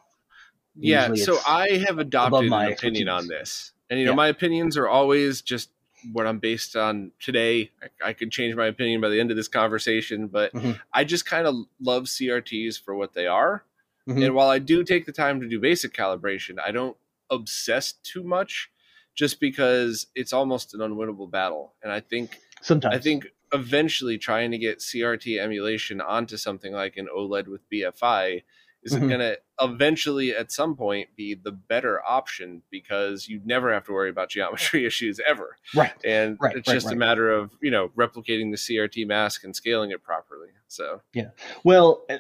yeah. 0.77 1.13
So 1.15 1.39
I 1.47 1.83
have 1.87 1.99
adopted 1.99 2.45
an 2.45 2.49
my 2.51 2.67
opinion 2.69 3.09
on 3.09 3.27
this, 3.27 3.73
and 3.91 3.99
you 3.99 4.07
know 4.07 4.13
Yeah. 4.13 4.17
my 4.17 4.29
opinions 4.29 4.77
are 4.77 4.89
always 4.89 5.43
just 5.43 5.71
what 6.13 6.27
I'm 6.27 6.39
based 6.39 6.77
on 6.77 7.11
today. 7.19 7.73
I, 7.83 8.11
I 8.11 8.13
could 8.13 8.31
change 8.31 8.55
my 8.55 8.67
opinion 8.67 9.01
by 9.01 9.09
the 9.09 9.19
end 9.19 9.31
of 9.33 9.37
this 9.37 9.49
conversation, 9.49 10.29
but 10.29 10.53
Mhm. 10.53 10.81
I 10.93 11.03
just 11.05 11.27
kind 11.27 11.47
of 11.47 11.57
love 11.81 12.05
CRTs 12.05 12.81
for 12.81 12.95
what 12.95 13.15
they 13.15 13.27
are. 13.27 13.65
Mhm. 14.09 14.27
And 14.27 14.35
while 14.35 14.49
I 14.49 14.61
do 14.61 14.85
take 14.85 15.07
the 15.07 15.13
time 15.13 15.41
to 15.41 15.49
do 15.49 15.59
basic 15.59 15.93
calibration, 15.93 16.59
I 16.65 16.71
don't 16.71 16.97
obsess 17.31 17.93
too 17.93 18.23
much 18.23 18.71
just 19.17 19.41
because 19.41 20.07
it's 20.15 20.33
almost 20.33 20.73
an 20.73 20.81
unwinnable 20.81 21.29
battle. 21.29 21.75
And 21.83 21.91
I 21.91 21.99
think 21.99 22.39
sometimes 22.63 22.95
I 22.95 22.99
think 23.01 23.27
eventually 23.53 24.19
trying 24.19 24.51
to 24.51 24.59
get 24.59 24.79
CRT 24.81 25.39
emulation 25.39 26.01
onto 26.01 26.37
something 26.37 26.73
like 26.73 26.97
an 26.97 27.09
OLED 27.15 27.49
with 27.49 27.69
BFI 27.71 28.43
is 28.83 28.93
Mhm. 28.93 29.09
going 29.09 29.21
to 29.21 29.39
eventually 29.61 30.35
at 30.35 30.53
some 30.53 30.77
point 30.77 31.09
be 31.17 31.35
the 31.35 31.51
better 31.51 32.01
option 32.05 32.63
because 32.71 33.29
you'd 33.29 33.45
never 33.47 33.73
have 33.73 33.85
to 33.87 33.93
worry 33.93 34.09
about 34.11 34.29
geometry 34.31 34.85
issues 34.87 35.21
ever. 35.27 35.57
right. 35.75 35.93
And 36.05 36.39
Right, 36.41 36.57
it's 36.57 36.69
right, 36.69 36.75
just 36.75 36.93
a 36.93 36.95
matter 36.97 37.31
of, 37.31 37.51
you 37.61 37.71
know, 37.73 37.89
replicating 37.91 38.51
the 38.53 38.57
CRT 38.57 39.05
mask 39.07 39.43
and 39.45 39.55
scaling 39.57 39.91
it 39.91 40.03
properly. 40.03 40.51
So, 40.69 41.03
yeah. 41.13 41.31
Well, 41.65 42.05
uh, 42.09 42.19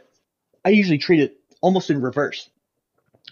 I 0.64 0.70
usually 0.70 0.98
treat 0.98 1.20
it 1.20 1.38
almost 1.60 1.90
in 1.90 2.00
reverse. 2.00 2.50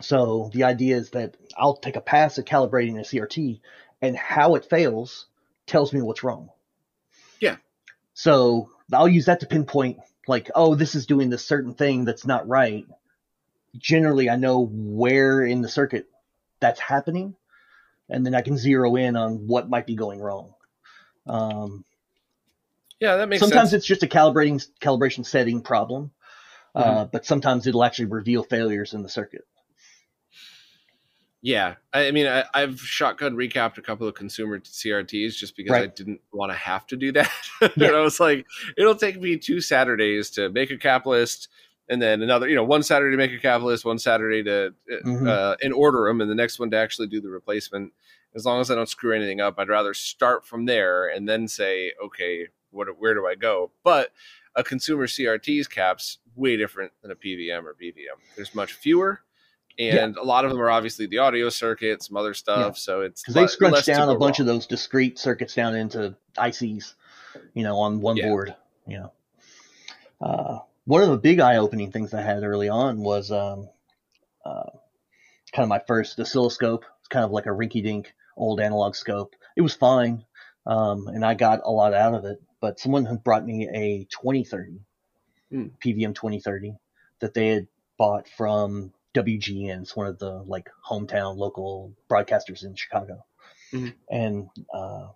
So 0.01 0.51
the 0.55 0.65
idea 0.65 0.97
is 0.97 1.11
that 1.11 1.37
I'll 1.57 1.77
take 1.77 1.97
a 1.97 2.01
pass 2.01 2.39
at 2.39 2.45
calibrating 2.47 2.99
a 2.99 3.03
CRT, 3.05 3.61
and 4.03 4.15
how 4.17 4.55
it 4.55 4.65
fails 4.67 5.27
tells 5.67 5.93
me 5.93 6.01
what's 6.03 6.23
wrong. 6.23 6.51
Yeah. 7.41 7.57
So 8.17 8.71
I'll 8.95 9.07
use 9.07 9.27
that 9.27 9.41
to 9.41 9.47
pinpoint, 9.47 9.99
like, 10.27 10.51
oh, 10.55 10.75
this 10.75 10.95
is 10.95 11.05
doing 11.05 11.29
this 11.29 11.45
certain 11.45 11.75
thing 11.75 12.07
that's 12.07 12.27
not 12.27 12.49
right. 12.49 12.87
Generally, 13.77 14.31
I 14.31 14.37
know 14.37 14.67
where 14.73 15.43
in 15.43 15.61
the 15.61 15.69
circuit 15.69 16.09
that's 16.59 16.81
happening, 16.81 17.37
and 18.09 18.25
then 18.25 18.35
I 18.35 18.41
can 18.41 18.57
zero 18.57 18.97
in 18.97 19.17
on 19.17 19.47
what 19.47 19.69
might 19.69 19.87
be 19.87 19.97
going 19.97 20.19
wrong. 20.19 20.55
Um, 21.27 21.85
yeah, 23.01 23.17
that 23.17 23.29
makes 23.29 23.41
sometimes 23.41 23.71
sense. 23.71 23.81
it's 23.81 23.87
just 23.87 24.03
a 24.03 24.07
calibrating 24.07 24.67
calibration 24.81 25.27
setting 25.27 25.61
problem, 25.61 26.11
uh, 26.75 27.05
but 27.05 27.27
sometimes 27.27 27.67
it'll 27.67 27.85
actually 27.85 28.07
reveal 28.07 28.43
failures 28.43 28.95
in 28.95 29.03
the 29.03 29.11
circuit. 29.11 29.45
Yeah, 31.43 31.75
I, 31.93 32.09
I 32.09 32.11
mean, 32.11 32.27
I, 32.27 32.45
I've 32.55 32.81
shotgun 32.81 33.37
recapped 33.37 33.79
a 33.79 33.83
couple 33.83 34.09
of 34.09 34.15
consumer 34.15 34.59
CRTs 34.59 35.37
just 35.37 35.57
because 35.57 35.73
I 35.75 35.87
didn't 35.87 36.21
want 36.33 36.51
to 36.51 36.59
have 36.59 36.87
to 36.89 36.97
do 36.97 37.13
that. 37.13 37.31
and 37.61 37.73
Yeah. 37.77 37.89
I 37.91 38.01
was 38.01 38.19
like, 38.19 38.47
it'll 38.77 38.97
take 38.97 39.21
me 39.21 39.37
two 39.37 39.61
Saturdays 39.61 40.31
to 40.31 40.49
make 40.51 40.71
a 40.71 40.77
cap 40.79 41.07
list, 41.07 41.49
and 41.89 42.03
then 42.03 42.21
another, 42.23 42.49
you 42.49 42.57
know, 42.57 42.65
one 42.65 42.83
Saturday 42.83 43.13
to 43.13 43.17
make 43.17 43.33
a 43.33 43.39
cap 43.41 43.63
list, 43.63 43.85
one 43.85 43.99
Saturday 43.99 44.43
to 44.43 44.75
Mhm. 45.05 45.29
uh, 45.29 45.57
and 45.63 45.73
order 45.73 46.07
them, 46.09 46.21
and 46.21 46.29
the 46.31 46.35
next 46.35 46.59
one 46.59 46.71
to 46.73 46.77
actually 46.77 47.07
do 47.07 47.21
the 47.21 47.29
replacement. 47.29 47.93
As 48.35 48.45
long 48.45 48.61
as 48.61 48.71
I 48.71 48.75
don't 48.75 48.89
screw 48.89 49.15
anything 49.15 49.41
up, 49.41 49.55
I'd 49.59 49.69
rather 49.69 49.95
start 49.95 50.45
from 50.45 50.65
there 50.67 51.07
and 51.07 51.29
then 51.29 51.47
say, 51.49 51.93
okay, 52.05 52.49
what, 52.71 52.89
where 52.99 53.15
do 53.15 53.27
I 53.27 53.35
go? 53.35 53.71
But 53.85 54.11
a 54.57 54.65
consumer 54.65 55.07
CRT's 55.07 55.69
caps 55.69 56.19
way 56.35 56.57
different 56.57 56.93
than 57.03 57.11
a 57.11 57.15
PVM 57.15 57.65
or 57.65 57.75
BVM. 57.81 58.19
There's 58.35 58.55
much 58.55 58.73
fewer, 58.75 59.21
and 59.79 60.17
a 60.17 60.23
lot 60.23 60.45
of 60.45 60.51
them 60.51 60.61
are 60.61 60.71
obviously 60.71 61.07
the 61.07 61.19
audio 61.19 61.49
circuit, 61.49 62.03
some 62.03 62.17
other 62.17 62.35
stuff. 62.35 62.79
So 62.79 63.03
it's 63.03 63.23
because 63.23 63.35
they 63.35 63.43
le- 63.43 63.49
scrunch 63.49 63.73
less 63.75 63.87
down 63.87 64.09
a 64.09 64.19
bunch 64.19 64.41
of 64.41 64.47
those 64.47 64.67
discrete 64.67 65.19
circuits 65.19 65.55
down 65.55 65.75
into 65.75 66.15
ICs, 66.37 66.95
you 67.55 67.63
know, 67.63 67.77
on 67.79 68.01
one 68.01 68.17
Yeah. 68.17 68.29
board. 68.29 68.55
You 68.87 68.99
know, 69.01 69.13
uh, 70.21 70.59
one 70.85 71.03
of 71.03 71.09
the 71.11 71.19
big 71.19 71.41
eye-opening 71.41 71.91
things 71.93 72.15
I 72.15 72.23
had 72.23 72.43
early 72.45 72.69
on 72.69 73.01
was 73.01 73.31
um, 73.33 73.69
uh, 74.45 74.71
kind 75.53 75.65
of 75.65 75.69
my 75.69 75.81
first 75.87 76.19
oscilloscope. 76.21 76.85
It's 77.01 77.09
kind 77.09 77.25
of 77.25 77.31
like 77.33 77.47
a 77.47 77.51
rinky-dink 77.51 78.15
old 78.37 78.61
analog 78.61 78.95
scope. 78.95 79.35
It 79.57 79.63
was 79.63 79.75
fine, 79.75 80.25
um, 80.67 81.09
and 81.09 81.25
I 81.25 81.35
got 81.35 81.61
a 81.65 81.71
lot 81.71 81.95
out 81.95 82.15
of 82.15 82.25
it. 82.25 82.41
But 82.61 82.79
someone 82.81 83.05
had 83.05 83.23
brought 83.25 83.45
me 83.45 83.69
a 83.69 84.05
2030 84.05 84.81
Hmm. 85.51 85.67
PVM 85.81 86.15
2030 86.15 86.77
that 87.21 87.35
they 87.35 87.49
had 87.49 87.69
bought 87.99 88.29
from 88.29 88.93
WGN. 89.25 89.83
It's 89.83 89.97
one 89.97 90.07
of 90.07 90.19
the 90.19 90.43
like 90.47 90.69
hometown 90.89 91.37
local 91.37 91.95
broadcasters 92.09 92.65
in 92.65 92.75
Chicago. 92.75 93.25
Mhm. 93.73 93.95
And 94.11 94.49
uh, 94.73 95.09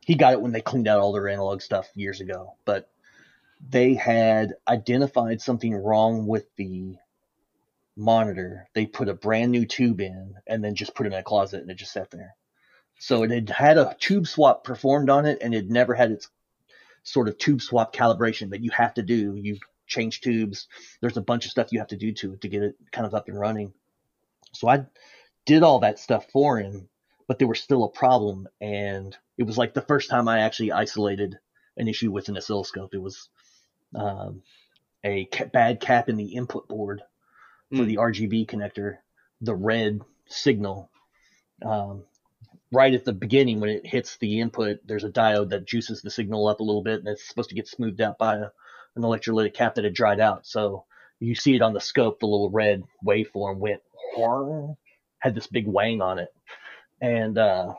he 0.00 0.14
got 0.14 0.32
it 0.32 0.40
when 0.40 0.52
they 0.52 0.60
cleaned 0.60 0.88
out 0.88 1.00
all 1.00 1.12
their 1.12 1.28
analog 1.28 1.60
stuff 1.62 1.88
years 1.94 2.20
ago. 2.20 2.56
But 2.64 2.88
they 3.66 3.94
had 3.94 4.54
identified 4.68 5.40
something 5.40 5.74
wrong 5.74 6.26
with 6.26 6.44
the 6.56 6.96
monitor. 7.96 8.68
They 8.74 8.86
put 8.86 9.08
a 9.08 9.14
brand 9.14 9.52
new 9.52 9.66
tube 9.66 10.00
in 10.00 10.34
and 10.46 10.64
then 10.64 10.74
just 10.74 10.94
put 10.94 11.06
it 11.06 11.12
in 11.12 11.18
a 11.18 11.22
closet 11.22 11.62
and 11.62 11.70
it 11.70 11.76
just 11.76 11.92
sat 11.92 12.10
there. 12.10 12.34
So 12.98 13.22
it 13.22 13.30
had 13.30 13.50
had 13.50 13.78
a 13.78 13.96
tube 13.98 14.26
swap 14.26 14.64
performed 14.64 15.10
on 15.10 15.26
it 15.26 15.38
and 15.40 15.54
it 15.54 15.68
never 15.68 15.94
had 15.94 16.10
its 16.10 16.28
sort 17.02 17.28
of 17.28 17.38
tube 17.38 17.60
swap 17.60 17.94
calibration 17.94 18.50
that 18.50 18.62
you 18.62 18.70
have 18.70 18.94
to 18.94 19.02
do. 19.02 19.36
You 19.36 19.58
change 19.86 20.20
tubes. 20.20 20.68
There's 21.00 21.16
a 21.16 21.22
bunch 21.22 21.44
of 21.44 21.50
stuff 21.50 21.72
you 21.72 21.78
have 21.78 21.88
to 21.88 21.96
do 21.96 22.12
to 22.12 22.34
it 22.34 22.40
to 22.42 22.48
get 22.48 22.62
it 22.62 22.76
kind 22.92 23.06
of 23.06 23.14
up 23.14 23.28
and 23.28 23.38
running. 23.38 23.72
So 24.52 24.68
I 24.68 24.86
did 25.46 25.62
all 25.62 25.80
that 25.80 25.98
stuff 25.98 26.26
for 26.32 26.58
him, 26.58 26.88
but 27.28 27.38
there 27.38 27.48
was 27.48 27.60
still 27.60 27.84
a 27.84 27.88
problem. 27.90 28.48
And 28.60 29.16
it 29.36 29.44
was 29.44 29.58
like 29.58 29.74
the 29.74 29.82
first 29.82 30.10
time 30.10 30.28
I 30.28 30.40
actually 30.40 30.72
isolated 30.72 31.38
an 31.76 31.88
issue 31.88 32.10
with 32.12 32.28
an 32.28 32.36
oscilloscope. 32.36 32.94
It 32.94 33.02
was 33.02 33.28
um, 33.94 34.42
a 35.02 35.26
ca- 35.26 35.46
bad 35.46 35.80
cap 35.80 36.08
in 36.08 36.16
the 36.16 36.34
input 36.34 36.68
board 36.68 37.02
for 37.70 37.82
Mm. 37.82 37.86
the 37.86 37.96
RGB 37.96 38.46
connector, 38.46 38.98
the 39.40 39.54
red 39.54 40.00
signal. 40.26 40.90
Um, 41.64 42.04
right 42.72 42.94
at 42.94 43.04
the 43.04 43.12
beginning, 43.12 43.60
when 43.60 43.70
it 43.70 43.86
hits 43.86 44.16
the 44.16 44.40
input, 44.40 44.78
there's 44.86 45.04
a 45.04 45.10
diode 45.10 45.50
that 45.50 45.66
juices 45.66 46.02
the 46.02 46.10
signal 46.10 46.46
up 46.46 46.60
a 46.60 46.62
little 46.62 46.82
bit, 46.82 47.00
and 47.00 47.08
it's 47.08 47.26
supposed 47.26 47.48
to 47.48 47.54
get 47.54 47.68
smoothed 47.68 48.00
out 48.00 48.18
by 48.18 48.36
a, 48.36 48.48
an 48.96 49.02
electrolytic 49.02 49.54
cap 49.54 49.74
that 49.74 49.84
had 49.84 49.94
dried 49.94 50.20
out. 50.20 50.46
So 50.46 50.84
you 51.20 51.34
see 51.34 51.54
it 51.54 51.62
on 51.62 51.72
the 51.72 51.80
scope, 51.80 52.20
the 52.20 52.26
little 52.26 52.50
red 52.50 52.84
waveform 53.04 53.58
went, 53.58 53.82
had 55.18 55.34
this 55.34 55.46
big 55.46 55.66
wang 55.66 56.02
on 56.02 56.18
it. 56.18 56.32
And, 57.00 57.36
uh, 57.38 57.74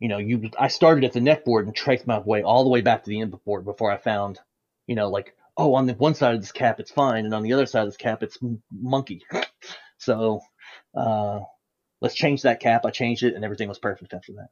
you 0.00 0.08
know, 0.08 0.18
you, 0.18 0.50
I 0.58 0.68
started 0.68 1.04
at 1.04 1.12
the 1.12 1.20
neck 1.20 1.44
board 1.44 1.66
and 1.66 1.74
traced 1.74 2.06
my 2.06 2.18
way 2.18 2.42
all 2.42 2.64
the 2.64 2.70
way 2.70 2.80
back 2.80 3.04
to 3.04 3.10
the 3.10 3.20
input 3.20 3.44
board 3.44 3.64
before 3.64 3.90
I 3.90 3.96
found, 3.96 4.38
you 4.86 4.94
know, 4.94 5.08
like, 5.08 5.34
oh, 5.56 5.74
on 5.74 5.86
the 5.86 5.94
one 5.94 6.14
side 6.14 6.34
of 6.34 6.40
this 6.40 6.52
cap, 6.52 6.78
it's 6.78 6.90
fine. 6.90 7.24
And 7.24 7.34
on 7.34 7.42
the 7.42 7.52
other 7.52 7.66
side 7.66 7.82
of 7.82 7.88
this 7.88 7.96
cap, 7.96 8.22
it's 8.22 8.38
m- 8.42 8.62
monkey. 8.70 9.22
so, 9.98 10.40
uh, 10.94 11.40
let's 12.00 12.14
change 12.14 12.42
that 12.42 12.60
cap. 12.60 12.84
I 12.84 12.90
changed 12.90 13.24
it 13.24 13.34
and 13.34 13.44
everything 13.44 13.68
was 13.68 13.78
perfect 13.78 14.14
after 14.14 14.32
that. 14.34 14.48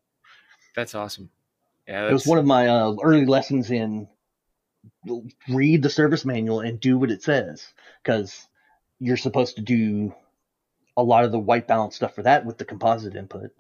That's 0.74 0.95
awesome. 0.95 1.30
Yeah, 1.87 2.09
It 2.09 2.12
was 2.12 2.26
one 2.26 2.39
of 2.39 2.45
my 2.45 2.66
uh, 2.66 2.97
early 3.03 3.26
lessons 3.26 3.70
in 3.70 4.09
read 5.49 5.82
the 5.82 5.91
service 5.91 6.24
manual 6.24 6.61
and 6.61 6.80
do 6.80 6.99
what 6.99 7.11
it 7.11 7.22
says 7.22 7.66
because 8.03 8.47
you're 8.99 9.16
supposed 9.16 9.57
to 9.57 9.62
do 9.62 10.14
a 10.97 11.03
lot 11.03 11.24
of 11.24 11.32
the 11.32 11.39
white 11.39 11.68
balance 11.68 11.97
stuff 11.97 12.14
for 12.14 12.22
that 12.22 12.45
with 12.47 12.59
the 12.59 12.64
composite 12.64 13.14
input. 13.14 13.51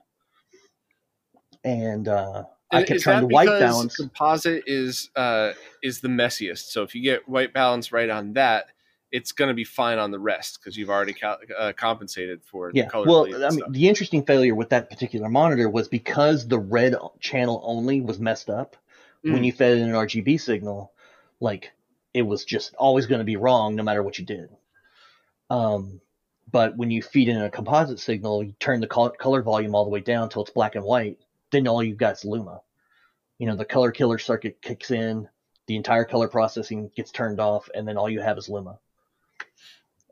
And 1.64 2.08
uh, 2.08 2.44
I 2.70 2.82
kept 2.82 2.96
is 2.96 3.02
trying 3.02 3.20
to 3.20 3.26
white 3.26 3.48
balance. 3.58 3.96
Composite 3.96 4.64
is 4.66 5.10
uh, 5.16 5.52
is 5.82 6.00
the 6.00 6.08
messiest. 6.08 6.70
So 6.70 6.82
if 6.82 6.94
you 6.94 7.02
get 7.02 7.28
white 7.28 7.52
balance 7.52 7.92
right 7.92 8.08
on 8.08 8.32
that, 8.34 8.66
it's 9.12 9.32
going 9.32 9.48
to 9.48 9.54
be 9.54 9.64
fine 9.64 9.98
on 9.98 10.10
the 10.10 10.18
rest 10.18 10.58
because 10.60 10.76
you've 10.76 10.90
already 10.90 11.12
cal- 11.12 11.38
uh, 11.58 11.72
compensated 11.76 12.42
for 12.44 12.70
Yeah. 12.72 12.84
the 12.84 12.90
color. 12.90 13.06
Well, 13.06 13.24
I 13.26 13.50
mean, 13.50 13.58
stuff. 13.58 13.72
the 13.72 13.88
interesting 13.88 14.24
failure 14.24 14.54
with 14.54 14.70
that 14.70 14.90
particular 14.90 15.28
monitor 15.28 15.68
was 15.68 15.88
because 15.88 16.46
the 16.48 16.58
red 16.58 16.96
channel 17.20 17.60
only 17.64 18.00
was 18.00 18.18
messed 18.18 18.50
up. 18.50 18.76
When 19.22 19.42
Mm. 19.42 19.46
you 19.46 19.52
fed 19.52 19.78
in 19.78 19.88
an 19.88 19.94
RGB 19.94 20.38
signal, 20.38 20.92
like 21.40 21.72
it 22.14 22.22
was 22.22 22.44
just 22.44 22.74
always 22.74 23.06
going 23.06 23.18
to 23.18 23.24
be 23.24 23.36
wrong 23.36 23.74
no 23.76 23.82
matter 23.82 24.02
what 24.02 24.18
you 24.18 24.24
did. 24.24 24.48
Um, 25.50 26.00
but 26.50 26.76
when 26.76 26.90
you 26.90 27.02
feed 27.02 27.28
in 27.28 27.42
a 27.42 27.50
composite 27.50 28.00
signal, 28.00 28.42
you 28.42 28.54
turn 28.58 28.80
the 28.80 28.86
color 28.86 29.42
volume 29.42 29.74
all 29.74 29.84
the 29.84 29.90
way 29.90 30.00
down 30.00 30.24
until 30.24 30.42
it's 30.42 30.50
black 30.50 30.74
and 30.74 30.84
white. 30.84 31.18
Then 31.50 31.68
all 31.68 31.82
you've 31.82 31.98
got 31.98 32.14
is 32.14 32.24
Luma. 32.24 32.62
You 33.38 33.46
know, 33.46 33.56
the 33.56 33.64
color 33.64 33.90
killer 33.90 34.18
circuit 34.18 34.62
kicks 34.62 34.90
in, 34.90 35.28
the 35.66 35.76
entire 35.76 36.04
color 36.04 36.28
processing 36.28 36.90
gets 36.96 37.10
turned 37.10 37.40
off, 37.40 37.68
and 37.74 37.86
then 37.86 37.96
all 37.96 38.08
you 38.08 38.20
have 38.20 38.38
is 38.38 38.48
Luma. 38.48 38.78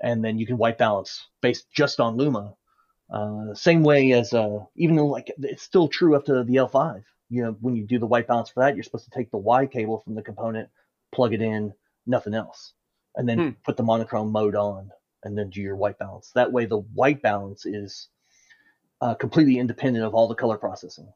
And 0.01 0.25
then 0.25 0.39
you 0.39 0.47
can 0.47 0.59
white 0.59 0.77
balance 0.77 1.27
based 1.41 1.71
just 1.71 2.01
on 2.01 2.17
Luma. 2.17 2.55
Uh, 3.11 3.55
same 3.55 3.83
way 3.83 4.13
as 4.13 4.33
uh, 4.33 4.59
even 4.77 4.97
though 4.97 5.07
like 5.07 5.33
it's 5.39 5.63
still 5.63 5.89
true 5.89 6.17
up 6.17 6.25
to 6.27 6.43
the 6.45 6.57
L5. 6.57 7.05
You 7.31 7.45
know, 7.45 7.57
when 7.61 7.77
you 7.77 7.85
do 7.85 7.99
the 7.99 8.07
white 8.07 8.27
balance 8.27 8.51
for 8.51 8.61
that, 8.61 8.75
you're 8.75 8.85
supposed 8.85 9.05
to 9.05 9.11
take 9.11 9.31
the 9.31 9.39
Y 9.39 9.67
cable 9.67 10.01
from 10.01 10.15
the 10.15 10.23
component, 10.23 10.69
plug 11.15 11.33
it 11.33 11.41
in, 11.43 11.73
nothing 12.07 12.35
else, 12.35 12.75
and 13.17 13.29
then 13.29 13.39
Hmm. 13.39 13.51
put 13.65 13.77
the 13.77 13.83
monochrome 13.83 14.31
mode 14.33 14.55
on, 14.55 14.91
and 15.23 15.39
then 15.39 15.51
do 15.51 15.61
your 15.61 15.77
white 15.77 15.99
balance. 15.99 16.31
That 16.33 16.53
way, 16.53 16.67
the 16.67 16.79
white 16.79 17.23
balance 17.23 17.65
is 17.65 18.09
uh, 19.01 19.15
completely 19.15 19.59
independent 19.59 20.05
of 20.05 20.15
all 20.15 20.29
the 20.29 20.35
color 20.35 20.57
processing. 20.57 21.13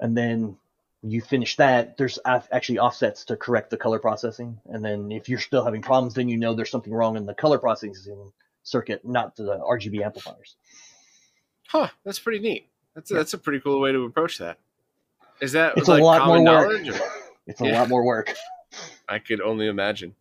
And 0.00 0.16
then 0.16 0.56
you 1.02 1.20
finish 1.20 1.56
that, 1.56 1.96
there's 1.96 2.18
actually 2.24 2.78
offsets 2.78 3.24
to 3.26 3.36
correct 3.36 3.70
the 3.70 3.76
color 3.76 3.98
processing. 3.98 4.58
And 4.66 4.84
then 4.84 5.12
if 5.12 5.28
you're 5.28 5.38
still 5.38 5.64
having 5.64 5.82
problems, 5.82 6.14
then 6.14 6.28
you 6.28 6.36
know 6.36 6.54
there's 6.54 6.70
something 6.70 6.92
wrong 6.92 7.16
in 7.16 7.26
the 7.26 7.34
color 7.34 7.58
processing 7.58 8.32
circuit, 8.62 9.04
not 9.04 9.36
the 9.36 9.58
RGB 9.58 10.02
amplifiers. 10.02 10.56
Huh, 11.68 11.88
that's 12.04 12.18
pretty 12.18 12.40
neat. 12.40 12.68
That's 12.94 13.10
a, 13.10 13.14
yeah. 13.14 13.18
that's 13.20 13.34
a 13.34 13.38
pretty 13.38 13.60
cool 13.60 13.80
way 13.80 13.92
to 13.92 14.04
approach 14.04 14.38
that. 14.38 14.58
Is 15.40 15.52
that 15.52 15.76
it's 15.76 15.88
like 15.88 16.00
a 16.00 16.04
lot 16.04 16.26
more 16.26 16.42
work. 16.42 16.84
It's 17.46 17.60
a 17.60 17.66
yeah. 17.66 17.80
lot 17.80 17.88
more 17.88 18.04
work. 18.04 18.34
I 19.08 19.18
could 19.18 19.40
only 19.40 19.66
imagine. 19.66 20.14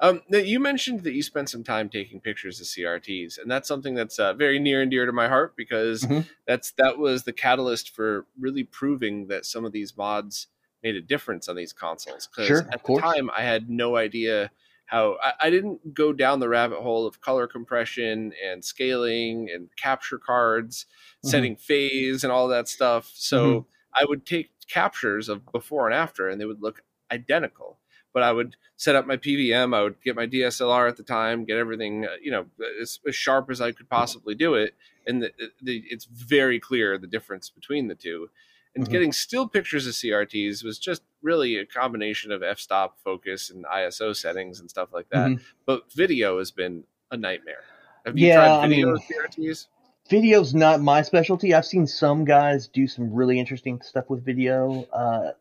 Um, 0.00 0.22
now 0.28 0.38
you 0.38 0.58
mentioned 0.58 1.04
that 1.04 1.14
you 1.14 1.22
spent 1.22 1.48
some 1.48 1.62
time 1.62 1.88
taking 1.88 2.20
pictures 2.20 2.60
of 2.60 2.66
CRTs, 2.66 3.38
and 3.38 3.50
that's 3.50 3.68
something 3.68 3.94
that's 3.94 4.18
uh, 4.18 4.34
very 4.34 4.58
near 4.58 4.82
and 4.82 4.90
dear 4.90 5.06
to 5.06 5.12
my 5.12 5.28
heart 5.28 5.56
because 5.56 6.02
mm-hmm. 6.02 6.28
that's 6.46 6.72
that 6.72 6.98
was 6.98 7.22
the 7.22 7.32
catalyst 7.32 7.94
for 7.94 8.26
really 8.38 8.64
proving 8.64 9.28
that 9.28 9.46
some 9.46 9.64
of 9.64 9.72
these 9.72 9.96
mods 9.96 10.48
made 10.82 10.96
a 10.96 11.00
difference 11.00 11.48
on 11.48 11.56
these 11.56 11.72
consoles. 11.72 12.26
Because 12.26 12.46
sure, 12.46 12.68
at 12.72 12.84
the 12.84 12.98
time, 13.00 13.30
I 13.36 13.42
had 13.42 13.70
no 13.70 13.96
idea 13.96 14.50
how 14.86 15.16
I, 15.22 15.32
I, 15.44 15.50
didn't 15.50 15.94
go 15.94 16.12
down 16.12 16.40
the 16.40 16.48
rabbit 16.48 16.80
hole 16.80 17.06
of 17.06 17.20
color 17.22 17.46
compression 17.46 18.32
and 18.46 18.62
scaling 18.62 19.48
and 19.52 19.68
capture 19.76 20.18
cards, 20.18 20.84
mm-hmm. 20.84 21.28
setting 21.28 21.56
phase 21.56 22.22
and 22.22 22.32
all 22.32 22.48
that 22.48 22.68
stuff. 22.68 23.10
So 23.14 23.46
mm-hmm. 23.46 23.68
I 23.94 24.04
would 24.06 24.26
take 24.26 24.53
captures 24.68 25.28
of 25.28 25.50
before 25.52 25.86
and 25.86 25.94
after, 25.94 26.28
and 26.28 26.40
they 26.40 26.46
would 26.46 26.62
look 26.62 26.82
identical 27.10 27.78
but 28.14 28.22
I 28.22 28.32
would 28.32 28.56
set 28.76 28.94
up 28.94 29.06
my 29.06 29.16
PVM. 29.16 29.76
I 29.76 29.82
would 29.82 30.00
get 30.02 30.16
my 30.16 30.26
DSLR 30.26 30.88
at 30.88 30.96
the 30.96 31.02
time, 31.02 31.44
get 31.44 31.58
everything, 31.58 32.06
uh, 32.06 32.14
you 32.22 32.30
know, 32.30 32.46
as, 32.80 33.00
as, 33.06 33.14
sharp 33.14 33.50
as 33.50 33.60
I 33.60 33.72
could 33.72 33.90
possibly 33.90 34.36
do 34.36 34.54
it. 34.54 34.74
And 35.06 35.20
the, 35.20 35.32
the, 35.60 35.82
it's 35.90 36.04
very 36.04 36.60
clear 36.60 36.96
the 36.96 37.08
difference 37.08 37.50
between 37.50 37.88
the 37.88 37.96
two. 37.96 38.30
And 38.74 38.84
mm-hmm. 38.84 38.92
getting 38.92 39.12
still 39.12 39.48
pictures 39.48 39.86
of 39.86 39.94
CRTs 39.94 40.64
was 40.64 40.78
just 40.78 41.02
really 41.22 41.56
a 41.56 41.66
combination 41.66 42.30
of 42.30 42.42
f-stop 42.42 42.98
focus 43.02 43.50
and 43.50 43.64
ISO 43.66 44.14
settings 44.14 44.60
and 44.60 44.70
stuff 44.70 44.92
like 44.92 45.08
that. 45.10 45.30
Mm-hmm. 45.30 45.42
But 45.66 45.92
video 45.92 46.38
has 46.38 46.52
been 46.52 46.84
a 47.10 47.16
nightmare. 47.16 47.64
Have 48.06 48.16
you 48.16 48.28
yeah, 48.28 48.34
tried 48.36 48.68
video 48.68 48.90
I 48.90 48.92
mean, 48.92 49.02
CRTs? 49.48 49.66
Video's 50.08 50.54
not 50.54 50.82
my 50.82 51.02
specialty. 51.02 51.54
I've 51.54 51.64
seen 51.64 51.86
some 51.86 52.24
guys 52.24 52.68
do 52.68 52.86
some 52.86 53.12
really 53.12 53.38
interesting 53.38 53.80
stuff 53.80 54.10
with 54.10 54.24
video. 54.24 54.84
Uh, 54.92 55.32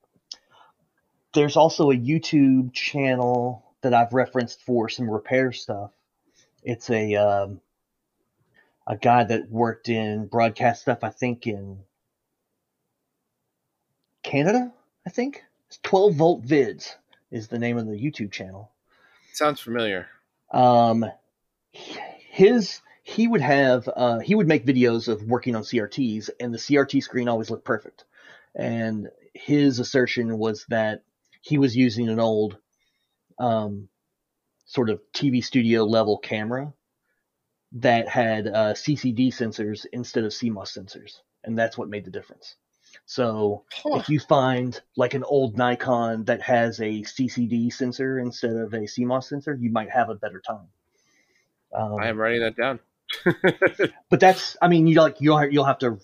there's 1.34 1.58
also 1.58 1.92
a 1.92 1.96
YouTube 1.96 2.74
channel 2.74 3.66
that 3.82 3.94
I've 3.94 4.14
referenced 4.14 4.62
for 4.62 4.88
some 4.88 5.10
repair 5.10 5.52
stuff. 5.52 5.92
It's 6.64 6.90
a 6.90 7.16
um, 7.16 7.62
a 8.88 8.96
guy 8.96 9.26
that 9.26 9.50
worked 9.50 9.90
in 9.90 10.28
broadcast 10.28 10.84
stuff. 10.84 11.00
I 11.04 11.10
think 11.10 11.46
in 11.46 11.80
Canada. 14.24 14.72
I 15.06 15.10
think 15.10 15.44
it's 15.68 15.80
12 15.84 16.16
volt 16.16 16.46
vids 16.46 16.96
is 17.30 17.50
the 17.50 17.60
name 17.60 17.78
of 17.78 17.88
the 17.88 17.98
YouTube 17.98 18.32
channel. 18.32 18.72
Sounds 19.34 19.60
familiar. 19.60 20.08
Um, 20.52 21.06
his 21.72 22.80
he 23.04 23.28
would 23.28 23.42
have 23.42 23.90
uh, 23.94 24.20
he 24.20 24.34
would 24.34 24.48
make 24.48 24.66
videos 24.66 25.10
of 25.10 25.24
working 25.24 25.56
on 25.56 25.64
CRTs, 25.64 26.30
and 26.40 26.54
the 26.54 26.58
CRT 26.58 27.04
screen 27.04 27.28
always 27.28 27.52
looked 27.52 27.66
perfect. 27.66 28.06
And 28.56 29.10
his 29.34 29.80
assertion 29.80 30.38
was 30.38 30.66
that 30.70 31.04
he 31.42 31.58
was 31.58 31.76
using 31.76 32.08
an 32.08 32.20
old 32.20 32.58
um, 33.40 33.90
sort 34.66 34.90
of 34.90 35.02
TV 35.14 35.44
studio 35.44 35.84
level 35.84 36.18
camera 36.18 36.74
that 37.74 38.08
had 38.08 38.48
uh, 38.48 38.74
CCD 38.74 39.30
sensors 39.30 39.86
instead 39.92 40.24
of 40.24 40.32
CMOS 40.32 40.78
sensors, 40.78 41.20
and 41.44 41.58
that's 41.58 41.78
what 41.78 41.90
made 41.90 42.06
the 42.06 42.12
difference. 42.12 42.56
So 43.06 43.66
huh. 43.74 43.98
if 44.00 44.08
you 44.08 44.20
find 44.20 44.80
like 44.96 45.14
an 45.14 45.24
old 45.24 45.58
Nikon 45.58 46.26
that 46.26 46.42
has 46.44 46.80
a 46.80 47.02
CCD 47.02 47.74
sensor 47.74 48.18
instead 48.20 48.56
of 48.56 48.74
a 48.74 48.82
CMOS 48.82 49.26
sensor, 49.26 49.58
you 49.60 49.72
might 49.72 49.90
have 49.90 50.10
a 50.10 50.16
better 50.16 50.40
time. 50.40 50.68
Um, 51.74 51.96
I 52.00 52.08
am 52.08 52.18
writing 52.18 52.42
that 52.42 52.56
down. 52.56 52.80
But 54.10 54.20
that's, 54.20 54.58
I 54.62 54.68
mean, 54.68 54.88
you 54.88 55.00
like 55.00 55.18
you'll 55.20 55.44
you'll 55.50 55.66
have 55.66 55.80
to 55.80 56.00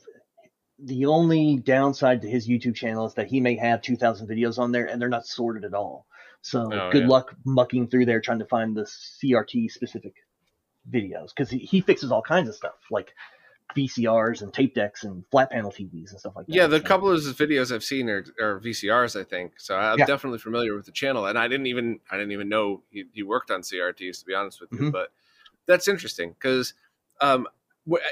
the 0.82 1.06
only 1.06 1.58
downside 1.58 2.22
to 2.22 2.30
his 2.30 2.48
YouTube 2.48 2.76
channel 2.76 3.06
is 3.06 3.14
that 3.16 3.28
he 3.28 3.42
may 3.42 3.56
have 3.58 3.82
2,000 3.82 4.28
videos 4.28 4.58
on 4.58 4.72
there 4.72 4.86
and 4.86 5.02
they're 5.02 5.10
not 5.10 5.26
sorted 5.26 5.66
at 5.66 5.74
all. 5.74 6.06
So 6.42 6.72
oh, 6.72 6.90
good 6.92 7.04
yeah. 7.04 7.10
luck 7.10 7.36
mucking 7.46 7.90
through 7.90 8.06
there 8.06 8.22
trying 8.22 8.40
to 8.40 8.46
find 8.46 8.76
the 8.76 8.84
CRT 8.84 9.72
specific 9.72 10.14
videos 10.90 11.30
because 11.36 11.50
he, 11.50 11.60
he 11.60 11.82
fixes 11.82 12.12
all 12.12 12.22
kinds 12.22 12.48
of 12.48 12.56
stuff 12.56 12.76
like 12.90 13.14
VCRs 13.76 14.42
and 14.42 14.54
tape 14.54 14.74
decks 14.74 15.04
and 15.04 15.24
flat 15.32 15.52
panel 15.52 15.72
TVs 15.72 16.12
and 16.12 16.20
stuff 16.20 16.34
like 16.36 16.48
that. 16.48 16.56
Yeah, 16.56 16.68
the 16.68 16.80
couple 16.80 17.10
of 17.10 17.16
his 17.16 17.32
videos 17.34 17.74
I've 17.74 17.84
seen 17.84 18.10
are, 18.10 18.26
are 18.42 18.60
VCRs, 18.60 19.20
I 19.20 19.24
think. 19.24 19.60
So 19.60 19.76
I'm 19.76 20.00
yeah. 20.00 20.06
definitely 20.06 20.40
familiar 20.40 20.76
with 20.76 20.86
the 20.86 20.92
channel, 20.92 21.26
and 21.26 21.38
I 21.38 21.48
didn't 21.48 21.68
even 21.68 22.00
I 22.10 22.18
didn't 22.18 22.32
even 22.32 22.50
know 22.50 22.82
he, 22.90 23.04
he 23.14 23.22
worked 23.22 23.52
on 23.52 23.62
CRTs 23.62 24.20
to 24.20 24.26
be 24.26 24.34
honest 24.34 24.60
with 24.62 24.72
you. 24.72 24.80
Mm-hmm. 24.80 24.90
But 24.90 25.10
that's 25.68 25.88
interesting 25.88 26.32
because 26.32 26.74
um, 27.22 27.48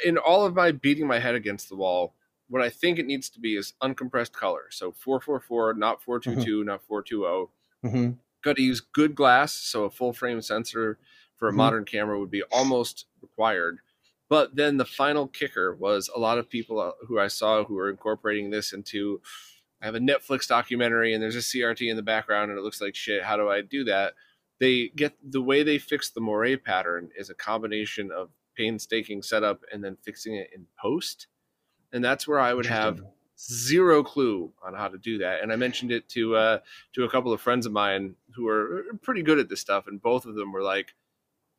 in 0.06 0.18
all 0.18 0.46
of 0.46 0.56
my 0.56 0.72
beating 0.72 1.08
my 1.08 1.20
head 1.20 1.36
against 1.36 1.70
the 1.70 1.76
wall 1.76 2.14
what 2.50 2.62
I 2.62 2.70
think 2.70 3.00
it 3.00 3.06
needs 3.06 3.30
to 3.32 3.40
be 3.40 3.56
is 3.56 3.74
uncompressed 3.82 4.32
color. 4.32 4.66
So 4.70 4.92
444, 4.92 5.74
not 5.74 6.02
422, 6.02 6.60
mm-hmm. 6.60 6.68
not 6.68 6.82
420. 6.84 7.48
Mm-hmm. 7.86 8.14
Got 8.44 8.56
to 8.56 8.62
use 8.62 8.80
good 8.80 9.16
glass. 9.16 9.54
So 9.54 9.84
a 9.86 9.90
full 9.90 10.14
frame 10.14 10.42
sensor 10.42 10.98
for 11.36 11.48
a 11.48 11.52
mm-hmm. 11.52 11.58
modern 11.58 11.86
camera 11.86 12.20
would 12.20 12.32
be 12.32 12.44
almost 12.44 13.06
required. 13.22 13.80
But 14.30 14.56
then 14.56 14.78
the 14.78 14.86
final 14.86 15.28
kicker 15.28 15.74
was 15.76 16.10
a 16.14 16.20
lot 16.20 16.38
of 16.38 16.50
people 16.50 16.80
uh, 16.80 16.92
who 17.08 17.20
I 17.20 17.28
saw 17.28 17.64
who 17.64 17.76
were 17.76 17.90
incorporating 17.90 18.50
this 18.50 18.74
into. 18.74 19.22
I 19.82 19.86
have 19.86 19.96
a 19.96 20.00
Netflix 20.00 20.48
documentary 20.48 21.14
and 21.14 21.22
there's 21.22 21.36
a 21.36 21.40
CRT 21.40 21.90
in 21.90 21.96
the 21.96 22.04
background 22.04 22.50
and 22.50 22.60
it 22.60 22.64
looks 22.64 22.82
like 22.82 22.96
shit. 22.96 23.24
How 23.24 23.38
do 23.38 23.50
I 23.50 23.62
do 23.62 23.84
that? 23.86 24.16
They 24.60 24.90
get 24.96 25.14
the 25.24 25.42
way 25.42 25.62
they 25.62 25.78
fix 25.78 26.10
the 26.10 26.20
moire 26.20 26.58
pattern 26.58 27.12
is 27.16 27.30
a 27.30 27.36
combination 27.36 28.12
of 28.12 28.30
painstaking 28.58 29.22
setup 29.22 29.62
and 29.72 29.84
then 29.84 29.96
fixing 30.04 30.36
it 30.36 30.50
in 30.54 30.66
post 30.82 31.28
and 31.92 32.04
that's 32.04 32.28
where 32.28 32.40
I 32.40 32.54
would 32.54 32.66
have 32.66 33.02
zero 33.40 34.04
clue 34.04 34.52
on 34.66 34.74
how 34.74 34.88
to 34.88 34.98
do 34.98 35.20
that. 35.20 35.42
And 35.42 35.52
I 35.52 35.56
mentioned 35.56 35.92
it 35.92 36.10
to 36.10 36.36
uh, 36.36 36.60
to 36.94 37.04
a 37.04 37.10
couple 37.10 37.34
of 37.34 37.42
friends 37.42 37.66
of 37.66 37.72
mine 37.72 38.16
who 38.36 38.48
are 38.48 38.86
pretty 39.02 39.24
good 39.24 39.40
at 39.40 39.50
this 39.50 39.62
stuff, 39.62 39.88
and 39.88 40.02
both 40.02 40.26
of 40.26 40.36
them 40.36 40.52
were 40.52 40.62
like, 40.62 40.96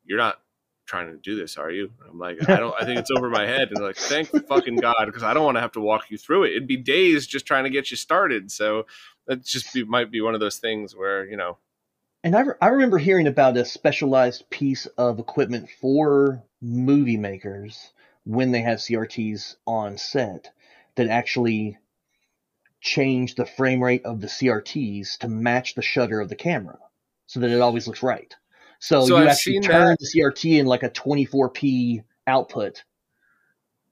"You're 0.05 0.17
not 0.17 0.39
trying 0.85 1.11
to 1.11 1.17
do 1.17 1.35
this, 1.35 1.57
are 1.57 1.71
you?" 1.71 1.91
I'm 2.09 2.19
like, 2.19 2.37
"I 2.49 2.57
don't. 2.57 2.75
I 2.79 2.85
think 2.85 2.99
it's 2.99 3.11
over 3.15 3.29
my 3.29 3.45
head." 3.45 3.69
And 3.71 3.83
like, 3.83 3.97
"Thank 3.97 4.29
fucking 4.47 4.77
god," 4.77 5.05
because 5.05 5.23
I 5.23 5.33
don't 5.33 5.45
want 5.45 5.57
to 5.57 5.61
have 5.61 5.73
to 5.73 5.81
walk 5.81 6.09
you 6.09 6.17
through 6.17 6.43
it. 6.43 6.51
It'd 6.51 6.67
be 6.67 6.77
days 6.77 7.27
just 7.27 7.45
trying 7.45 7.63
to 7.63 7.69
get 7.69 7.91
you 7.91 7.97
started. 7.97 8.51
So 8.51 8.85
that 9.27 9.43
just 9.43 9.73
be, 9.73 9.83
might 9.83 10.11
be 10.11 10.21
one 10.21 10.33
of 10.33 10.39
those 10.39 10.57
things 10.57 10.95
where 10.95 11.25
you 11.25 11.37
know. 11.37 11.57
And 12.21 12.35
I, 12.35 12.41
re- 12.41 12.55
I 12.61 12.67
remember 12.67 12.97
hearing 12.97 13.27
about 13.27 13.55
a 13.55 13.63
specialized 13.63 14.49
piece 14.49 14.87
of 14.97 15.19
equipment 15.19 15.69
for 15.79 16.43
movie 16.61 17.17
makers 17.17 17.91
when 18.25 18.51
they 18.51 18.61
have 18.61 18.79
CRTs 18.79 19.55
on 19.65 19.97
set 19.97 20.51
that 20.95 21.07
actually 21.07 21.77
change 22.81 23.35
the 23.35 23.45
frame 23.45 23.83
rate 23.83 24.05
of 24.05 24.21
the 24.21 24.27
CRTs 24.27 25.17
to 25.19 25.27
match 25.27 25.75
the 25.75 25.81
shutter 25.81 26.19
of 26.19 26.29
the 26.29 26.35
camera 26.35 26.79
so 27.27 27.39
that 27.39 27.49
it 27.49 27.61
always 27.61 27.87
looks 27.87 28.03
right. 28.03 28.33
So, 28.79 29.05
so 29.05 29.17
you 29.17 29.23
I've 29.23 29.29
actually 29.29 29.59
turn 29.59 29.87
that. 29.87 29.99
the 29.99 30.05
CRT 30.05 30.59
in 30.59 30.65
like 30.65 30.83
a 30.83 30.89
24p 30.89 32.03
output 32.27 32.83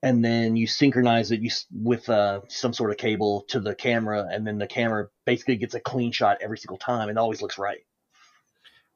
and 0.04 0.24
then 0.24 0.56
you 0.56 0.68
synchronize 0.68 1.32
it 1.32 1.42
with 1.74 2.08
uh, 2.10 2.42
some 2.48 2.72
sort 2.72 2.92
of 2.92 2.98
cable 2.98 3.42
to 3.50 3.60
the 3.60 3.76
camera 3.76 4.28
and 4.32 4.46
then 4.46 4.58
the 4.58 4.68
camera 4.68 5.10
basically 5.26 5.58
gets 5.58 5.74
a 5.74 5.80
clean 5.80 6.12
shot 6.12 6.38
every 6.42 6.58
single 6.58 6.78
time 6.78 7.10
and 7.10 7.18
always 7.18 7.42
looks 7.42 7.58
right. 7.58 7.86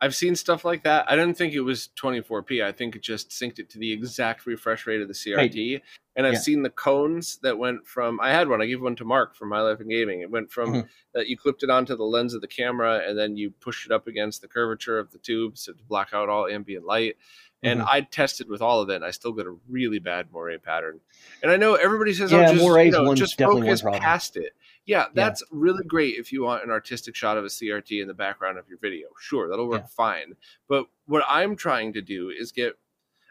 I've 0.01 0.15
seen 0.15 0.35
stuff 0.35 0.65
like 0.65 0.83
that. 0.83 1.05
I 1.09 1.15
didn't 1.15 1.37
think 1.37 1.53
it 1.53 1.61
was 1.61 1.89
24p. 2.01 2.63
I 2.63 2.71
think 2.71 2.95
it 2.95 3.03
just 3.03 3.29
synced 3.29 3.59
it 3.59 3.69
to 3.69 3.77
the 3.77 3.91
exact 3.91 4.47
refresh 4.47 4.87
rate 4.87 4.99
of 4.99 5.07
the 5.07 5.13
CRT. 5.13 5.37
Right. 5.73 5.81
And 6.15 6.25
I've 6.25 6.33
yeah. 6.33 6.39
seen 6.39 6.63
the 6.63 6.71
cones 6.71 7.37
that 7.43 7.57
went 7.57 7.87
from. 7.87 8.19
I 8.19 8.31
had 8.31 8.49
one. 8.49 8.61
I 8.61 8.65
gave 8.65 8.81
one 8.81 8.95
to 8.97 9.05
Mark 9.05 9.35
from 9.35 9.49
My 9.49 9.61
Life 9.61 9.79
in 9.79 9.87
Gaming. 9.87 10.21
It 10.21 10.31
went 10.31 10.51
from 10.51 10.69
mm-hmm. 10.73 10.87
that 11.13 11.27
you 11.27 11.37
clipped 11.37 11.63
it 11.63 11.69
onto 11.69 11.95
the 11.95 12.03
lens 12.03 12.33
of 12.33 12.41
the 12.41 12.47
camera, 12.47 13.03
and 13.07 13.17
then 13.17 13.37
you 13.37 13.51
pushed 13.51 13.85
it 13.85 13.93
up 13.93 14.07
against 14.07 14.41
the 14.41 14.47
curvature 14.47 14.97
of 14.99 15.11
the 15.11 15.19
tubes 15.19 15.65
to 15.65 15.73
block 15.87 16.09
out 16.13 16.29
all 16.29 16.47
ambient 16.47 16.83
light. 16.83 17.15
And 17.63 17.79
mm-hmm. 17.79 17.89
I 17.89 18.01
tested 18.01 18.49
with 18.49 18.61
all 18.61 18.81
of 18.81 18.89
it, 18.89 18.95
and 18.95 19.05
I 19.05 19.11
still 19.11 19.33
got 19.33 19.45
a 19.45 19.55
really 19.69 19.99
bad 19.99 20.31
moire 20.31 20.57
pattern. 20.57 20.99
And 21.43 21.51
I 21.51 21.57
know 21.57 21.75
everybody 21.75 22.13
says, 22.13 22.31
yeah, 22.31 22.49
"Oh, 22.49 22.53
just, 22.53 22.85
you 22.85 22.91
know, 22.91 23.15
just 23.15 23.37
focus 23.37 23.81
past 23.83 24.35
it." 24.35 24.53
Yeah, 24.85 25.05
that's 25.13 25.41
yeah. 25.41 25.59
really 25.59 25.83
great 25.83 26.15
if 26.17 26.31
you 26.31 26.43
want 26.43 26.63
an 26.63 26.71
artistic 26.71 27.15
shot 27.15 27.37
of 27.37 27.45
a 27.45 27.49
CRT 27.49 28.01
in 28.01 28.07
the 28.07 28.15
background 28.15 28.57
of 28.57 28.67
your 28.67 28.79
video. 28.79 29.09
Sure, 29.19 29.47
that'll 29.47 29.69
work 29.69 29.83
yeah. 29.83 29.87
fine. 29.87 30.35
But 30.67 30.87
what 31.05 31.23
I'm 31.27 31.55
trying 31.55 31.93
to 31.93 32.01
do 32.01 32.29
is 32.29 32.51
get 32.51 32.77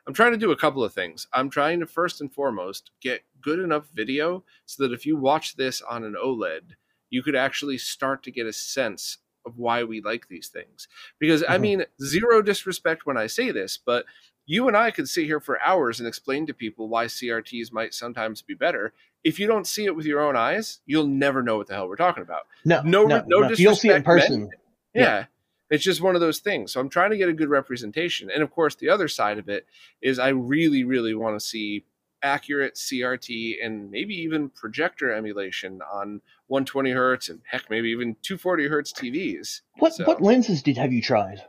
I'm 0.06 0.14
trying 0.14 0.32
to 0.32 0.38
do 0.38 0.52
a 0.52 0.56
couple 0.56 0.82
of 0.82 0.92
things. 0.92 1.26
I'm 1.32 1.50
trying 1.50 1.80
to 1.80 1.86
first 1.86 2.20
and 2.20 2.32
foremost 2.32 2.90
get 3.00 3.22
good 3.40 3.58
enough 3.58 3.88
video 3.94 4.44
so 4.66 4.82
that 4.82 4.92
if 4.92 5.06
you 5.06 5.16
watch 5.16 5.56
this 5.56 5.82
on 5.82 6.04
an 6.04 6.14
OLED, 6.20 6.74
you 7.10 7.22
could 7.22 7.36
actually 7.36 7.78
start 7.78 8.22
to 8.24 8.30
get 8.30 8.46
a 8.46 8.52
sense 8.52 9.18
of 9.46 9.58
why 9.58 9.84
we 9.84 10.00
like 10.00 10.28
these 10.28 10.48
things. 10.48 10.88
Because 11.18 11.42
mm-hmm. 11.42 11.52
I 11.52 11.58
mean, 11.58 11.84
zero 12.02 12.42
disrespect 12.42 13.06
when 13.06 13.16
I 13.16 13.26
say 13.26 13.50
this, 13.50 13.78
but 13.84 14.04
you 14.46 14.68
and 14.68 14.76
I 14.76 14.90
could 14.90 15.08
sit 15.08 15.26
here 15.26 15.40
for 15.40 15.60
hours 15.62 16.00
and 16.00 16.08
explain 16.08 16.46
to 16.46 16.54
people 16.54 16.88
why 16.88 17.06
CRTs 17.06 17.72
might 17.72 17.94
sometimes 17.94 18.42
be 18.42 18.54
better. 18.54 18.92
If 19.22 19.38
you 19.38 19.46
don't 19.46 19.66
see 19.66 19.84
it 19.84 19.94
with 19.94 20.06
your 20.06 20.20
own 20.20 20.36
eyes, 20.36 20.80
you'll 20.86 21.06
never 21.06 21.42
know 21.42 21.58
what 21.58 21.68
the 21.68 21.74
hell 21.74 21.88
we're 21.88 21.96
talking 21.96 22.22
about. 22.22 22.42
No, 22.64 22.82
No, 22.82 23.04
no, 23.04 23.22
no, 23.26 23.40
no. 23.40 23.50
If 23.50 23.60
you 23.60 23.66
don't 23.66 23.76
see 23.76 23.88
it 23.88 23.96
in 23.96 24.02
disrespect 24.02 24.28
person. 24.28 24.40
meant. 24.40 24.54
Yeah. 24.94 25.26
It's 25.70 25.84
just 25.84 26.00
one 26.00 26.16
of 26.16 26.20
those 26.20 26.40
things. 26.40 26.72
So 26.72 26.80
I'm 26.80 26.88
trying 26.88 27.10
to 27.10 27.16
get 27.16 27.28
a 27.28 27.32
good 27.32 27.48
representation. 27.48 28.28
And 28.28 28.42
of 28.42 28.50
course, 28.50 28.74
the 28.74 28.88
other 28.88 29.06
side 29.06 29.38
of 29.38 29.48
it 29.48 29.66
is 30.02 30.18
I 30.18 30.30
really, 30.30 30.82
really 30.82 31.14
want 31.14 31.38
to 31.38 31.46
see 31.46 31.84
accurate 32.22 32.74
CRT 32.74 33.64
and 33.64 33.90
maybe 33.90 34.14
even 34.14 34.50
projector 34.50 35.12
emulation 35.12 35.80
on 35.92 36.20
120 36.50 36.90
hertz 36.90 37.28
and 37.28 37.40
heck, 37.48 37.70
maybe 37.70 37.90
even 37.90 38.16
240 38.22 38.66
hertz 38.68 38.92
TVs. 38.92 39.60
What 39.78 39.94
So- 39.94 40.04
what 40.04 40.20
lenses 40.20 40.62
did 40.62 40.76
have 40.78 40.92
you 40.92 41.00
tried 41.00 41.44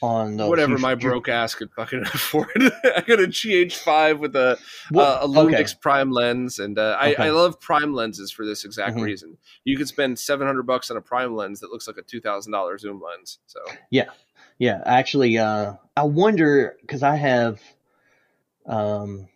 on 0.00 0.36
those? 0.38 0.48
Whatever 0.48 0.72
You- 0.72 0.78
my 0.78 0.92
you- 0.92 0.96
broke 0.96 1.28
ass 1.28 1.54
could 1.54 1.70
fucking 1.72 2.00
afford. 2.14 2.48
I 2.56 3.02
got 3.06 3.20
a 3.20 3.26
GH5 3.28 4.18
with 4.20 4.34
a 4.36 4.58
uh, 4.94 4.98
a 5.20 5.24
okay. 5.24 5.26
Lumix 5.26 5.78
prime 5.78 6.10
lens, 6.10 6.58
and 6.58 6.78
uh, 6.78 6.96
I, 6.98 7.12
Okay. 7.12 7.24
I 7.24 7.30
love 7.30 7.60
prime 7.60 7.92
lenses 7.92 8.30
for 8.30 8.46
this 8.46 8.64
exact 8.64 8.96
Mhm. 8.96 9.02
reason. 9.02 9.36
You 9.64 9.76
could 9.76 9.88
spend 9.88 10.18
seven 10.18 10.46
hundred 10.46 10.62
bucks 10.66 10.90
on 10.90 10.96
a 10.96 11.02
prime 11.02 11.36
lens 11.36 11.60
that 11.60 11.70
looks 11.70 11.86
like 11.86 11.98
a 11.98 12.02
two 12.02 12.20
thousand 12.20 12.52
dollar 12.52 12.78
zoom 12.78 13.02
lens. 13.02 13.38
So 13.46 13.60
Yeah, 13.90 14.06
yeah. 14.58 14.80
actually, 14.86 15.36
uh, 15.36 15.74
I 15.96 16.04
wonder 16.04 16.76
because 16.80 17.02
I 17.02 17.16
have 17.16 17.60
um, 18.66 19.28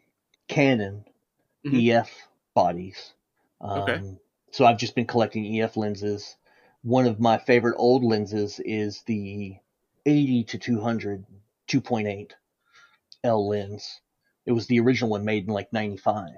Canon 0.49 1.05
Mhm. 1.67 1.89
EF 1.91 2.11
bodies. 2.55 3.13
Um, 3.61 3.81
Okay. 3.83 4.01
So 4.53 4.65
I've 4.65 4.79
just 4.79 4.95
been 4.95 5.07
collecting 5.07 5.61
EF 5.61 5.77
lenses. 5.77 6.37
One 6.83 7.07
of 7.07 7.19
my 7.21 7.39
favorite 7.39 7.77
old 7.79 8.05
lenses 8.05 8.61
is 8.65 9.03
the 9.03 9.57
80 10.07 10.45
to 10.45 10.59
200 10.59 11.25
2.8 11.69 12.33
L 13.25 13.49
lens. 13.49 14.01
It 14.45 14.53
was 14.53 14.67
the 14.67 14.81
original 14.81 15.11
one 15.11 15.25
made 15.25 15.47
in 15.47 15.53
like 15.53 15.73
95. 15.73 16.31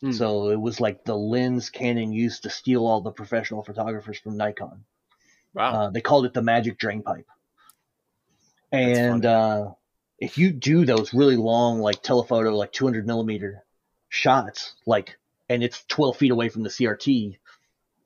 Hmm. 0.00 0.12
So 0.12 0.50
it 0.50 0.60
was 0.60 0.80
like 0.80 1.04
the 1.04 1.16
lens 1.16 1.68
Canon 1.68 2.12
used 2.12 2.44
to 2.44 2.50
steal 2.50 2.86
all 2.86 3.00
the 3.00 3.10
professional 3.10 3.62
photographers 3.62 4.18
from 4.18 4.36
Nikon. 4.36 4.84
wow, 5.52 5.74
Uh, 5.74 5.90
they 5.90 6.00
called 6.00 6.24
it 6.24 6.32
the 6.32 6.42
magic 6.42 6.78
drain 6.78 7.02
pipe. 7.02 7.26
And 8.70 9.26
uh, 9.26 9.72
if 10.18 10.38
you 10.38 10.52
do 10.52 10.86
those 10.86 11.12
really 11.12 11.36
long, 11.36 11.80
like 11.80 12.02
telephoto, 12.02 12.56
like 12.56 12.72
200 12.72 13.06
millimeter 13.06 13.64
shots, 14.08 14.74
like, 14.86 15.18
and 15.48 15.62
it's 15.62 15.84
12 15.88 16.16
feet 16.16 16.30
away 16.30 16.48
from 16.48 16.62
the 16.62 16.70
CRT, 16.70 17.36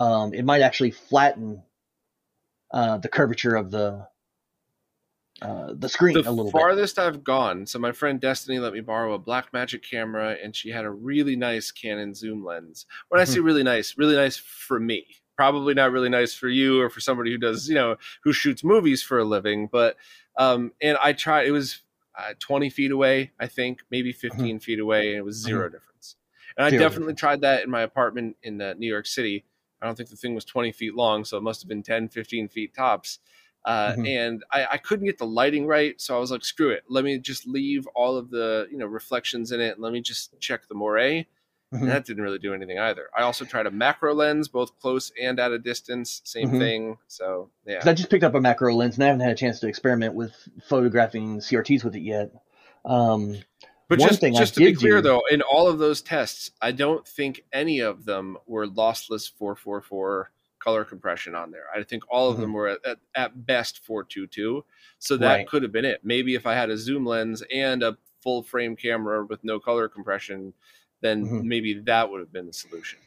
um, 0.00 0.34
it 0.34 0.44
might 0.44 0.62
actually 0.62 0.90
flatten 0.92 1.62
uh, 2.72 2.98
the 2.98 3.08
curvature 3.08 3.54
of 3.54 3.70
the 3.70 4.08
uh, 5.42 5.74
the 5.74 5.88
screen 5.88 6.14
the 6.14 6.24
a 6.24 6.32
little 6.32 6.52
bit. 6.52 6.62
farthest 6.62 6.98
I've 6.98 7.22
gone. 7.22 7.66
So 7.66 7.78
my 7.78 7.92
friend 7.92 8.20
Destiny 8.20 8.58
let 8.58 8.72
me 8.72 8.80
borrow 8.80 9.14
a 9.14 9.18
Blackmagic 9.18 9.82
camera, 9.88 10.36
and 10.42 10.54
she 10.56 10.70
had 10.70 10.84
a 10.84 10.90
really 10.90 11.36
nice 11.36 11.70
Canon 11.70 12.14
zoom 12.14 12.44
lens. 12.44 12.86
When 13.08 13.20
I 13.20 13.24
Mm-hmm. 13.24 13.32
say 13.34 13.40
really 13.40 13.62
nice, 13.62 13.96
really 13.98 14.16
nice 14.16 14.36
for 14.36 14.80
me. 14.80 15.06
Probably 15.36 15.74
not 15.74 15.92
really 15.92 16.08
nice 16.08 16.32
for 16.32 16.48
you 16.48 16.80
or 16.80 16.88
for 16.88 17.00
somebody 17.00 17.30
who 17.30 17.36
does, 17.38 17.68
you 17.68 17.74
know, 17.74 17.96
who 18.24 18.32
shoots 18.32 18.64
movies 18.64 19.02
for 19.02 19.18
a 19.18 19.24
living. 19.24 19.68
But 19.70 19.96
um, 20.38 20.72
and 20.80 20.96
I 21.02 21.12
tried. 21.12 21.46
It 21.46 21.50
was 21.52 21.82
uh, 22.18 22.32
20 22.38 22.70
feet 22.70 22.90
away, 22.90 23.32
I 23.38 23.46
think, 23.46 23.82
maybe 23.90 24.12
15 24.12 24.60
feet 24.60 24.78
away, 24.78 25.08
and 25.10 25.18
it 25.18 25.24
was 25.24 25.36
0 25.36 25.68
difference. 25.68 26.16
And 26.56 26.64
I 26.64 26.70
Mm-hmm. 26.70 26.78
Zero 26.78 26.88
definitely 26.88 27.14
tried 27.14 27.42
that 27.42 27.64
in 27.64 27.70
my 27.70 27.82
apartment 27.82 28.36
in 28.42 28.60
uh, 28.62 28.74
New 28.78 28.88
York 28.88 29.06
City. 29.06 29.44
I 29.82 29.86
don't 29.86 29.94
think 29.96 30.08
the 30.08 30.16
thing 30.16 30.34
was 30.34 30.44
20 30.44 30.72
feet 30.72 30.94
long, 30.94 31.24
so 31.24 31.36
it 31.36 31.42
must 31.42 31.62
have 31.62 31.68
been 31.68 31.82
10, 31.82 32.08
15 32.08 32.48
feet 32.48 32.74
tops. 32.74 33.18
Uh, 33.64 33.92
Mhm. 33.94 34.06
And 34.06 34.44
I, 34.52 34.66
I 34.72 34.76
couldn't 34.78 35.06
get 35.06 35.18
the 35.18 35.26
lighting 35.26 35.66
right, 35.66 36.00
so 36.00 36.16
I 36.16 36.20
was 36.20 36.30
like, 36.30 36.44
"Screw 36.44 36.70
it! 36.70 36.84
Let 36.88 37.02
me 37.04 37.18
just 37.18 37.46
leave 37.48 37.86
all 37.96 38.16
of 38.16 38.30
the 38.30 38.68
you 38.70 38.78
know 38.78 38.86
reflections 38.86 39.50
in 39.52 39.60
it, 39.60 39.74
and 39.74 39.82
let 39.82 39.92
me 39.92 40.00
just 40.00 40.38
check 40.40 40.68
the 40.68 40.74
moire." 40.74 40.98
Mhm. 41.74 41.80
And 41.80 41.88
that 41.88 42.04
didn't 42.04 42.22
really 42.22 42.38
do 42.38 42.54
anything 42.54 42.78
either. 42.78 43.08
I 43.16 43.22
also 43.22 43.44
tried 43.44 43.66
a 43.66 43.72
macro 43.72 44.14
lens, 44.14 44.46
both 44.46 44.78
close 44.78 45.10
and 45.20 45.40
at 45.40 45.50
a 45.50 45.58
distance, 45.58 46.22
same 46.24 46.50
Mhm. 46.52 46.58
thing. 46.60 46.98
So 47.08 47.50
yeah, 47.66 47.80
I 47.84 47.92
just 47.92 48.08
picked 48.08 48.22
up 48.22 48.36
a 48.36 48.40
macro 48.40 48.72
lens 48.72 48.94
and 48.94 49.02
I 49.02 49.08
haven't 49.08 49.22
had 49.22 49.32
a 49.32 49.34
chance 49.34 49.58
to 49.60 49.66
experiment 49.66 50.14
with 50.14 50.32
photographing 50.62 51.40
CRTs 51.40 51.82
with 51.82 51.96
it 51.96 52.02
yet. 52.02 52.30
Um, 52.84 53.38
But 53.88 54.00
One 54.00 54.08
just, 54.08 54.20
just 54.20 54.54
to 54.54 54.60
be 54.60 54.74
clear, 54.74 55.00
though, 55.00 55.22
in 55.30 55.42
all 55.42 55.68
of 55.68 55.78
those 55.78 56.02
tests, 56.02 56.50
I 56.60 56.72
don't 56.72 57.06
think 57.06 57.44
any 57.52 57.78
of 57.80 58.04
them 58.04 58.36
were 58.46 58.66
lossless 58.66 59.30
444 59.38 60.30
color 60.58 60.84
compression 60.84 61.36
on 61.36 61.52
there. 61.52 61.66
I 61.72 61.84
think 61.84 62.02
all 62.10 62.28
of 62.28 62.38
them 62.38 62.52
were 62.52 62.78
at, 62.84 62.98
at, 63.14 63.46
best 63.46 63.84
422. 63.84 64.64
So 64.98 65.16
that 65.16 65.24
Mm-hmm. 65.24 65.32
Right. 65.36 65.48
could 65.48 65.62
have 65.62 65.70
been 65.70 65.84
it. 65.84 66.00
Maybe 66.02 66.34
if 66.34 66.46
I 66.46 66.54
had 66.54 66.70
a 66.70 66.76
zoom 66.76 67.06
lens 67.06 67.44
and 67.54 67.84
a 67.84 67.96
full 68.22 68.42
frame 68.42 68.74
camera 68.74 69.24
with 69.24 69.44
no 69.44 69.60
color 69.60 69.88
compression, 69.88 70.52
then 71.02 71.24
Mhm. 71.26 71.44
maybe 71.44 71.74
that 71.86 72.10
would 72.10 72.18
have 72.18 72.32
been 72.32 72.46
the 72.46 72.52
solution. 72.52 72.98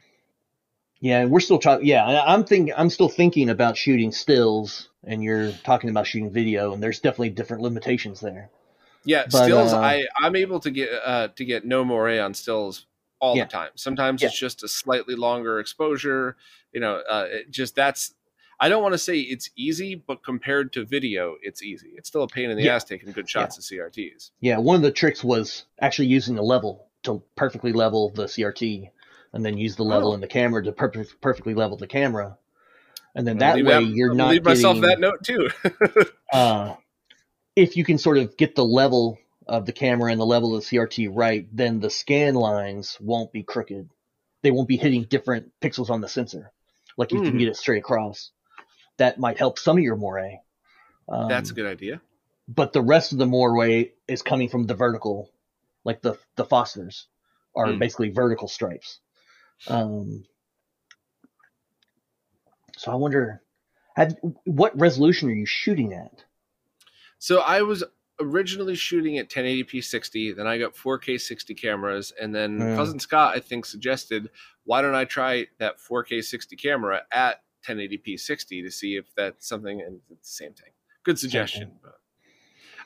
Yeah, 1.00 1.20
and 1.20 1.30
we're 1.30 1.40
still 1.40 1.58
trying. 1.58 1.84
Yeah, 1.84 2.22
I'm 2.26 2.44
thinking. 2.44 2.72
I'm 2.76 2.88
still 2.90 3.08
thinking 3.08 3.50
about 3.50 3.76
shooting 3.76 4.12
stills, 4.12 4.88
and 5.04 5.22
you're 5.22 5.52
talking 5.64 5.90
about 5.90 6.06
shooting 6.06 6.30
video, 6.30 6.72
and 6.72 6.82
there's 6.82 7.00
definitely 7.00 7.30
different 7.30 7.62
limitations 7.62 8.20
there. 8.20 8.48
Yeah, 9.04 9.24
But, 9.30 9.44
stills. 9.44 9.72
uh, 9.72 9.80
I 9.80 10.06
I'm 10.18 10.36
able 10.36 10.60
to 10.60 10.70
get 10.70 10.90
uh, 11.04 11.28
to 11.36 11.44
get 11.44 11.64
no 11.64 11.84
moire 11.84 12.20
on 12.20 12.34
stills 12.34 12.86
all 13.18 13.36
Yeah. 13.36 13.44
the 13.44 13.50
time. 13.50 13.70
Sometimes 13.74 14.22
Yeah. 14.22 14.28
it's 14.28 14.38
just 14.38 14.62
a 14.62 14.68
slightly 14.68 15.14
longer 15.14 15.58
exposure. 15.60 16.36
You 16.72 16.80
know, 16.80 17.02
uh, 17.08 17.26
it 17.30 17.50
just 17.50 17.74
that's. 17.74 18.14
I 18.62 18.68
don't 18.68 18.82
want 18.82 18.92
to 18.92 18.98
say 18.98 19.18
it's 19.20 19.48
easy, 19.56 19.94
but 19.94 20.22
compared 20.22 20.74
to 20.74 20.84
video, 20.84 21.36
it's 21.42 21.62
easy. 21.62 21.92
It's 21.96 22.08
still 22.08 22.24
a 22.24 22.28
pain 22.28 22.50
in 22.50 22.58
the 22.58 22.64
Yeah. 22.64 22.74
ass 22.74 22.84
taking 22.84 23.10
good 23.12 23.28
shots 23.28 23.56
of 23.56 23.64
CRTs. 23.64 24.32
Yeah, 24.40 24.58
one 24.58 24.76
of 24.76 24.82
the 24.82 24.90
tricks 24.92 25.24
was 25.24 25.64
actually 25.80 26.08
using 26.08 26.34
the 26.34 26.42
level 26.42 26.86
to 27.04 27.22
perfectly 27.36 27.72
level 27.72 28.10
the 28.10 28.28
CRT, 28.28 28.90
and 29.32 29.46
then 29.46 29.56
use 29.56 29.76
the 29.76 29.82
level 29.82 30.10
Oh. 30.10 30.14
in 30.14 30.20
the 30.20 30.26
camera 30.26 30.62
to 30.62 30.72
per- 30.72 31.06
perfectly 31.22 31.54
level 31.54 31.78
the 31.78 31.86
camera, 31.86 32.36
and 33.14 33.26
then 33.26 33.38
that 33.38 33.56
way 33.64 33.78
leave 33.78 33.96
you're 33.96 34.10
I'm 34.10 34.16
not 34.18 34.30
leave 34.32 34.44
myself 34.44 34.78
that 34.82 35.00
note 35.00 35.24
too. 35.24 35.48
uh, 36.34 36.74
if 37.56 37.76
you 37.76 37.84
can 37.84 37.98
sort 37.98 38.18
of 38.18 38.36
get 38.36 38.54
the 38.54 38.64
level 38.64 39.18
of 39.46 39.66
the 39.66 39.72
camera 39.72 40.10
and 40.10 40.20
the 40.20 40.26
level 40.26 40.54
of 40.54 40.62
the 40.62 40.76
CRT 40.76 41.10
right, 41.12 41.46
then 41.52 41.80
the 41.80 41.90
scan 41.90 42.34
lines 42.34 42.96
won't 43.00 43.32
be 43.32 43.42
crooked. 43.42 43.90
They 44.42 44.50
won't 44.50 44.68
be 44.68 44.76
hitting 44.76 45.04
different 45.04 45.52
pixels 45.60 45.90
on 45.90 46.00
the 46.00 46.08
sensor. 46.08 46.52
Like 46.96 47.12
you 47.12 47.20
can 47.20 47.36
Mm. 47.36 47.38
get 47.38 47.48
it 47.48 47.56
straight 47.56 47.78
across, 47.78 48.30
that 48.98 49.18
might 49.18 49.38
help 49.38 49.58
some 49.58 49.76
of 49.78 49.82
your 49.82 49.96
moire. 49.96 50.38
Um, 51.08 51.28
That's 51.28 51.50
a 51.50 51.54
good 51.54 51.66
idea. 51.66 52.00
But 52.48 52.72
the 52.72 52.82
rest 52.82 53.12
of 53.12 53.18
the 53.18 53.26
moire 53.26 53.86
is 54.08 54.22
coming 54.22 54.48
from 54.48 54.66
the 54.66 54.74
vertical, 54.74 55.30
like 55.84 56.02
the 56.02 56.18
the 56.36 56.44
phosphors 56.44 57.04
are 57.56 57.72
Mm. 57.72 57.78
basically 57.78 58.10
vertical 58.10 58.48
stripes. 58.48 59.00
Um, 59.66 60.24
so 62.76 62.92
I 62.92 62.94
wonder, 62.96 63.42
have, 63.96 64.16
what 64.44 64.78
resolution 64.78 65.28
are 65.28 65.34
you 65.34 65.46
shooting 65.46 65.92
at? 65.92 66.24
So 67.20 67.40
I 67.40 67.60
was 67.62 67.84
originally 68.18 68.74
shooting 68.74 69.18
at 69.18 69.28
1080p 69.28 69.84
60, 69.84 70.32
then 70.32 70.46
I 70.46 70.58
got 70.58 70.74
4K 70.74 71.20
60 71.20 71.54
cameras, 71.54 72.12
and 72.20 72.34
then 72.34 72.58
cousin 72.76 72.98
Scott 72.98 73.36
I 73.36 73.40
think 73.40 73.64
suggested, 73.66 74.30
why 74.64 74.82
don't 74.82 74.94
I 74.94 75.04
try 75.04 75.46
that 75.58 75.78
4K 75.78 76.24
60 76.24 76.56
camera 76.56 77.02
at 77.12 77.42
1080p 77.68 78.18
60 78.18 78.62
to 78.62 78.70
see 78.70 78.96
if 78.96 79.14
that's 79.14 79.46
something, 79.46 79.80
and 79.80 80.00
it's 80.10 80.30
the 80.30 80.44
same 80.44 80.54
thing. 80.54 80.72
Good 81.04 81.18
suggestion. 81.18 81.72
But, 81.82 81.94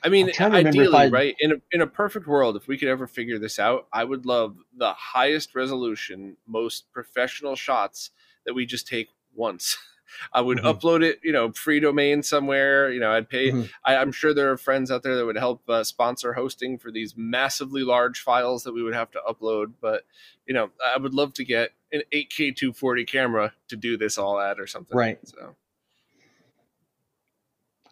I 0.02 0.08
mean, 0.08 0.26
I'm 0.26 0.32
trying 0.32 0.50
to 0.52 0.56
remember 0.58 0.82
if 0.82 0.88
ideally, 0.88 0.98
I'd- 1.04 1.12
right 1.12 1.36
in 1.40 1.52
a, 1.52 1.56
in 1.72 1.80
a 1.80 1.86
perfect 1.86 2.26
world, 2.26 2.56
if 2.56 2.66
we 2.68 2.76
could 2.76 2.88
ever 2.88 3.06
figure 3.06 3.38
this 3.38 3.58
out, 3.58 3.86
I 3.92 4.04
would 4.04 4.26
love 4.26 4.56
the 4.76 4.92
highest 4.92 5.54
resolution, 5.54 6.36
most 6.46 6.92
professional 6.92 7.56
shots 7.56 8.10
that 8.46 8.54
we 8.54 8.66
just 8.66 8.86
take 8.88 9.08
once. 9.32 9.78
I 10.32 10.40
would 10.40 10.58
Mhm. 10.58 10.80
upload 10.80 11.04
it, 11.04 11.20
you 11.22 11.32
know, 11.32 11.52
free 11.52 11.80
domain 11.80 12.22
somewhere. 12.22 12.90
You 12.90 13.00
know, 13.00 13.10
I'd 13.12 13.28
pay. 13.28 13.50
Mhm. 13.50 13.70
I, 13.84 13.96
I'm 13.96 14.12
sure 14.12 14.34
there 14.34 14.50
are 14.50 14.56
friends 14.56 14.90
out 14.90 15.02
there 15.02 15.16
that 15.16 15.26
would 15.26 15.36
help 15.36 15.68
uh, 15.68 15.84
sponsor 15.84 16.32
hosting 16.32 16.78
for 16.78 16.90
these 16.90 17.14
massively 17.16 17.82
large 17.82 18.20
files 18.20 18.64
that 18.64 18.72
we 18.72 18.82
would 18.82 18.94
have 18.94 19.10
to 19.12 19.20
upload. 19.28 19.74
But 19.80 20.04
you 20.46 20.54
know, 20.54 20.70
I 20.84 20.98
would 20.98 21.14
love 21.14 21.32
to 21.34 21.44
get 21.44 21.70
an 21.92 22.02
8K 22.12 22.54
240 22.56 23.04
camera 23.04 23.52
to 23.68 23.76
do 23.76 23.96
this 23.96 24.18
all 24.18 24.38
at 24.40 24.60
or 24.60 24.66
something. 24.66 24.96
Right. 24.96 25.18
So 25.24 25.56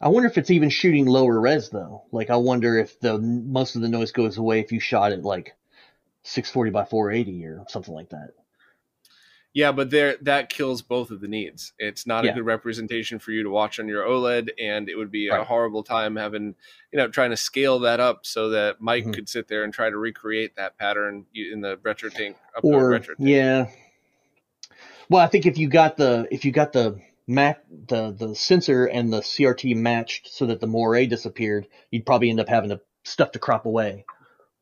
I 0.00 0.08
wonder 0.08 0.28
if 0.28 0.36
it's 0.36 0.50
even 0.50 0.68
shooting 0.68 1.06
lower 1.06 1.40
res 1.40 1.70
though. 1.70 2.02
Like 2.10 2.28
I 2.28 2.36
wonder 2.36 2.76
if 2.76 2.98
the 2.98 3.18
most 3.18 3.76
of 3.76 3.82
the 3.82 3.88
noise 3.88 4.10
goes 4.10 4.36
away 4.36 4.58
if 4.58 4.72
you 4.72 4.80
shot 4.80 5.12
it 5.12 5.22
like 5.22 5.54
640 6.24 6.70
by 6.72 6.84
480 6.84 7.46
or 7.46 7.64
something 7.68 7.94
like 7.94 8.10
that. 8.10 8.30
Yeah, 9.54 9.70
but 9.72 9.90
there 9.90 10.16
that 10.22 10.48
kills 10.48 10.80
both 10.80 11.10
of 11.10 11.20
the 11.20 11.28
needs. 11.28 11.74
It's 11.78 12.06
not 12.06 12.24
Yeah. 12.24 12.30
a 12.30 12.34
good 12.34 12.46
representation 12.46 13.18
for 13.18 13.32
you 13.32 13.42
to 13.42 13.50
watch 13.50 13.78
on 13.78 13.86
your 13.86 14.04
OLED, 14.06 14.50
and 14.58 14.88
it 14.88 14.96
would 14.96 15.10
be 15.10 15.28
a 15.28 15.44
horrible 15.44 15.82
time 15.82 16.16
having 16.16 16.54
you 16.90 16.96
know 16.98 17.08
trying 17.08 17.30
to 17.30 17.36
scale 17.36 17.78
that 17.80 18.00
up 18.00 18.24
so 18.24 18.48
that 18.50 18.80
Mike 18.80 19.04
Mhm. 19.04 19.12
could 19.14 19.28
sit 19.28 19.48
there 19.48 19.62
and 19.64 19.72
try 19.74 19.90
to 19.90 19.96
recreate 19.98 20.56
that 20.56 20.78
pattern 20.78 21.26
in 21.34 21.60
the 21.60 21.76
RetroTink 21.78 22.34
up 22.56 22.64
or 22.64 22.90
RetroTink. 22.92 23.16
yeah. 23.18 23.68
Well, 25.10 25.20
I 25.22 25.26
think 25.26 25.44
if 25.46 25.58
you 25.58 25.68
got 25.68 25.96
the 25.98 26.26
if 26.30 26.44
you 26.44 26.52
got 26.52 26.72
the 26.72 27.00
mat 27.26 27.62
the 27.88 28.10
the 28.10 28.34
sensor 28.34 28.86
and 28.86 29.12
the 29.12 29.20
CRT 29.22 29.74
matched 29.76 30.28
so 30.32 30.46
that 30.46 30.60
the 30.60 30.66
moire 30.66 31.04
disappeared, 31.06 31.66
you'd 31.90 32.06
probably 32.06 32.30
end 32.30 32.40
up 32.40 32.48
having 32.48 32.70
to 32.70 32.80
stuff 33.04 33.32
to 33.32 33.38
crop 33.38 33.66
away. 33.66 34.06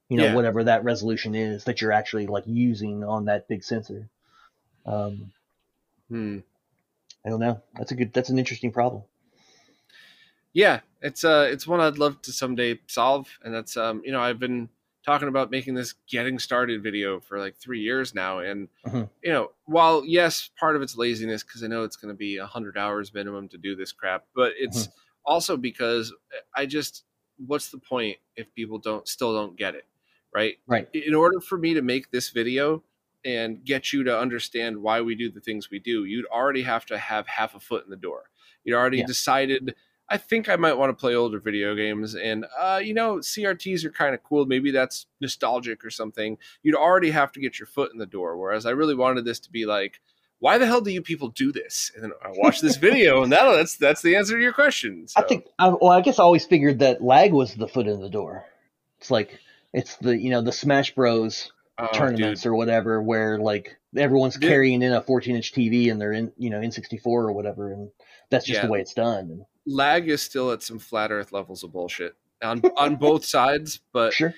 You 0.09 0.16
know, 0.16 0.24
Yeah. 0.24 0.34
whatever 0.34 0.64
that 0.64 0.82
resolution 0.82 1.36
is 1.36 1.62
that 1.64 1.80
you're 1.80 1.93
actually 1.93 2.26
like 2.26 2.43
using 2.47 3.05
on 3.05 3.26
that 3.26 3.47
big 3.47 3.62
sensor. 3.62 4.09
Um, 4.86 5.32
Hmm. 6.08 6.38
I 7.24 7.28
don't 7.28 7.40
know. 7.40 7.62
That's 7.76 7.92
a 7.92 7.94
good. 7.94 8.12
That's 8.12 8.30
an 8.30 8.38
interesting 8.38 8.72
problem. 8.72 9.02
yeah 10.52 10.80
it's 11.00 11.24
uh 11.24 11.48
it's 11.50 11.66
one 11.66 11.80
i'd 11.80 11.98
love 11.98 12.20
to 12.22 12.32
someday 12.32 12.78
solve 12.88 13.28
and 13.44 13.54
that's 13.54 13.76
um 13.76 14.02
you 14.04 14.10
know 14.12 14.20
i've 14.20 14.38
been 14.40 14.68
talking 15.04 15.28
about 15.28 15.50
making 15.50 15.74
this 15.74 15.94
getting 16.10 16.38
started 16.38 16.82
video 16.82 17.20
for 17.20 17.38
like 17.38 17.56
three 17.56 17.80
years 17.80 18.14
now 18.14 18.40
and 18.40 18.68
Mhm. 18.84 19.08
you 19.22 19.30
know 19.30 19.52
while 19.66 20.02
yes 20.04 20.50
part 20.58 20.74
of 20.76 20.82
it's 20.82 20.96
laziness 20.96 21.42
because 21.44 21.62
i 21.62 21.68
know 21.68 21.84
it's 21.84 21.96
going 21.96 22.12
to 22.12 22.18
be 22.18 22.36
a 22.38 22.42
100 22.42 22.76
hours 22.76 23.14
minimum 23.14 23.48
to 23.48 23.58
do 23.58 23.76
this 23.76 23.92
crap 23.92 24.24
but 24.34 24.52
it's 24.58 24.88
also 25.24 25.56
because 25.56 26.12
i 26.56 26.66
just 26.66 27.04
what's 27.46 27.70
the 27.70 27.78
point 27.78 28.16
if 28.36 28.52
people 28.54 28.78
don't 28.78 29.06
still 29.06 29.32
don't 29.32 29.56
get 29.56 29.74
it 29.76 29.86
right 30.34 30.56
Right. 30.66 30.88
in 30.92 31.14
order 31.14 31.40
for 31.40 31.58
me 31.58 31.74
to 31.74 31.82
make 31.82 32.10
this 32.10 32.30
video 32.30 32.82
and 33.24 33.64
get 33.64 33.92
you 33.92 34.04
to 34.04 34.18
understand 34.18 34.78
why 34.78 35.00
we 35.00 35.14
do 35.14 35.30
the 35.30 35.40
things 35.40 35.70
we 35.70 35.78
do, 35.78 36.04
you'd 36.04 36.26
already 36.26 36.62
have 36.62 36.86
to 36.86 36.98
have 36.98 37.26
half 37.26 37.54
a 37.54 37.60
foot 37.60 37.84
in 37.84 37.90
the 37.90 37.96
door. 37.96 38.30
You'd 38.64 38.76
already 38.76 38.98
Yeah. 38.98 39.06
decided, 39.06 39.74
I 40.08 40.16
think 40.16 40.48
I 40.48 40.56
might 40.56 40.76
want 40.76 40.90
to 40.90 41.00
play 41.00 41.14
older 41.14 41.38
video 41.38 41.74
games, 41.74 42.14
and 42.16 42.44
uh, 42.58 42.80
you 42.82 42.94
know, 42.94 43.16
CRTs 43.18 43.84
are 43.84 43.90
kind 43.90 44.14
of 44.14 44.22
cool. 44.24 44.44
Maybe 44.46 44.70
that's 44.70 45.06
nostalgic 45.20 45.84
or 45.84 45.90
something. 45.90 46.36
You'd 46.62 46.74
already 46.74 47.10
have 47.10 47.30
to 47.32 47.40
get 47.40 47.58
your 47.60 47.66
foot 47.66 47.92
in 47.92 47.98
the 47.98 48.06
door. 48.06 48.36
Whereas 48.36 48.66
I 48.66 48.70
really 48.70 48.94
wanted 48.96 49.24
this 49.24 49.38
to 49.40 49.50
be 49.52 49.66
like, 49.66 50.00
why 50.40 50.58
the 50.58 50.66
hell 50.66 50.80
do 50.80 50.90
you 50.90 51.00
people 51.02 51.28
do 51.28 51.52
this? 51.52 51.92
And 51.94 52.02
then 52.02 52.12
I 52.24 52.30
watch 52.32 52.60
this 52.60 52.76
video, 52.88 53.22
and 53.22 53.30
that 53.32 53.44
that's 53.52 53.76
that's 53.76 54.02
the 54.02 54.16
answer 54.16 54.36
to 54.36 54.42
your 54.42 54.52
question. 54.52 55.06
I 55.16 55.22
think. 55.22 55.44
I, 55.58 55.68
well, 55.68 55.92
I 55.92 56.00
guess 56.00 56.18
I 56.18 56.22
always 56.24 56.44
figured 56.46 56.78
that 56.80 57.02
lag 57.02 57.32
was 57.32 57.54
the 57.54 57.68
foot 57.68 57.86
in 57.86 58.00
the 58.00 58.10
door. 58.10 58.44
It's 58.98 59.10
like 59.10 59.38
it's 59.72 59.96
the 59.96 60.16
you 60.16 60.30
know 60.30 60.42
the 60.42 60.52
Smash 60.52 60.94
Bros. 60.94 61.52
Oh, 61.82 61.96
tournaments 61.96 62.42
dude, 62.42 62.50
or 62.50 62.54
whatever 62.54 63.02
where 63.02 63.38
like 63.38 63.76
everyone's 63.96 64.34
Dude. 64.34 64.48
carrying 64.48 64.82
in 64.82 64.92
a 64.92 65.00
14 65.00 65.36
inch 65.36 65.52
TV 65.52 65.90
and 65.90 66.00
they're 66.00 66.12
in 66.12 66.32
you 66.36 66.50
know 66.50 66.60
N64 66.60 67.06
or 67.06 67.32
whatever 67.32 67.72
and 67.72 67.90
that's 68.30 68.44
just 68.46 68.58
Yeah. 68.58 68.66
the 68.66 68.72
way 68.72 68.80
it's 68.80 68.94
done. 68.94 69.44
Lag 69.66 70.08
is 70.08 70.22
still 70.22 70.52
at 70.52 70.62
some 70.62 70.78
flat 70.78 71.10
Earth 71.10 71.32
levels 71.32 71.62
of 71.64 71.72
bullshit 71.72 72.14
on 72.42 72.62
on 72.76 72.96
both 72.96 73.24
sides, 73.24 73.80
but 73.92 74.12
sure, 74.12 74.34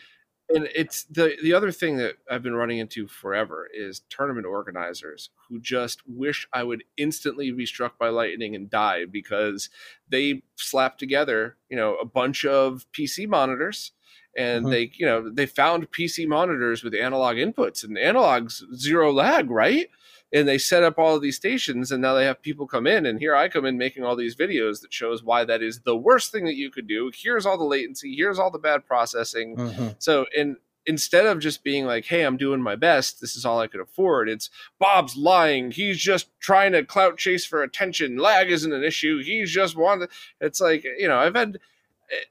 and 0.49 0.69
it's 0.75 1.05
the 1.05 1.37
the 1.43 1.55
other 1.55 1.71
thing 1.71 1.97
that 1.99 2.17
I've 2.31 2.43
been 2.43 2.55
running 2.55 2.79
into 2.79 3.07
forever 3.07 3.69
is 3.73 4.03
tournament 4.11 4.47
organizers 4.47 5.31
who 5.49 5.61
just 5.61 6.03
wish 6.07 6.49
I 6.53 6.65
would 6.65 6.85
instantly 6.97 7.51
be 7.53 7.67
struck 7.67 7.99
by 7.99 8.09
lightning 8.09 8.55
and 8.57 8.69
die 8.69 9.05
because 9.05 9.71
they 10.09 10.43
slap 10.57 10.99
together, 10.99 11.57
you 11.69 11.77
know, 11.77 11.97
a 11.97 12.05
bunch 12.05 12.45
of 12.45 12.85
PC 12.93 13.29
monitors 13.29 13.93
and 14.37 14.67
Mhm. 14.67 14.71
they, 14.71 14.91
you 14.95 15.07
know, 15.07 15.29
they 15.31 15.47
found 15.47 15.91
PC 15.91 16.27
monitors 16.27 16.83
with 16.83 16.95
analog 16.95 17.37
inputs 17.37 17.85
and 17.85 17.97
analogs 17.97 18.63
zero 18.75 19.13
lag, 19.13 19.51
right? 19.51 19.89
And 20.35 20.49
they 20.49 20.57
set 20.57 20.83
up 20.83 20.99
all 20.99 21.15
of 21.15 21.21
these 21.23 21.37
stations 21.37 21.93
and 21.93 22.01
now 22.01 22.15
they 22.15 22.25
have 22.25 22.41
people 22.41 22.67
come 22.67 22.87
in 22.87 23.05
and 23.05 23.19
here 23.19 23.35
I 23.37 23.49
come 23.51 23.67
in 23.67 23.77
making 23.77 24.03
all 24.05 24.17
these 24.17 24.35
videos 24.35 24.81
that 24.81 24.93
shows 24.93 25.23
why 25.23 25.45
that 25.45 25.61
is 25.63 25.81
the 25.83 25.97
worst 25.97 26.33
thing 26.33 26.47
that 26.47 26.55
you 26.57 26.71
could 26.71 26.87
do. 26.87 27.11
Here's 27.15 27.45
all 27.45 27.59
the 27.59 27.65
latency, 27.65 28.15
here's 28.17 28.39
all 28.39 28.51
the 28.51 28.59
bad 28.59 28.87
processing. 28.87 29.57
Mhm. 29.57 29.97
So, 29.99 30.25
and 30.37 30.57
instead 30.87 31.27
of 31.27 31.39
just 31.39 31.63
being 31.63 31.85
like, 31.85 32.07
"Hey, 32.07 32.23
I'm 32.23 32.37
doing 32.39 32.61
my 32.63 32.75
best. 32.75 33.21
This 33.21 33.37
is 33.37 33.45
all 33.45 33.61
I 33.61 33.67
could 33.69 33.81
afford," 33.81 34.29
it's 34.31 34.49
Bob's 34.81 35.17
lying. 35.17 35.71
He's 35.71 35.99
just 35.99 36.29
trying 36.41 36.73
to 36.73 36.83
clout 36.85 37.19
chase 37.19 37.45
for 37.45 37.63
attention. 37.63 38.17
Lag 38.17 38.51
isn't 38.51 38.73
an 38.73 38.83
issue. 38.83 39.23
He's 39.23 39.51
just 39.51 39.77
wanted. 39.77 40.09
It's 40.41 40.61
like 40.63 40.83
you 40.99 41.07
know, 41.09 41.19
I've 41.19 41.37
had. 41.37 41.59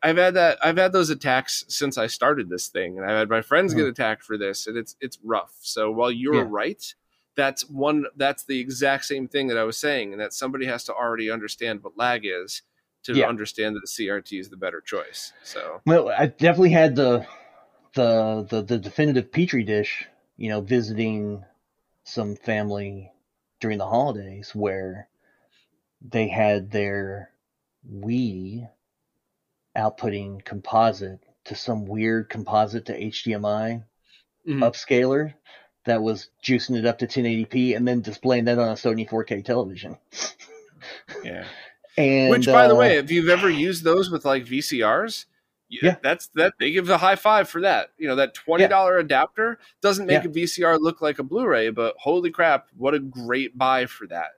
I've 0.03 0.17
had 0.17 0.35
that. 0.35 0.57
I've 0.63 0.77
had 0.77 0.91
those 0.93 1.09
attacks 1.09 1.63
since 1.67 1.97
I 1.97 2.07
started 2.07 2.49
this 2.49 2.67
thing, 2.67 2.97
and 2.97 3.05
I've 3.09 3.17
had 3.17 3.29
my 3.29 3.41
friends 3.41 3.73
get 3.73 3.81
mm-hmm. 3.81 3.89
attacked 3.89 4.23
for 4.23 4.37
this, 4.37 4.67
and 4.67 4.77
it's 4.77 4.95
it's 5.01 5.17
rough. 5.23 5.53
So 5.61 5.91
while 5.91 6.11
you're 6.11 6.35
Yeah. 6.35 6.47
right, 6.47 6.95
that's 7.35 7.67
one. 7.69 8.05
That's 8.15 8.43
the 8.45 8.59
exact 8.59 9.05
same 9.05 9.27
thing 9.27 9.47
that 9.47 9.57
I 9.57 9.63
was 9.63 9.77
saying, 9.77 10.11
and 10.11 10.21
that 10.21 10.33
somebody 10.33 10.65
has 10.65 10.83
to 10.85 10.93
already 10.93 11.31
understand 11.31 11.83
what 11.83 11.97
lag 11.97 12.25
is 12.25 12.61
to 13.03 13.13
Yeah. 13.13 13.27
understand 13.27 13.75
that 13.75 13.81
the 13.81 13.87
CRT 13.87 14.39
is 14.39 14.49
the 14.49 14.57
better 14.57 14.81
choice. 14.81 15.33
So 15.43 15.81
well, 15.85 16.09
I 16.09 16.27
definitely 16.27 16.71
had 16.71 16.95
the 16.95 17.25
the 17.93 18.45
the 18.49 18.61
the 18.61 18.77
definitive 18.77 19.31
petri 19.31 19.63
dish. 19.63 20.07
You 20.37 20.49
know, 20.49 20.61
visiting 20.61 21.43
some 22.03 22.35
family 22.35 23.11
during 23.59 23.77
the 23.77 23.87
holidays 23.87 24.51
where 24.55 25.07
they 26.01 26.27
had 26.27 26.71
their 26.71 27.31
Wii 27.87 28.67
outputting 29.77 30.43
composite 30.45 31.19
to 31.45 31.55
some 31.55 31.85
weird 31.85 32.29
composite 32.29 32.85
to 32.85 32.93
HDMI 32.93 33.83
Mhm. 34.47 34.59
upscaler 34.59 35.33
that 35.85 36.01
was 36.01 36.29
juicing 36.43 36.77
it 36.77 36.85
up 36.85 36.99
to 36.99 37.07
1080p 37.07 37.73
and 37.75 37.87
then 37.87 38.01
displaying 38.01 38.45
that 38.45 38.59
on 38.59 38.69
a 38.69 38.73
Sony 38.73 39.07
4K 39.09 39.41
television. 39.43 39.97
yeah. 41.23 41.45
And 41.97 42.29
Which, 42.29 42.45
by 42.45 42.67
the 42.67 42.75
uh, 42.75 42.79
way, 42.79 42.97
if 42.97 43.11
you've 43.11 43.29
ever 43.29 43.49
used 43.49 43.83
those 43.83 44.09
with 44.09 44.23
like 44.25 44.45
VCRs, 44.45 45.25
Yeah. 45.69 45.95
that's 46.01 46.27
that 46.35 46.53
they 46.59 46.71
give 46.71 46.85
the 46.85 46.97
high 46.97 47.15
five 47.15 47.49
for 47.49 47.61
that. 47.61 47.89
You 47.97 48.07
know, 48.07 48.15
that 48.15 48.33
twenty 48.33 48.67
dollar 48.67 48.97
adapter 48.97 49.59
doesn't 49.81 50.05
make 50.05 50.23
Yeah. 50.23 50.29
a 50.29 50.33
VCR 50.33 50.77
look 50.79 51.01
like 51.01 51.19
a 51.19 51.23
Blu-ray, 51.23 51.69
but 51.69 51.95
holy 51.97 52.29
crap, 52.31 52.67
what 52.77 52.93
a 52.93 52.99
great 52.99 53.57
buy 53.57 53.85
for 53.85 54.07
that. 54.07 54.31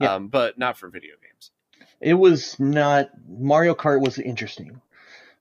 Yeah. 0.00 0.14
Um, 0.14 0.28
but 0.28 0.58
not 0.58 0.76
for 0.78 0.88
video 0.88 1.14
games. 1.22 1.50
It 2.00 2.14
was 2.14 2.58
not 2.60 3.10
Mario 3.28 3.74
Kart 3.74 4.00
was 4.00 4.18
interesting 4.18 4.80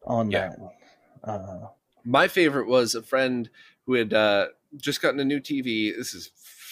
on 0.06 0.30
Yeah. 0.30 0.50
that. 1.24 1.30
Uh, 1.30 1.68
My 2.06 2.28
favorite 2.28 2.68
was 2.68 2.96
a 2.96 3.02
friend 3.04 3.50
who 3.86 3.94
had 3.94 4.14
uh, 4.14 4.48
just 4.78 5.02
gotten 5.02 5.20
a 5.20 5.26
new 5.26 5.40
TV. 5.40 5.96
This 5.96 6.14
is 6.14 6.32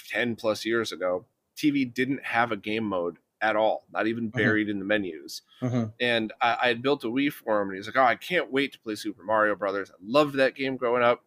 ten 0.09 0.35
plus 0.35 0.65
years 0.65 0.91
ago. 0.91 1.25
TV 1.57 1.85
didn't 1.85 2.23
have 2.23 2.51
a 2.51 2.57
game 2.57 2.83
mode 2.85 3.17
at 3.41 3.55
all, 3.55 3.85
not 3.91 4.07
even 4.07 4.27
Mm-hmm. 4.29 4.37
buried 4.37 4.69
in 4.69 4.79
the 4.79 4.85
menus. 4.85 5.41
mhm. 5.61 5.93
and 5.99 6.33
I, 6.41 6.57
I 6.63 6.67
had 6.67 6.81
built 6.81 7.03
a 7.03 7.07
Wii 7.07 7.31
for 7.31 7.61
him, 7.61 7.69
and 7.69 7.77
he's 7.77 7.87
like, 7.87 7.97
"Oh, 7.97 8.03
I 8.03 8.15
can't 8.15 8.51
wait 8.51 8.73
to 8.73 8.79
play 8.79 8.95
Super 8.95 9.23
Mario 9.23 9.55
Brothers. 9.55 9.91
I 9.91 9.95
loved 10.01 10.35
that 10.35 10.55
game 10.55 10.77
growing 10.77 11.03
up." 11.03 11.23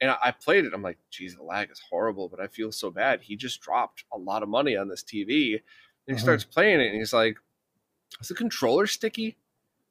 And 0.00 0.10
I, 0.10 0.16
I 0.24 0.30
played 0.32 0.64
it. 0.66 0.72
I'm 0.74 0.82
like, 0.82 0.98
"Geez, 1.10 1.36
the 1.36 1.42
lag 1.42 1.70
is 1.70 1.80
horrible," 1.90 2.28
but 2.28 2.40
I 2.40 2.46
feel 2.48 2.72
so 2.72 2.90
bad. 2.90 3.22
He 3.22 3.36
just 3.36 3.60
dropped 3.60 4.04
a 4.12 4.18
lot 4.18 4.42
of 4.42 4.48
money 4.48 4.76
on 4.76 4.88
this 4.88 5.02
TV, 5.02 5.52
and 5.54 5.60
he 6.06 6.14
Mhm. 6.14 6.20
starts 6.20 6.44
playing 6.44 6.80
it, 6.80 6.88
and 6.88 6.96
he's 6.96 7.12
like, 7.14 7.38
"Is 8.20 8.28
the 8.28 8.34
controller 8.34 8.86
sticky?" 8.86 9.36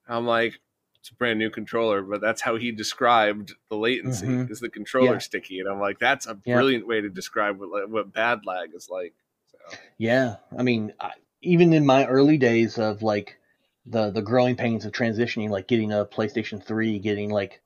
I'm 0.08 0.26
like, 0.26 0.60
"It's 1.00 1.10
a 1.10 1.16
brand 1.16 1.40
new 1.40 1.50
controller," 1.50 2.02
but 2.02 2.22
that's 2.22 2.42
how 2.42 2.56
he 2.58 2.72
described 2.72 3.54
the 3.70 3.78
latency. 3.78 4.28
Mhm. 4.28 4.50
Is 4.50 4.60
the 4.60 4.70
controller 4.70 5.14
Yeah. 5.14 5.20
sticky? 5.20 5.60
And 5.60 5.70
I'm 5.70 5.80
like, 5.80 6.00
"That's 6.00 6.26
a 6.28 6.40
Yeah. 6.46 6.56
brilliant 6.56 6.88
way 6.88 7.02
to 7.02 7.10
describe 7.10 7.60
what 7.60 7.90
what 7.90 8.14
bad 8.14 8.46
lag 8.46 8.74
is 8.74 8.90
like." 8.90 9.14
So, 9.52 9.58
yeah, 9.98 10.38
I 10.58 10.64
mean, 10.64 10.94
I, 11.00 11.12
even 11.42 11.74
in 11.74 11.86
my 11.86 12.06
early 12.08 12.38
days 12.38 12.78
of 12.80 13.04
like 13.04 13.38
the 13.86 14.10
the 14.10 14.22
growing 14.22 14.56
pains 14.56 14.86
of 14.86 14.92
transitioning, 14.92 15.50
like 15.50 15.68
getting 15.68 15.92
a 15.92 16.06
PlayStation 16.06 16.64
3, 16.64 16.98
getting 17.00 17.30
like 17.30 17.62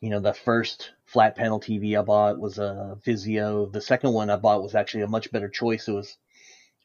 you 0.00 0.10
know 0.10 0.20
the 0.20 0.34
first 0.34 0.90
flat 1.04 1.36
panel 1.36 1.60
TV 1.60 1.96
I 1.96 2.02
bought 2.02 2.38
was 2.40 2.58
a 2.58 2.98
Vizio. 3.04 3.70
The 3.70 3.80
second 3.80 4.12
one 4.12 4.30
I 4.30 4.36
bought 4.36 4.62
was 4.62 4.74
actually 4.74 5.02
a 5.02 5.08
much 5.08 5.30
better 5.30 5.48
choice. 5.48 5.86
It 5.88 5.92
was 5.92 6.16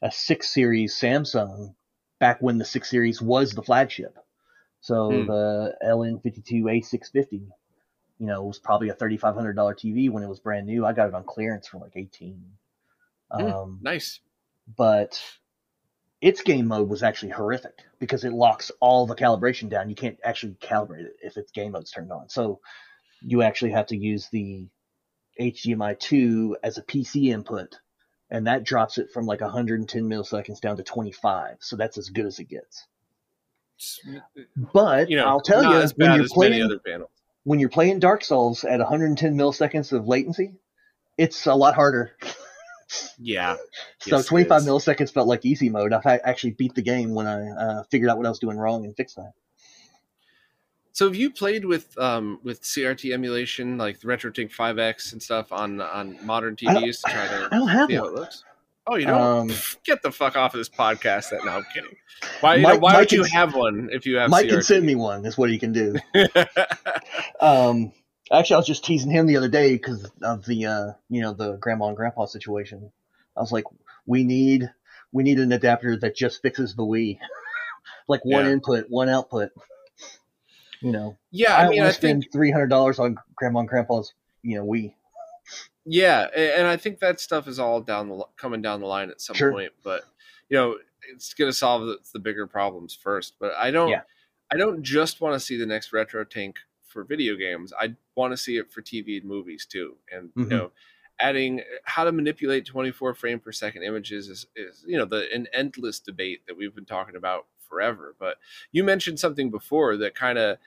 a 0.02 0.12
six 0.12 0.48
series 0.52 0.94
Samsung 0.94 1.74
back 2.18 2.40
when 2.40 2.58
the 2.58 2.64
six 2.64 2.90
series 2.90 3.20
was 3.22 3.52
the 3.52 3.62
flagship. 3.62 4.16
So 4.80 5.08
Hmm. 5.08 5.26
the 5.26 5.76
LN52A650, 5.84 7.32
you 8.18 8.26
know, 8.26 8.44
was 8.44 8.58
probably 8.58 8.88
a 8.90 8.94
$3,500 8.94 9.54
TV 9.54 10.10
when 10.10 10.22
it 10.22 10.28
was 10.28 10.40
brand 10.40 10.66
new. 10.66 10.84
I 10.86 10.92
got 10.92 11.08
it 11.08 11.14
on 11.14 11.24
clearance 11.24 11.66
for 11.68 11.78
like 11.78 11.92
18. 11.96 12.42
Hmm. 13.32 13.40
Um, 13.40 13.78
nice. 13.82 14.20
but 14.76 15.20
its 16.22 16.40
game 16.42 16.66
mode 16.66 16.88
was 16.88 17.02
actually 17.02 17.30
horrific 17.30 17.80
because 17.98 18.24
it 18.24 18.32
locks 18.32 18.70
all 18.80 19.06
the 19.06 19.14
calibration 19.14 19.68
down. 19.68 19.90
You 19.90 19.96
can't 19.96 20.18
actually 20.24 20.54
calibrate 20.54 21.04
it 21.06 21.16
if 21.22 21.36
its 21.36 21.52
game 21.52 21.72
mode's 21.72 21.90
turned 21.90 22.10
on. 22.12 22.28
So 22.28 22.60
you 23.20 23.42
actually 23.42 23.72
have 23.72 23.86
to 23.88 23.96
use 23.96 24.28
the 24.30 24.68
HDMI 25.40 25.98
2 25.98 26.56
as 26.62 26.78
a 26.78 26.82
PC 26.82 27.26
input, 27.32 27.76
and 28.30 28.46
that 28.46 28.64
drops 28.64 28.98
it 28.98 29.10
from 29.12 29.26
like 29.26 29.40
110 29.40 30.02
milliseconds 30.08 30.60
down 30.60 30.76
to 30.76 30.82
25. 30.82 31.56
So 31.60 31.76
that's 31.76 31.98
as 31.98 32.10
good 32.10 32.26
as 32.26 32.38
it 32.38 32.48
gets. 32.48 32.86
But 34.72 35.10
You 35.10 35.16
know, 35.16 35.26
I'll 35.26 35.40
tell 35.40 35.62
you, 35.62 35.88
when 35.96 36.14
you're 36.14 36.28
playing 36.28 36.62
other 36.62 36.80
when 37.44 37.60
you're 37.60 37.68
playing 37.68 38.00
Dark 38.00 38.24
Souls 38.24 38.64
at 38.64 38.80
110 38.80 39.36
milliseconds 39.36 39.92
of 39.92 40.08
latency, 40.08 40.54
it's 41.16 41.46
a 41.46 41.54
lot 41.54 41.74
harder. 41.74 42.16
Yeah. 43.18 43.56
So 43.98 44.18
Yes, 44.18 44.26
25 44.26 44.62
milliseconds 44.62 45.12
felt 45.12 45.26
like 45.26 45.44
easy 45.44 45.68
mode. 45.68 45.92
I 45.92 46.20
actually 46.22 46.52
beat 46.52 46.76
the 46.76 46.82
game 46.82 47.14
when 47.14 47.26
I 47.26 47.48
uh, 47.48 47.82
figured 47.90 48.08
out 48.08 48.18
what 48.18 48.26
I 48.26 48.28
was 48.28 48.38
doing 48.38 48.56
wrong 48.56 48.84
and 48.84 48.94
fixed 48.96 49.16
that. 49.16 49.32
So 50.96 51.04
have 51.04 51.14
you 51.14 51.28
played 51.30 51.66
with 51.66 51.86
um 51.98 52.40
with 52.42 52.62
CRT 52.62 53.12
emulation 53.12 53.76
like 53.76 54.00
the 54.00 54.06
RetroTink 54.06 54.50
5X 54.50 55.12
and 55.12 55.22
stuff 55.22 55.52
on 55.52 55.78
on 55.82 56.18
modern 56.24 56.56
TVs 56.56 57.02
to 57.02 57.12
try 57.12 57.26
to 57.28 57.48
I 57.52 57.58
don't 57.58 57.68
have 57.68 57.90
see 57.90 57.96
how 57.96 58.04
it 58.06 58.12
one. 58.12 58.20
looks? 58.22 58.44
Oh, 58.86 58.94
you 58.96 59.04
don't 59.04 59.20
Um, 59.50 59.50
get 59.84 60.00
the 60.02 60.10
fuck 60.10 60.36
off 60.36 60.54
of 60.54 60.58
this 60.58 60.70
podcast. 60.70 61.28
That 61.30 61.44
no, 61.44 61.50
I'm 61.52 61.66
kidding. 61.74 61.94
Why? 62.40 62.54
you 62.54 62.62
know, 62.62 62.76
why 62.78 62.92
Mike 62.94 62.98
would 63.00 63.12
you 63.12 63.22
can- 63.24 63.30
have 63.32 63.54
one 63.54 63.90
if 63.92 64.06
you 64.06 64.16
have 64.16 64.30
Mike 64.30 64.48
can 64.48 64.62
send 64.62 64.86
me 64.86 64.94
one. 64.94 65.20
That's 65.20 65.36
what 65.36 65.50
he 65.50 65.58
can 65.58 65.72
do. 65.72 65.96
Um, 67.40 67.92
actually, 68.32 68.54
I 68.54 68.58
was 68.58 68.66
just 68.66 68.84
teasing 68.84 69.10
him 69.10 69.26
the 69.26 69.36
other 69.36 69.48
day 69.48 69.72
because 69.74 70.10
of 70.22 70.46
the 70.46 70.64
uh, 70.64 70.92
you 71.10 71.20
know 71.20 71.34
the 71.34 71.56
grandma 71.58 71.88
and 71.88 71.96
grandpa 71.96 72.24
situation. 72.24 72.90
I 73.36 73.40
was 73.40 73.52
like, 73.52 73.64
we 74.06 74.24
need 74.24 74.70
we 75.12 75.22
need 75.22 75.38
an 75.38 75.52
adapter 75.52 75.98
that 75.98 76.16
just 76.16 76.40
fixes 76.40 76.74
the 76.74 76.82
Wii, 76.84 77.18
like 78.08 78.24
one 78.24 78.46
Yeah. 78.46 78.52
input, 78.52 78.86
one 78.88 79.10
output. 79.10 79.50
You 80.86 80.92
know, 80.92 81.18
yeah, 81.32 81.56
I 81.56 81.66
I 81.66 81.68
mean, 81.68 81.82
I 81.82 81.90
spend 81.90 82.22
think 82.22 82.32
three 82.32 82.52
hundred 82.52 82.68
dollars 82.68 83.00
on 83.00 83.16
grandma 83.34 83.58
and 83.60 83.68
grandpa's 83.68 84.14
you 84.42 84.56
know 84.56 84.64
we. 84.64 84.94
Yeah, 85.84 86.28
and 86.36 86.64
I 86.64 86.76
think 86.76 87.00
that 87.00 87.18
stuff 87.18 87.48
is 87.48 87.58
all 87.58 87.80
down 87.80 88.08
the 88.08 88.24
coming 88.36 88.62
down 88.62 88.80
the 88.80 88.86
line 88.86 89.10
at 89.10 89.20
some 89.20 89.34
Sure. 89.34 89.50
point. 89.50 89.72
But 89.82 90.04
you 90.48 90.56
know, 90.56 90.76
it's 91.12 91.34
going 91.34 91.50
to 91.50 91.56
solve 91.56 91.86
the, 91.86 91.98
the 92.12 92.20
bigger 92.20 92.46
problems 92.46 92.94
first. 92.94 93.34
But 93.40 93.52
I 93.54 93.72
don't. 93.72 93.88
Yeah. 93.90 94.02
I 94.52 94.56
don't 94.56 94.80
just 94.84 95.20
want 95.20 95.34
to 95.34 95.40
see 95.40 95.56
the 95.56 95.66
next 95.66 95.90
RetroTink 95.90 96.54
for 96.86 97.02
video 97.02 97.34
games. 97.34 97.72
I 97.76 97.96
want 98.14 98.32
to 98.32 98.36
see 98.36 98.56
it 98.56 98.70
for 98.70 98.80
TV 98.80 99.16
and 99.20 99.24
movies 99.24 99.66
too. 99.66 99.96
And 100.12 100.28
Mhm. 100.34 100.42
you 100.42 100.56
know, 100.56 100.70
adding 101.18 101.62
how 101.82 102.04
to 102.04 102.12
manipulate 102.12 102.64
24 102.64 103.12
frame 103.14 103.40
per 103.40 103.50
second 103.50 103.82
images 103.82 104.28
is, 104.28 104.46
is 104.54 104.84
you 104.86 104.96
know 104.98 105.04
the 105.04 105.26
an 105.34 105.48
endless 105.52 105.98
debate 105.98 106.42
that 106.46 106.56
we've 106.56 106.76
been 106.76 106.84
talking 106.84 107.16
about 107.16 107.46
forever. 107.68 108.14
But 108.20 108.36
you 108.70 108.84
mentioned 108.84 109.18
something 109.18 109.50
before 109.50 109.96
that 109.96 110.14
kind 110.14 110.38
of 110.38 110.58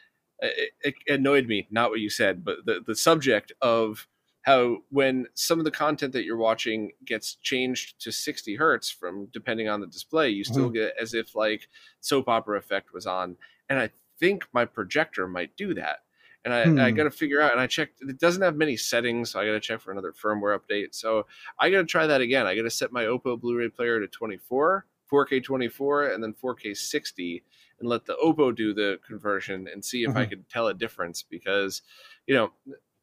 it, 0.41 0.73
it 0.81 0.95
annoyed 1.07 1.47
me. 1.47 1.67
Not 1.71 1.89
what 1.89 1.99
you 1.99 2.09
said, 2.09 2.43
but 2.43 2.65
the 2.65 2.81
the 2.85 2.95
subject 2.95 3.51
of 3.61 4.07
how 4.43 4.77
when 4.89 5.27
some 5.33 5.59
of 5.59 5.65
the 5.65 5.71
content 5.71 6.13
that 6.13 6.23
you're 6.23 6.37
watching 6.37 6.91
gets 7.05 7.35
changed 7.35 7.99
to 8.01 8.11
60 8.11 8.55
hertz 8.55 8.89
from 8.89 9.27
depending 9.33 9.67
on 9.67 9.81
the 9.81 9.87
display 9.87 10.29
you 10.29 10.43
still 10.45 10.69
get 10.69 10.93
as 10.99 11.13
if 11.13 11.35
like 11.35 11.67
soap 11.99 12.29
opera 12.29 12.57
effect 12.57 12.93
was 12.93 13.05
on. 13.05 13.35
And 13.69 13.79
i 13.79 13.89
think 14.19 14.47
my 14.53 14.65
projector 14.65 15.27
might 15.27 15.55
do 15.57 15.73
that. 15.75 15.99
And 16.45 16.53
i, 16.53 16.71
I 16.87 16.91
Hmm. 16.91 16.91
got 16.91 17.03
to 17.03 17.11
figure 17.11 17.41
out 17.41 17.51
and 17.51 17.59
i 17.59 17.67
checked 17.67 18.01
it 18.01 18.19
doesn't 18.19 18.41
have 18.41 18.55
many 18.55 18.77
settings 18.77 19.31
so 19.31 19.39
i 19.41 19.45
got 19.45 19.51
to 19.51 19.59
check 19.59 19.81
for 19.81 19.91
another 19.91 20.13
firmware 20.13 20.57
update. 20.57 20.95
So 20.95 21.25
i 21.59 21.69
got 21.69 21.79
to 21.79 21.85
try 21.85 22.07
that 22.07 22.21
again. 22.21 22.47
I 22.47 22.55
got 22.55 22.63
to 22.63 22.69
set 22.69 22.93
my 22.93 23.03
oppo 23.03 23.39
blu-ray 23.39 23.69
player 23.69 23.99
to 23.99 24.07
24 24.07 24.85
4k 25.11 25.43
24 25.43 26.07
and 26.11 26.23
then 26.23 26.33
4k 26.33 26.77
60 26.77 27.43
and 27.79 27.89
let 27.89 28.05
the 28.05 28.15
oppo 28.23 28.55
do 28.55 28.73
the 28.73 28.99
conversion 29.05 29.67
and 29.71 29.83
see 29.83 30.03
if 30.03 30.15
i 30.15 30.25
Mhm. 30.25 30.29
could 30.29 30.49
tell 30.49 30.67
a 30.67 30.73
difference 30.73 31.23
because 31.23 31.81
you 32.27 32.35
know 32.35 32.51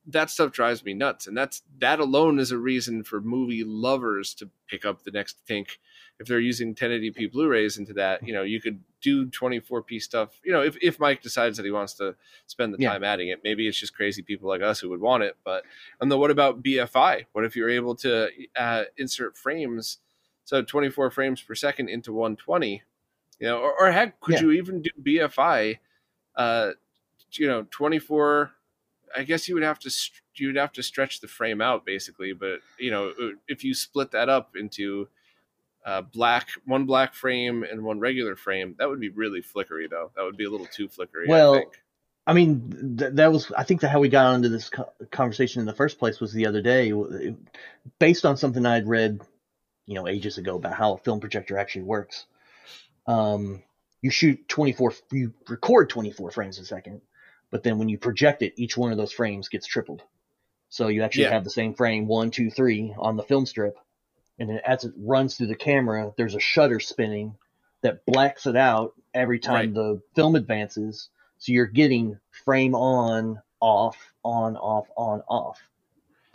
that 0.09 0.31
stuff 0.31 0.53
drives 0.53 0.85
me 0.85 0.95
nuts. 0.95 1.27
And 1.27 1.37
that's 1.37 1.63
that 1.79 1.99
alone 1.99 2.39
is 2.39 2.53
a 2.53 2.59
reason 2.59 3.03
for 3.03 3.21
movie 3.21 3.65
lovers 3.65 4.35
to 4.35 4.49
pick 4.69 4.85
up 4.85 5.03
the 5.03 5.11
next 5.11 5.41
think. 5.49 5.81
If 6.21 6.29
they're 6.29 6.39
using 6.39 6.77
1080p 6.77 7.27
blu-rays 7.33 7.77
into 7.77 7.93
that 7.95 8.25
you 8.25 8.33
know 8.33 8.45
you 8.45 8.61
could 8.61 8.85
do 9.03 9.27
24p 9.27 10.01
stuff. 10.01 10.41
You 10.45 10.53
know 10.53 10.63
if, 10.63 10.77
if 10.81 11.01
mike 11.01 11.23
decides 11.23 11.57
that 11.57 11.65
he 11.67 11.73
wants 11.73 11.95
to 11.95 12.15
spend 12.47 12.73
the 12.73 12.79
Yeah. 12.79 12.93
time 12.93 13.03
adding 13.03 13.31
it 13.31 13.41
maybe 13.43 13.67
it's 13.67 13.81
just 13.81 13.97
crazy 13.97 14.23
people 14.23 14.49
like 14.49 14.63
us 14.63 14.79
who 14.79 14.91
would 14.91 15.01
want 15.01 15.25
it. 15.25 15.37
But 15.45 15.65
and 16.01 16.09
then 16.11 16.21
what 16.21 16.31
about 16.31 16.63
bfi 16.63 17.27
what 17.33 17.45
if 17.45 17.57
you're 17.57 17.69
able 17.69 17.97
to 17.97 18.31
uh, 18.55 18.85
insert 18.97 19.37
frames? 19.37 19.99
So 20.45 20.63
24 20.63 21.11
frames 21.11 21.43
per 21.43 21.57
second 21.57 21.89
into 21.89 22.13
120 22.13 22.85
you 23.39 23.47
know 23.49 23.59
or, 23.59 23.73
or 23.81 23.91
heck 23.91 24.21
could 24.21 24.35
Yeah. 24.37 24.43
you 24.43 24.51
even 24.53 24.83
do 24.83 24.91
bfi 25.03 25.79
uh 26.37 26.73
you 27.33 27.47
know 27.47 27.67
24 27.71 28.53
I 29.17 29.23
guess 29.23 29.49
you 29.49 29.55
would 29.55 29.63
have 29.63 29.79
to 29.81 29.91
st- 29.91 30.21
you 30.35 30.49
would 30.49 30.57
have 30.57 30.73
to 30.73 30.83
stretch 30.83 31.21
the 31.21 31.29
frame 31.29 31.61
out 31.63 31.87
basically, 31.87 32.33
but 32.35 32.61
you 32.79 32.91
know 32.91 33.13
if 33.49 33.65
you 33.65 33.73
split 33.73 34.11
that 34.11 34.29
up 34.29 34.57
into 34.57 35.09
uh, 35.85 36.03
black 36.03 36.49
one 36.65 36.85
black 36.85 37.15
frame 37.15 37.63
and 37.63 37.83
one 37.83 38.01
regular 38.01 38.35
frame, 38.37 38.75
that 38.79 38.89
would 38.89 39.01
be 39.01 39.09
really 39.09 39.41
flickery 39.41 39.87
though. 39.89 40.11
That 40.17 40.25
would 40.25 40.37
be 40.37 40.45
a 40.45 40.51
little 40.51 40.67
too 40.67 40.89
flickery. 40.89 41.29
Well, 41.29 41.55
I 41.55 41.59
think. 41.59 41.73
I 42.27 42.33
mean, 42.35 42.97
th- 42.99 43.13
that 43.15 43.33
was 43.33 43.53
I 43.53 43.63
think 43.63 43.81
that 43.83 43.91
how 43.91 44.01
we 44.01 44.09
got 44.09 44.27
onto 44.27 44.49
this 44.49 44.69
co- 44.69 44.93
conversation 45.13 45.61
in 45.61 45.67
the 45.67 45.73
first 45.73 45.99
place 45.99 46.19
was 46.19 46.33
the 46.33 46.47
other 46.47 46.61
day, 46.61 46.93
based 48.01 48.27
on 48.27 48.37
something 48.37 48.67
I'd 48.67 48.89
read, 48.89 49.21
you 49.87 49.95
know, 49.95 50.09
ages 50.09 50.37
ago 50.37 50.57
about 50.57 50.75
how 50.75 50.95
a 50.95 50.99
film 50.99 51.21
projector 51.21 51.57
actually 51.57 51.85
works. 51.85 52.27
Um, 53.07 53.63
you 54.03 54.11
shoot 54.11 54.49
24, 54.49 54.93
you 55.13 55.33
record 55.49 55.89
24 55.91 56.31
frames 56.31 56.59
a 56.59 56.65
second, 56.65 57.01
but 57.51 57.63
then 57.63 57.79
when 57.79 57.89
you 57.89 57.99
project 57.99 58.43
it, 58.43 58.55
each 58.57 58.77
one 58.77 58.91
of 58.91 58.97
those 58.99 59.13
frames 59.13 59.49
gets 59.49 59.67
tripled. 59.67 60.03
So 60.69 60.89
you 60.89 61.03
actually 61.03 61.25
Yeah. 61.25 61.31
have 61.31 61.45
the 61.45 61.51
same 61.51 61.75
frame 61.75 62.07
one, 62.07 62.31
two, 62.31 62.51
three 62.51 62.95
on 62.99 63.17
the 63.17 63.23
film 63.23 63.47
strip, 63.47 63.77
and 64.39 64.51
then 64.51 64.61
as 64.67 64.85
it 64.85 64.93
runs 64.97 65.37
through 65.37 65.47
the 65.47 65.55
camera, 65.57 66.13
there's 66.17 66.35
a 66.35 66.41
shutter 66.41 66.81
spinning 66.81 67.37
that 67.83 68.05
blacks 68.05 68.47
it 68.47 68.57
out 68.57 68.93
every 69.15 69.39
time 69.39 69.55
Right. 69.55 69.75
the 69.75 70.03
film 70.15 70.35
advances. 70.35 71.09
So 71.39 71.53
you're 71.53 71.67
getting 71.67 72.19
frame 72.45 72.75
on, 72.75 73.41
off, 73.61 73.97
on, 74.25 74.57
off, 74.57 74.89
on, 74.97 75.21
off. 75.29 75.61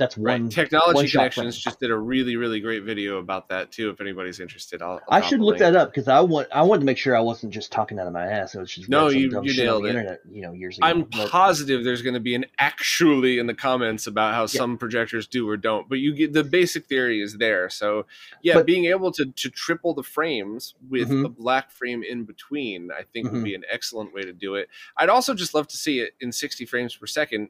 That's 0.02 0.18
one. 0.18 0.26
Right. 0.46 0.52
Technology 0.52 0.96
one 0.96 1.08
Connections 1.08 1.56
just 1.58 1.80
did 1.80 1.92
a 1.92 1.98
really 1.98 2.36
really 2.36 2.60
great 2.60 2.82
video 2.84 3.20
about 3.20 3.48
that 3.50 3.72
too. 3.72 3.92
If 3.92 4.02
anybody's 4.02 4.40
interested, 4.40 4.82
I'll, 4.82 5.00
I'll 5.08 5.20
I 5.20 5.22
should 5.22 5.42
look 5.42 5.60
that 5.60 5.76
up 5.76 5.92
because 5.94 6.08
I 6.08 6.20
want 6.22 6.48
I 6.52 6.64
wanted 6.64 6.80
to 6.80 6.86
make 6.88 6.98
sure 6.98 7.16
I 7.16 7.20
wasn't 7.20 7.54
just 7.54 7.72
talking 7.72 8.00
out 8.00 8.08
of 8.08 8.14
my 8.14 8.26
ass. 8.26 8.56
I 8.56 8.60
was 8.60 8.72
just 8.74 8.90
No, 8.90 9.10
you- 9.10 9.30
you 9.44 9.56
nailed 9.56 9.84
the 9.84 9.88
it. 9.88 9.90
internet, 9.90 10.22
you 10.32 10.42
know, 10.42 10.54
years 10.54 10.80
ago. 10.80 10.88
I'm 10.88 11.06
positive 11.06 11.84
there's 11.84 12.02
going 12.02 12.16
to 12.16 12.20
be 12.20 12.34
an 12.34 12.46
actually 12.58 13.38
in 13.38 13.46
the 13.46 13.54
comments 13.54 14.08
about 14.08 14.34
how 14.34 14.48
some 14.48 14.78
projectors 14.78 15.28
do 15.28 15.48
or 15.48 15.56
don't, 15.56 15.88
but 15.88 16.00
you 16.00 16.16
get 16.16 16.34
the 16.34 16.44
basic 16.44 16.88
theory 16.88 17.22
is 17.22 17.38
there. 17.38 17.70
So 17.70 18.08
yeah, 18.42 18.56
But- 18.56 18.66
being 18.66 18.86
able 18.86 19.12
to 19.12 19.26
to 19.26 19.50
triple 19.52 19.94
the 19.94 20.04
frames 20.04 20.74
with 20.90 21.10
Mhm. 21.10 21.26
a 21.26 21.30
black 21.30 21.70
frame 21.70 22.02
in 22.02 22.24
between, 22.24 22.90
I 22.92 23.04
think 23.04 23.28
Mhm. 23.28 23.32
would 23.34 23.44
be 23.44 23.54
an 23.56 23.64
excellent 23.72 24.14
way 24.16 24.24
to 24.24 24.34
do 24.34 24.56
it. 24.56 24.68
I'd 24.98 25.10
also 25.10 25.36
just 25.36 25.54
love 25.54 25.68
to 25.68 25.78
see 25.78 26.00
it 26.00 26.14
in 26.20 26.32
60 26.32 26.66
frames 26.66 26.96
per 26.96 27.06
second. 27.06 27.50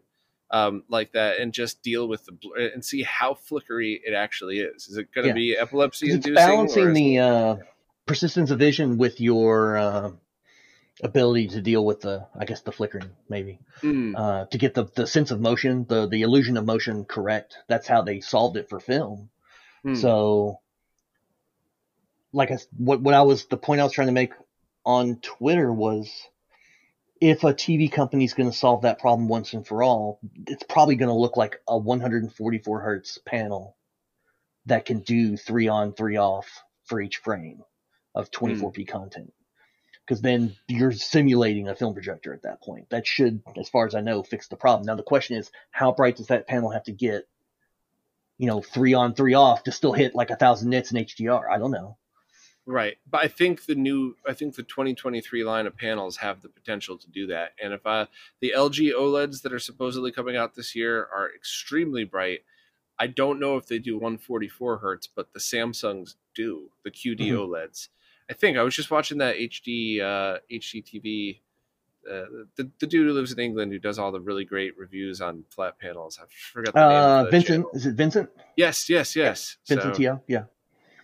Um, 0.53 0.83
like 0.89 1.13
that, 1.13 1.39
and 1.39 1.53
just 1.53 1.81
deal 1.81 2.09
with 2.09 2.25
the 2.25 2.33
bl- 2.33 2.55
and 2.73 2.83
see 2.83 3.03
how 3.03 3.35
flickery 3.35 4.01
it 4.03 4.13
actually 4.13 4.59
is. 4.59 4.89
Is 4.89 4.97
it 4.97 5.13
going 5.13 5.23
to 5.23 5.29
Yeah. 5.29 5.33
be 5.33 5.57
epilepsy 5.57 6.07
it's 6.07 6.15
inducing? 6.15 6.35
balancing 6.35 6.93
the 6.93 7.19
uh, 7.19 7.55
persistence 8.05 8.51
of 8.51 8.59
vision 8.59 8.97
with 8.97 9.21
your 9.21 9.77
uh, 9.77 10.11
ability 11.01 11.47
to 11.47 11.61
deal 11.61 11.85
with 11.85 12.01
the, 12.01 12.27
I 12.37 12.43
guess, 12.43 12.61
the 12.61 12.73
flickering, 12.73 13.11
maybe, 13.29 13.59
Hmm. 13.79 14.13
uh, 14.13 14.45
to 14.47 14.57
get 14.57 14.73
the, 14.73 14.87
the 14.93 15.07
sense 15.07 15.31
of 15.31 15.39
motion, 15.39 15.85
the 15.87 16.07
the 16.07 16.23
illusion 16.23 16.57
of 16.57 16.65
motion 16.65 17.05
correct. 17.05 17.55
That's 17.69 17.87
how 17.87 18.01
they 18.01 18.19
solved 18.19 18.57
it 18.57 18.67
for 18.67 18.81
film. 18.81 19.29
Hmm. 19.83 19.95
So, 19.95 20.59
like 22.33 22.51
I, 22.51 22.57
what 22.77 23.01
what 23.01 23.13
I 23.13 23.21
was 23.21 23.45
the 23.45 23.55
point 23.57 23.79
I 23.79 23.85
was 23.85 23.93
trying 23.93 24.07
to 24.07 24.13
make 24.13 24.33
on 24.85 25.15
Twitter 25.21 25.71
was, 25.71 26.11
if 27.21 27.43
a 27.43 27.53
TV 27.53 27.89
company 27.89 28.25
is 28.25 28.33
going 28.33 28.49
to 28.49 28.57
solve 28.57 28.81
that 28.81 28.99
problem 28.99 29.27
once 29.27 29.53
and 29.53 29.65
for 29.65 29.83
all, 29.83 30.19
it's 30.47 30.63
probably 30.63 30.95
going 30.95 31.09
to 31.09 31.15
look 31.15 31.37
like 31.37 31.61
a 31.67 31.77
144 31.77 32.81
hertz 32.81 33.19
panel 33.19 33.77
that 34.65 34.85
can 34.85 34.99
do 34.99 35.37
three 35.37 35.67
on 35.67 35.93
three 35.93 36.17
off 36.17 36.63
for 36.85 36.99
each 36.99 37.17
frame 37.17 37.61
of 38.15 38.29
hmm. 38.35 38.45
24p 38.47 38.87
content. 38.87 39.31
Because 40.05 40.21
then 40.21 40.55
you're 40.67 40.91
simulating 40.91 41.69
a 41.69 41.75
film 41.75 41.93
projector 41.93 42.33
at 42.33 42.41
that 42.41 42.61
point. 42.61 42.89
That 42.89 43.05
should, 43.05 43.43
as 43.55 43.69
far 43.69 43.85
as 43.85 43.93
I 43.93 44.01
know, 44.01 44.23
fix 44.23 44.47
the 44.47 44.57
problem. 44.57 44.87
Now 44.87 44.95
the 44.95 45.03
question 45.03 45.37
is, 45.37 45.51
how 45.69 45.91
bright 45.91 46.17
does 46.17 46.27
that 46.27 46.47
panel 46.47 46.71
have 46.71 46.83
to 46.85 46.91
get? 46.91 47.27
You 48.39 48.47
know, 48.47 48.61
three 48.61 48.95
on 48.95 49.13
three 49.13 49.35
off 49.35 49.63
to 49.65 49.71
still 49.71 49.93
hit 49.93 50.15
like 50.15 50.31
a 50.31 50.35
thousand 50.35 50.71
nits 50.71 50.91
in 50.91 51.05
HDR. 51.05 51.43
I 51.49 51.59
don't 51.59 51.69
know. 51.69 51.97
Right. 52.71 52.97
But 53.09 53.21
I 53.23 53.27
think 53.27 53.65
the 53.65 53.75
new 53.75 54.15
I 54.25 54.33
think 54.33 54.55
the 54.55 54.63
2023 54.63 55.43
line 55.43 55.67
of 55.67 55.75
panels 55.75 56.17
have 56.17 56.41
the 56.41 56.47
potential 56.47 56.97
to 56.97 57.09
do 57.09 57.27
that. 57.27 57.51
And 57.61 57.73
if 57.73 57.85
uh 57.85 58.05
the 58.39 58.53
LG 58.55 58.93
OLEDs 58.93 59.41
that 59.41 59.51
are 59.51 59.59
supposedly 59.59 60.11
coming 60.11 60.37
out 60.37 60.55
this 60.55 60.73
year 60.73 61.07
are 61.13 61.29
extremely 61.35 62.05
bright, 62.05 62.45
I 62.97 63.07
don't 63.07 63.39
know 63.41 63.57
if 63.57 63.65
they 63.67 63.77
do 63.77 63.95
144 63.95 64.77
hertz, 64.77 65.05
but 65.07 65.33
the 65.33 65.39
Samsungs 65.39 66.15
do, 66.33 66.69
the 66.83 66.91
QD 66.91 67.17
Mhm. 67.31 67.37
OLEDs. 67.39 67.89
I 68.29 68.33
think 68.33 68.57
I 68.57 68.63
was 68.63 68.73
just 68.73 68.89
watching 68.89 69.17
that 69.17 69.35
HD 69.35 69.99
uh 69.99 70.39
HDTV 70.49 71.41
uh, 72.09 72.25
the, 72.55 72.71
the 72.79 72.87
dude 72.87 73.05
who 73.05 73.13
lives 73.13 73.31
in 73.31 73.39
England 73.39 73.71
who 73.71 73.77
does 73.79 73.99
all 73.99 74.11
the 74.11 74.19
really 74.21 74.43
great 74.45 74.75
reviews 74.77 75.19
on 75.21 75.43
flat 75.49 75.77
panels. 75.77 76.17
I 76.19 76.25
forgot 76.53 76.73
the 76.73 76.79
name. 76.79 76.89
Uh, 76.89 77.19
of 77.19 77.25
the 77.25 77.31
Vincent, 77.31 77.47
channel. 77.57 77.71
is 77.73 77.85
it 77.85 77.93
Vincent? 77.95 78.29
Yes, 78.55 78.89
yes, 78.89 79.15
yes. 79.15 79.57
Vincent 79.67 79.95
So- 79.95 80.01
Teoh? 80.01 80.21
Yeah. 80.27 80.45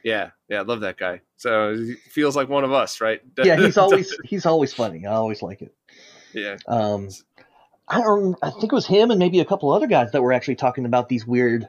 Yeah, 0.07 0.29
yeah, 0.47 0.59
I 0.59 0.61
love 0.63 0.79
that 0.81 0.97
guy. 0.97 1.19
So 1.35 1.75
he 1.75 1.95
feels 1.95 2.35
like 2.37 2.47
one 2.47 2.63
of 2.63 2.71
us, 2.71 3.01
right? 3.01 3.21
Yeah, 3.43 3.57
he's 3.57 3.77
always 3.77 4.15
he's 4.23 4.45
always 4.45 4.73
funny. 4.73 5.05
I 5.05 5.13
always 5.13 5.41
like 5.41 5.61
it. 5.61 5.75
yeah. 6.33 6.55
Um, 6.67 7.09
I 7.87 7.99
don't. 8.01 8.35
I 8.41 8.49
think 8.51 8.71
it 8.71 8.71
was 8.73 8.87
him 8.87 9.11
and 9.11 9.19
maybe 9.19 9.39
a 9.41 9.45
couple 9.45 9.71
other 9.71 9.87
guys 9.87 10.11
that 10.13 10.21
were 10.21 10.31
actually 10.33 10.55
talking 10.55 10.85
about 10.85 11.09
these 11.09 11.27
weird 11.27 11.67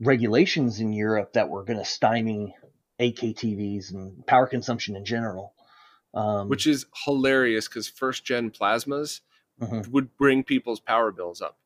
regulations 0.00 0.80
in 0.80 0.92
Europe 0.94 1.34
that 1.34 1.48
were 1.50 1.62
going 1.64 1.78
to 1.78 1.84
stymie 1.84 2.56
8K 2.98 3.34
TVs 3.34 3.92
and 3.92 4.26
power 4.26 4.46
consumption 4.46 4.96
in 4.96 5.04
general. 5.04 5.52
Um, 6.14 6.48
Which 6.48 6.66
is 6.66 6.86
hilarious 7.04 7.68
because 7.68 7.86
first 7.88 8.24
gen 8.24 8.50
plasmas 8.50 9.20
Mhm. 9.60 9.88
would 9.88 10.16
bring 10.16 10.42
people's 10.42 10.80
power 10.80 11.12
bills 11.12 11.42
up. 11.42 11.58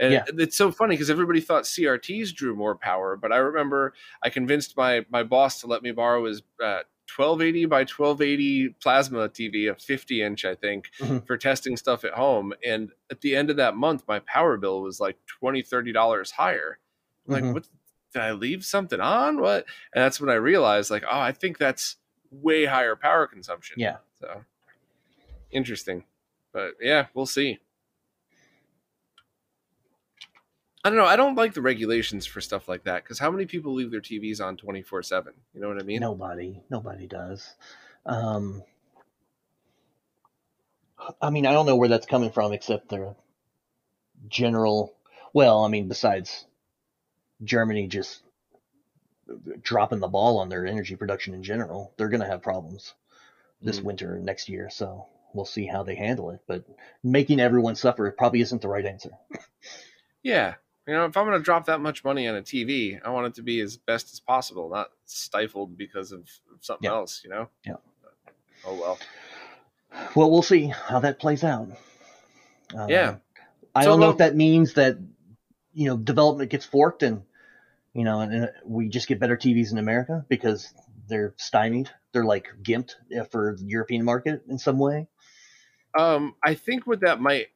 And 0.00 0.12
Yeah. 0.14 0.24
it's 0.38 0.56
so 0.56 0.72
funny 0.72 0.94
because 0.94 1.10
everybody 1.10 1.40
thought 1.40 1.64
CRTs 1.64 2.34
drew 2.34 2.56
more 2.56 2.74
power, 2.74 3.16
but 3.16 3.32
I 3.32 3.36
remember 3.36 3.92
I 4.22 4.30
convinced 4.30 4.76
my 4.76 5.04
my 5.10 5.22
boss 5.22 5.60
to 5.60 5.66
let 5.66 5.82
me 5.82 5.92
borrow 5.92 6.24
his 6.24 6.40
uh, 6.62 6.82
1280 7.14 7.66
by 7.66 7.80
1280 7.80 8.68
plasma 8.80 9.28
TV, 9.28 9.68
a 9.70 9.74
50 9.74 10.22
inch, 10.22 10.44
I 10.44 10.54
think, 10.54 10.90
Mhm. 11.00 11.26
for 11.26 11.36
testing 11.36 11.76
stuff 11.76 12.04
at 12.04 12.12
home. 12.14 12.54
And 12.64 12.92
at 13.10 13.20
the 13.20 13.36
end 13.36 13.50
of 13.50 13.56
that 13.56 13.76
month, 13.76 14.04
my 14.08 14.20
power 14.20 14.56
bill 14.56 14.80
was 14.80 15.00
like 15.00 15.18
20 15.26 15.62
dollars 15.92 16.30
higher. 16.32 16.78
I'm 17.28 17.34
Mhm. 17.34 17.42
Like, 17.46 17.54
what? 17.54 17.68
Did 18.12 18.22
I 18.22 18.32
leave 18.32 18.64
something 18.64 19.00
on? 19.00 19.40
What? 19.40 19.66
And 19.94 20.02
that's 20.02 20.20
when 20.20 20.30
I 20.30 20.34
realized, 20.34 20.90
like, 20.90 21.04
oh, 21.04 21.20
I 21.20 21.30
think 21.32 21.58
that's 21.58 21.96
way 22.32 22.64
higher 22.64 22.96
power 22.96 23.26
consumption. 23.28 23.78
Yeah. 23.78 23.98
So 24.20 24.44
interesting, 25.50 26.04
but 26.52 26.72
yeah, 26.80 27.06
we'll 27.14 27.26
see. 27.26 27.58
I 30.82 30.88
don't 30.88 30.98
know. 30.98 31.04
I 31.04 31.16
don't 31.16 31.34
like 31.34 31.52
the 31.52 31.60
regulations 31.60 32.24
for 32.24 32.40
stuff 32.40 32.68
like 32.68 32.84
that 32.84 33.02
because 33.04 33.18
how 33.18 33.30
many 33.30 33.44
people 33.44 33.74
leave 33.74 33.90
their 33.90 34.00
TVs 34.00 34.40
on 34.40 34.56
twenty 34.56 34.82
four 34.82 35.02
seven? 35.02 35.34
You 35.54 35.60
know 35.60 35.68
what 35.68 35.78
I 35.78 35.82
mean? 35.84 36.00
Nobody, 36.00 36.62
nobody 36.70 37.06
does. 37.06 37.54
Um, 38.06 38.62
I 41.20 41.30
mean, 41.30 41.46
I 41.46 41.52
don't 41.52 41.66
know 41.66 41.76
where 41.76 41.88
that's 41.88 42.06
coming 42.06 42.30
from, 42.30 42.52
except 42.52 42.88
the 42.88 43.14
general. 44.28 44.94
Well, 45.34 45.64
I 45.64 45.68
mean, 45.68 45.88
besides 45.88 46.46
Germany 47.44 47.86
just 47.86 48.22
dropping 49.62 50.00
the 50.00 50.08
ball 50.08 50.38
on 50.38 50.48
their 50.48 50.66
energy 50.66 50.96
production 50.96 51.34
in 51.34 51.42
general, 51.42 51.92
they're 51.96 52.08
going 52.08 52.20
to 52.20 52.26
have 52.26 52.42
problems 52.42 52.94
this 53.62 53.80
Mhm. 53.80 53.84
winter 53.84 54.14
and 54.14 54.24
next 54.24 54.48
year. 54.48 54.68
So 54.70 55.06
we'll 55.34 55.44
see 55.44 55.66
how 55.66 55.82
they 55.82 55.94
handle 55.94 56.30
it. 56.30 56.40
But 56.46 56.64
making 57.02 57.38
everyone 57.38 57.76
suffer 57.76 58.10
probably 58.10 58.40
isn't 58.40 58.60
the 58.62 58.68
right 58.68 58.84
answer. 58.84 59.10
Yeah. 60.22 60.54
You 60.90 60.96
know, 60.96 61.04
if 61.04 61.16
I'm 61.16 61.24
going 61.24 61.38
to 61.38 61.44
drop 61.44 61.66
that 61.66 61.80
much 61.80 62.02
money 62.02 62.26
on 62.26 62.34
a 62.34 62.42
TV, 62.42 62.98
I 63.04 63.10
want 63.10 63.28
it 63.28 63.34
to 63.36 63.42
be 63.42 63.60
as 63.60 63.76
best 63.76 64.12
as 64.12 64.18
possible, 64.18 64.68
not 64.68 64.88
stifled 65.04 65.78
because 65.78 66.10
of 66.10 66.28
something 66.62 66.90
Yeah. 66.90 66.96
else, 66.96 67.20
you 67.22 67.30
know? 67.30 67.48
Yeah. 67.64 67.76
Oh, 68.66 68.74
well. 68.74 68.98
Well, 70.16 70.32
we'll 70.32 70.42
see 70.42 70.66
how 70.66 70.98
that 70.98 71.20
plays 71.20 71.44
out. 71.44 71.68
Um, 72.74 72.90
Yeah. 72.90 73.18
I 73.72 73.84
So 73.84 73.90
don't 73.90 74.00
know 74.00 74.06
about- 74.06 74.14
if 74.14 74.18
that 74.18 74.34
means 74.36 74.74
that 74.74 74.98
you 75.72 75.86
know 75.86 75.96
development 75.96 76.50
gets 76.50 76.64
forked 76.66 77.04
and 77.04 77.22
you 77.92 78.02
know 78.02 78.18
and, 78.18 78.34
and 78.34 78.50
we 78.64 78.88
just 78.88 79.06
get 79.06 79.20
better 79.20 79.36
TVs 79.36 79.70
in 79.70 79.78
America 79.78 80.26
because 80.28 80.74
they're 81.06 81.34
stymied. 81.36 81.88
They're 82.10 82.24
like 82.24 82.48
gimped 82.64 82.94
uh, 83.16 83.22
for 83.26 83.54
the 83.56 83.64
European 83.64 84.04
market 84.04 84.42
in 84.48 84.58
some 84.58 84.78
way. 84.80 85.06
Um, 85.96 86.34
I 86.42 86.54
think 86.54 86.84
what 86.88 87.00
that 87.02 87.20
might, 87.20 87.46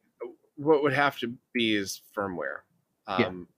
what 0.55 0.83
would 0.83 0.93
have 0.93 1.19
to 1.19 1.33
be 1.53 1.75
is 1.75 2.01
firmware. 2.15 2.59
Um, 3.07 3.19
Yeah. 3.19 3.55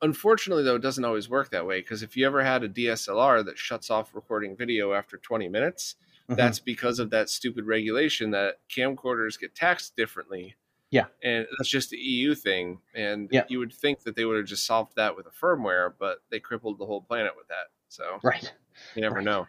Unfortunately, 0.00 0.62
though, 0.62 0.76
it 0.76 0.82
doesn't 0.82 1.04
always 1.04 1.28
work 1.28 1.50
that 1.50 1.66
way 1.66 1.80
because 1.80 2.02
if 2.04 2.16
you 2.16 2.24
ever 2.26 2.44
had 2.44 2.62
a 2.62 2.68
DSLR 2.68 3.42
that 3.44 3.58
shuts 3.58 3.90
off 3.90 4.14
recording 4.14 4.56
video 4.56 4.92
after 4.92 5.16
20 5.18 5.48
minutes, 5.48 5.96
Mhm. 6.28 6.36
that's 6.36 6.60
because 6.60 7.00
of 7.00 7.10
that 7.10 7.28
stupid 7.30 7.64
regulation 7.66 8.30
that 8.30 8.60
camcorders 8.68 9.38
get 9.40 9.54
taxed 9.56 9.96
differently. 9.96 10.54
Yeah. 10.90 11.06
And 11.22 11.46
that's 11.58 11.68
just 11.68 11.90
the 11.90 11.98
EU 11.98 12.34
thing. 12.36 12.80
And 12.94 13.30
Yeah. 13.30 13.44
you 13.48 13.58
would 13.58 13.72
think 13.72 14.02
that 14.04 14.14
they 14.14 14.24
would 14.24 14.36
have 14.36 14.46
just 14.46 14.66
solved 14.66 14.94
that 14.96 15.16
with 15.16 15.26
a 15.26 15.30
firmware, 15.30 15.92
but 15.98 16.22
they 16.30 16.38
crippled 16.40 16.78
the 16.78 16.86
whole 16.86 17.02
planet 17.02 17.36
with 17.36 17.48
that. 17.48 17.68
So 17.88 18.22
right. 18.22 18.54
you 18.94 19.02
never 19.02 19.16
Right. 19.16 19.24
know. 19.24 19.48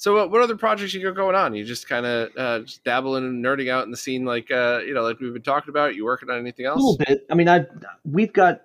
So, 0.00 0.28
what 0.28 0.40
other 0.40 0.56
projects 0.56 0.94
you 0.94 1.02
got 1.02 1.16
going 1.16 1.34
on? 1.34 1.56
You 1.56 1.64
just 1.64 1.88
kind 1.88 2.06
of 2.06 2.30
uh, 2.36 2.60
dabbling 2.84 3.24
and 3.24 3.44
nerding 3.44 3.68
out 3.68 3.84
in 3.84 3.90
the 3.90 3.96
scene, 3.96 4.24
like 4.24 4.48
uh, 4.48 4.78
you 4.86 4.94
know, 4.94 5.02
like 5.02 5.18
we've 5.18 5.32
been 5.32 5.42
talking 5.42 5.70
about. 5.70 5.96
You 5.96 6.04
working 6.04 6.30
on 6.30 6.38
anything 6.38 6.66
else? 6.66 6.76
A 6.76 6.84
little 6.84 6.98
bit. 6.98 7.26
I 7.28 7.34
mean, 7.34 7.48
I 7.48 7.66
we've 8.04 8.32
got 8.32 8.62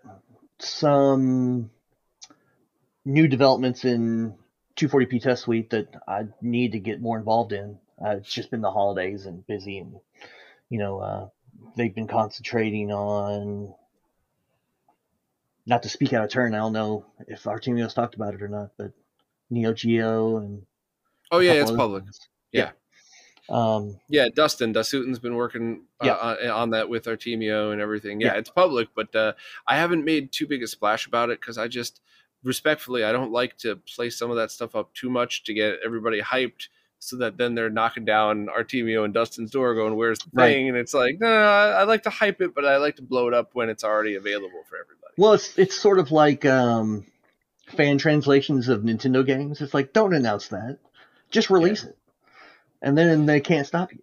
some 0.59 1.71
new 3.03 3.27
developments 3.27 3.83
in 3.83 4.35
240p 4.77 5.23
test 5.23 5.43
suite 5.43 5.71
that 5.71 5.87
I 6.07 6.27
need 6.39 6.73
to 6.73 6.79
get 6.79 7.01
more 7.01 7.17
involved 7.17 7.51
in. 7.51 7.79
Uh, 7.99 8.17
it's 8.17 8.31
just 8.31 8.51
been 8.51 8.61
the 8.61 8.71
holidays 8.71 9.25
and 9.25 9.45
busy, 9.47 9.79
and 9.79 9.95
you 10.69 10.77
know, 10.77 10.99
uh, 10.99 11.29
they've 11.75 11.95
been 11.95 12.07
concentrating 12.07 12.91
on. 12.91 13.73
Not 15.65 15.81
to 15.83 15.89
speak 15.89 16.13
out 16.13 16.25
of 16.25 16.29
turn, 16.29 16.53
I 16.53 16.57
don't 16.57 16.73
know 16.73 17.07
if 17.27 17.47
Artemio's 17.47 17.95
talked 17.95 18.13
about 18.13 18.35
it 18.35 18.43
or 18.43 18.49
not, 18.49 18.71
but 18.77 18.91
Neo 19.49 19.73
Geo 19.73 20.37
and 20.37 20.63
Oh 21.33 21.39
yeah, 21.39 21.53
it's 21.53 21.71
public. 21.71 22.03
things. 22.03 22.19
Yeah. 22.51 22.71
Um, 23.49 23.99
Yeah, 24.09 24.29
Dustin 24.33 24.73
Dasutin's 24.73 25.19
been 25.19 25.35
working 25.35 25.83
uh, 26.01 26.05
Yeah. 26.05 26.15
on, 26.15 26.49
on 26.49 26.69
that 26.71 26.87
with 26.89 27.05
Artemio 27.05 27.71
and 27.73 27.81
everything. 27.81 28.21
Yeah, 28.21 28.27
Yeah. 28.33 28.39
it's 28.39 28.49
public, 28.49 28.89
but 28.95 29.13
uh, 29.15 29.33
I 29.67 29.75
haven't 29.77 30.05
made 30.05 30.31
too 30.31 30.47
big 30.47 30.63
a 30.63 30.67
splash 30.67 31.07
about 31.07 31.29
it 31.29 31.41
because 31.41 31.57
I 31.57 31.67
just 31.67 31.99
respectfully 32.43 33.03
I 33.03 33.11
don't 33.11 33.31
like 33.31 33.57
to 33.59 33.75
play 33.95 34.09
some 34.09 34.29
of 34.31 34.37
that 34.37 34.51
stuff 34.51 34.75
up 34.75 34.93
too 34.93 35.09
much 35.09 35.43
to 35.45 35.53
get 35.53 35.79
everybody 35.83 36.21
hyped. 36.21 36.67
So 36.99 37.17
that 37.17 37.37
then 37.37 37.53
they're 37.53 37.69
knocking 37.69 38.05
down 38.05 38.47
Artemio 38.47 39.03
and 39.03 39.13
Dustin's 39.13 39.51
door, 39.51 39.75
going, 39.75 39.97
"Where's 39.97 40.19
the 40.19 40.29
Right. 40.31 40.53
thing?" 40.53 40.69
And 40.69 40.77
it's 40.77 40.93
like, 40.93 41.19
no, 41.19 41.27
I 41.27 41.83
like 41.83 42.03
to 42.03 42.09
hype 42.09 42.39
it, 42.39 42.55
but 42.55 42.63
I 42.63 42.77
like 42.77 42.95
to 42.95 43.01
blow 43.01 43.27
it 43.27 43.33
up 43.33 43.49
when 43.51 43.67
it's 43.67 43.83
already 43.83 44.15
available 44.15 44.63
for 44.69 44.77
everybody. 44.77 45.13
Well, 45.17 45.33
it's 45.33 45.59
it's 45.59 45.77
sort 45.77 45.99
of 45.99 46.11
like 46.13 46.45
um, 46.45 47.05
fan 47.75 47.97
translations 47.97 48.69
of 48.69 48.83
Nintendo 48.83 49.25
games. 49.25 49.59
It's 49.59 49.73
like 49.73 49.91
don't 49.91 50.13
announce 50.13 50.47
that, 50.47 50.79
just 51.33 51.49
release 51.49 51.83
it, 51.83 51.97
and 52.81 52.97
then 52.97 53.25
they 53.25 53.41
can't 53.41 53.67
stop 53.67 53.91
you. 53.91 53.99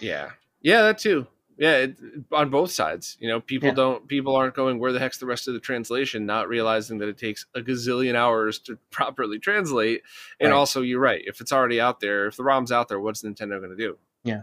Yeah, 0.00 0.30
yeah, 0.60 0.82
that 0.82 0.98
too. 0.98 1.26
Yeah, 1.56 1.76
it, 1.78 1.96
on 2.30 2.50
both 2.50 2.70
sides. 2.70 3.16
You 3.18 3.28
know, 3.28 3.40
people 3.40 3.68
Yeah. 3.70 3.74
don't. 3.74 4.06
People 4.06 4.36
aren't 4.36 4.54
going. 4.54 4.78
Where 4.78 4.92
the 4.92 5.00
heck's 5.00 5.18
the 5.18 5.26
rest 5.26 5.48
of 5.48 5.54
the 5.54 5.60
translation? 5.60 6.24
Not 6.24 6.48
realizing 6.48 6.98
that 6.98 7.08
it 7.08 7.18
takes 7.18 7.46
a 7.54 7.60
gazillion 7.60 8.14
hours 8.14 8.60
to 8.60 8.76
properly 8.90 9.40
translate. 9.40 10.02
And 10.38 10.52
Right. 10.52 10.56
also, 10.56 10.82
you're 10.82 11.00
right. 11.00 11.20
If 11.26 11.40
it's 11.40 11.50
already 11.52 11.80
out 11.80 11.98
there, 11.98 12.26
if 12.26 12.36
the 12.36 12.44
ROM's 12.44 12.70
out 12.70 12.86
there, 12.88 13.00
what's 13.00 13.22
Nintendo 13.22 13.58
going 13.58 13.70
to 13.70 13.76
do? 13.76 13.98
Yeah. 14.22 14.42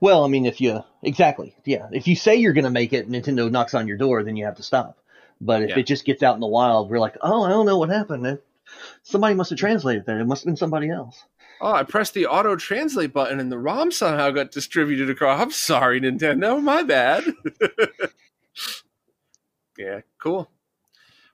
Well, 0.00 0.24
I 0.24 0.28
mean, 0.28 0.44
if 0.44 0.60
you 0.60 0.84
exactly, 1.02 1.56
yeah, 1.64 1.88
if 1.90 2.06
you 2.06 2.14
say 2.16 2.36
you're 2.36 2.52
going 2.52 2.64
to 2.64 2.70
make 2.70 2.92
it, 2.92 3.08
Nintendo 3.10 3.50
knocks 3.50 3.72
on 3.74 3.88
your 3.88 3.96
door, 3.96 4.22
then 4.22 4.36
you 4.36 4.44
have 4.44 4.56
to 4.56 4.62
stop. 4.62 4.98
But 5.40 5.62
if 5.62 5.70
Yeah. 5.70 5.78
it 5.78 5.86
just 5.86 6.04
gets 6.04 6.22
out 6.22 6.34
in 6.34 6.40
the 6.40 6.46
wild, 6.46 6.90
we're 6.90 7.00
like, 7.00 7.16
oh, 7.22 7.42
I 7.44 7.48
don't 7.48 7.64
know 7.66 7.78
what 7.78 7.88
happened. 7.88 8.38
Somebody 9.02 9.34
must 9.34 9.50
have 9.50 9.58
translated 9.58 10.04
that. 10.06 10.20
It 10.20 10.26
must 10.26 10.42
have 10.44 10.48
been 10.50 10.56
somebody 10.56 10.90
else. 10.90 11.24
Oh, 11.62 11.72
I 11.72 11.84
pressed 11.84 12.12
the 12.12 12.26
auto 12.26 12.56
translate 12.56 13.12
button 13.12 13.38
and 13.38 13.50
the 13.50 13.58
ROM 13.58 13.92
somehow 13.92 14.30
got 14.30 14.50
distributed 14.50 15.08
across. 15.08 15.40
I'm 15.40 15.52
sorry, 15.52 16.00
Nintendo. 16.00 16.60
My 16.60 16.82
bad. 16.82 17.22
yeah, 19.78 20.00
cool. 20.18 20.50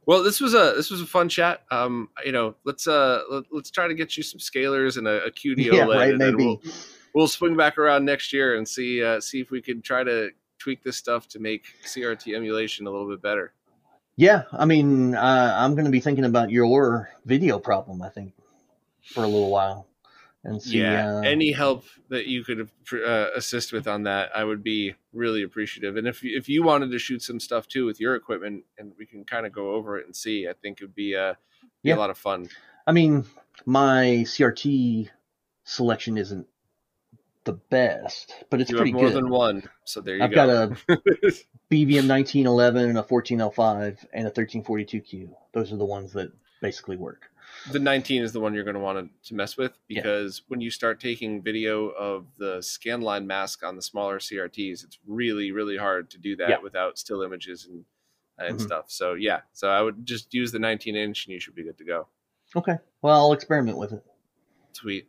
Well, 0.05 0.23
this 0.23 0.39
was 0.39 0.53
a 0.53 0.75
this 0.77 0.91
was 0.91 1.01
a 1.01 1.07
fun 1.07 1.31
chat. 1.31 1.63
Um, 1.71 2.11
you 2.27 2.33
know, 2.33 2.57
let's 2.65 2.87
uh 2.87 3.23
let, 3.31 3.45
let's 3.51 3.71
try 3.71 3.89
to 3.89 3.95
get 3.95 4.19
you 4.19 4.23
some 4.23 4.39
scalers 4.39 4.99
and 4.99 5.09
a, 5.09 5.25
a 5.25 5.31
QD 5.31 5.57
yeah, 5.65 5.85
OLED, 5.85 5.97
right. 5.97 6.11
and 6.11 6.19
Maybe. 6.19 6.45
we'll 6.45 6.61
we'll 7.15 7.29
swing 7.29 7.57
back 7.57 7.79
around 7.79 8.05
next 8.05 8.31
year 8.31 8.57
and 8.57 8.69
see 8.69 9.03
uh, 9.03 9.21
see 9.21 9.41
if 9.41 9.51
we 9.51 9.63
can 9.63 9.81
try 9.81 10.05
to 10.05 10.29
tweak 10.59 10.83
this 10.83 10.99
stuff 10.99 11.27
to 11.29 11.39
make 11.39 11.65
CRT 11.87 12.37
emulation 12.37 12.87
a 12.87 12.91
little 12.91 13.09
bit 13.09 13.23
better. 13.23 13.55
Yeah, 14.17 14.43
I 14.53 14.67
mean, 14.67 15.15
uh, 15.15 15.55
I'm 15.57 15.75
going 15.75 15.87
to 15.87 15.91
be 15.91 16.01
thinking 16.01 16.25
about 16.25 16.51
your 16.51 17.09
video 17.25 17.59
problem. 17.59 18.03
I 18.03 18.11
think 18.11 18.35
for 19.05 19.25
a 19.25 19.27
little 19.27 19.51
while, 19.51 19.88
and 20.45 20.63
see. 20.63 20.79
yeah, 20.81 21.17
uh, 21.17 21.21
any 21.23 21.53
help 21.53 21.85
that 22.11 22.27
you 22.27 22.45
could 22.45 22.71
uh, 22.93 23.27
assist 23.37 23.73
with 23.73 23.87
on 23.89 24.05
that, 24.05 24.31
I 24.35 24.45
would 24.45 24.63
be 24.63 24.95
really 25.13 25.43
appreciative. 25.43 25.97
And 25.97 26.07
if 26.07 26.21
if 26.25 26.49
you 26.49 26.63
wanted 26.63 26.91
to 26.93 26.99
shoot 26.99 27.23
some 27.23 27.41
stuff 27.41 27.67
too 27.69 27.85
with 27.87 28.01
your 28.01 28.15
equipment, 28.15 28.65
and 28.79 28.93
we 28.99 29.07
can 29.07 29.25
kind 29.25 29.47
of 29.47 29.53
go 29.53 29.73
over 29.73 29.99
it 29.99 30.07
and 30.07 30.15
see, 30.15 30.49
I 30.49 30.53
think 30.53 30.79
it'd 30.81 30.95
be, 30.95 31.15
uh, 31.17 31.35
be 31.83 31.91
Yeah. 31.91 31.97
a 31.97 31.99
lot 31.99 32.11
of 32.11 32.19
fun. 32.19 32.49
I 32.87 32.93
mean, 32.93 33.25
my 33.67 34.25
CRT 34.27 35.11
selection 35.65 36.17
isn't 36.17 36.47
the 37.45 37.53
best, 37.55 38.35
but 38.51 38.61
it's 38.61 38.71
you 38.71 38.77
pretty 38.77 38.93
more 38.93 39.07
good. 39.07 39.15
than 39.15 39.29
one, 39.31 39.63
so 39.85 40.01
there 40.01 40.15
you 40.15 40.21
go. 40.21 40.25
I've 40.27 40.33
got 40.35 40.49
a 40.49 40.77
BVM 41.71 42.09
1911, 42.09 42.89
and 42.91 42.99
a 42.99 43.03
1405, 43.03 44.07
and 44.13 44.27
a 44.27 44.31
1342Q. 44.31 45.31
Those 45.53 45.73
are 45.73 45.77
the 45.77 45.85
ones 45.85 46.13
that 46.13 46.31
basically 46.63 46.97
work. 46.97 47.31
The 47.73 47.79
19 47.79 48.23
is 48.23 48.33
the 48.33 48.41
one 48.41 48.55
you're 48.55 48.65
going 48.65 48.75
to 48.75 48.81
want 48.81 49.11
to 49.25 49.35
mess 49.35 49.57
with 49.57 49.79
Yeah. 49.89 50.01
because 50.03 50.43
when 50.49 50.61
you 50.61 50.71
start 50.71 51.01
taking 51.01 51.43
video 51.43 51.89
of 51.89 52.27
the 52.39 52.59
scanline 52.59 53.27
mask 53.27 53.63
on 53.65 53.77
the 53.77 53.83
smaller 53.83 54.19
CRTs, 54.19 54.85
it's 54.85 54.99
really 55.07 55.51
really 55.53 55.77
hard 55.77 56.11
to 56.11 56.19
do 56.19 56.37
that 56.37 56.49
Yeah. 56.49 56.59
without 56.63 56.99
still 56.99 57.23
images 57.23 57.67
and 57.67 57.85
and 58.39 58.57
Mhm. 58.59 58.63
stuff. 58.63 58.85
So 58.91 59.15
yeah, 59.15 59.41
so 59.53 59.69
I 59.69 59.83
would 59.83 60.07
just 60.07 60.33
use 60.33 60.53
the 60.53 60.61
19 60.61 60.95
inch 60.95 61.27
and 61.27 61.35
you 61.35 61.41
should 61.41 61.57
be 61.57 61.65
good 61.65 61.77
to 61.79 61.85
go. 61.85 62.07
Okay. 62.55 62.79
Well, 63.03 63.15
I'll 63.17 63.33
experiment 63.33 63.77
with 63.79 63.93
it. 63.93 64.05
Sweet. 64.73 65.09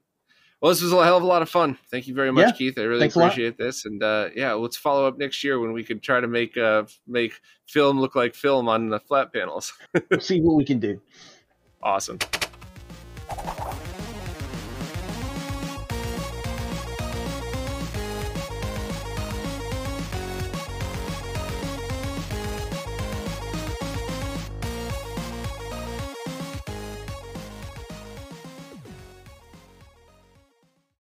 Well, 0.60 0.72
this 0.72 0.82
was 0.82 0.92
a 0.92 1.04
hell 1.06 1.16
of 1.18 1.24
a 1.24 1.28
lot 1.28 1.42
of 1.42 1.50
fun. 1.50 1.78
Thank 1.90 2.08
you 2.08 2.14
very 2.14 2.32
much, 2.34 2.48
Yeah. 2.48 2.52
Keith. 2.52 2.78
I 2.78 2.82
really 2.82 3.00
Thanks 3.02 3.16
appreciate 3.16 3.58
this. 3.58 3.86
And 3.86 4.02
uh, 4.04 4.30
yeah, 4.36 4.52
let's 4.54 4.76
follow 4.76 5.08
up 5.08 5.18
next 5.18 5.42
year 5.44 5.58
when 5.60 5.72
we 5.72 5.84
can 5.86 6.00
try 6.02 6.20
to 6.20 6.28
make 6.28 6.58
uh, 6.58 6.84
make 7.08 7.40
film 7.68 8.00
look 8.02 8.16
like 8.16 8.34
film 8.36 8.68
on 8.68 8.90
the 8.90 9.00
flat 9.00 9.32
panels. 9.32 9.72
We'll 10.10 10.20
see 10.20 10.42
what 10.42 10.56
we 10.56 10.66
can 10.66 10.80
do. 10.80 11.00
Awesome. 11.82 12.20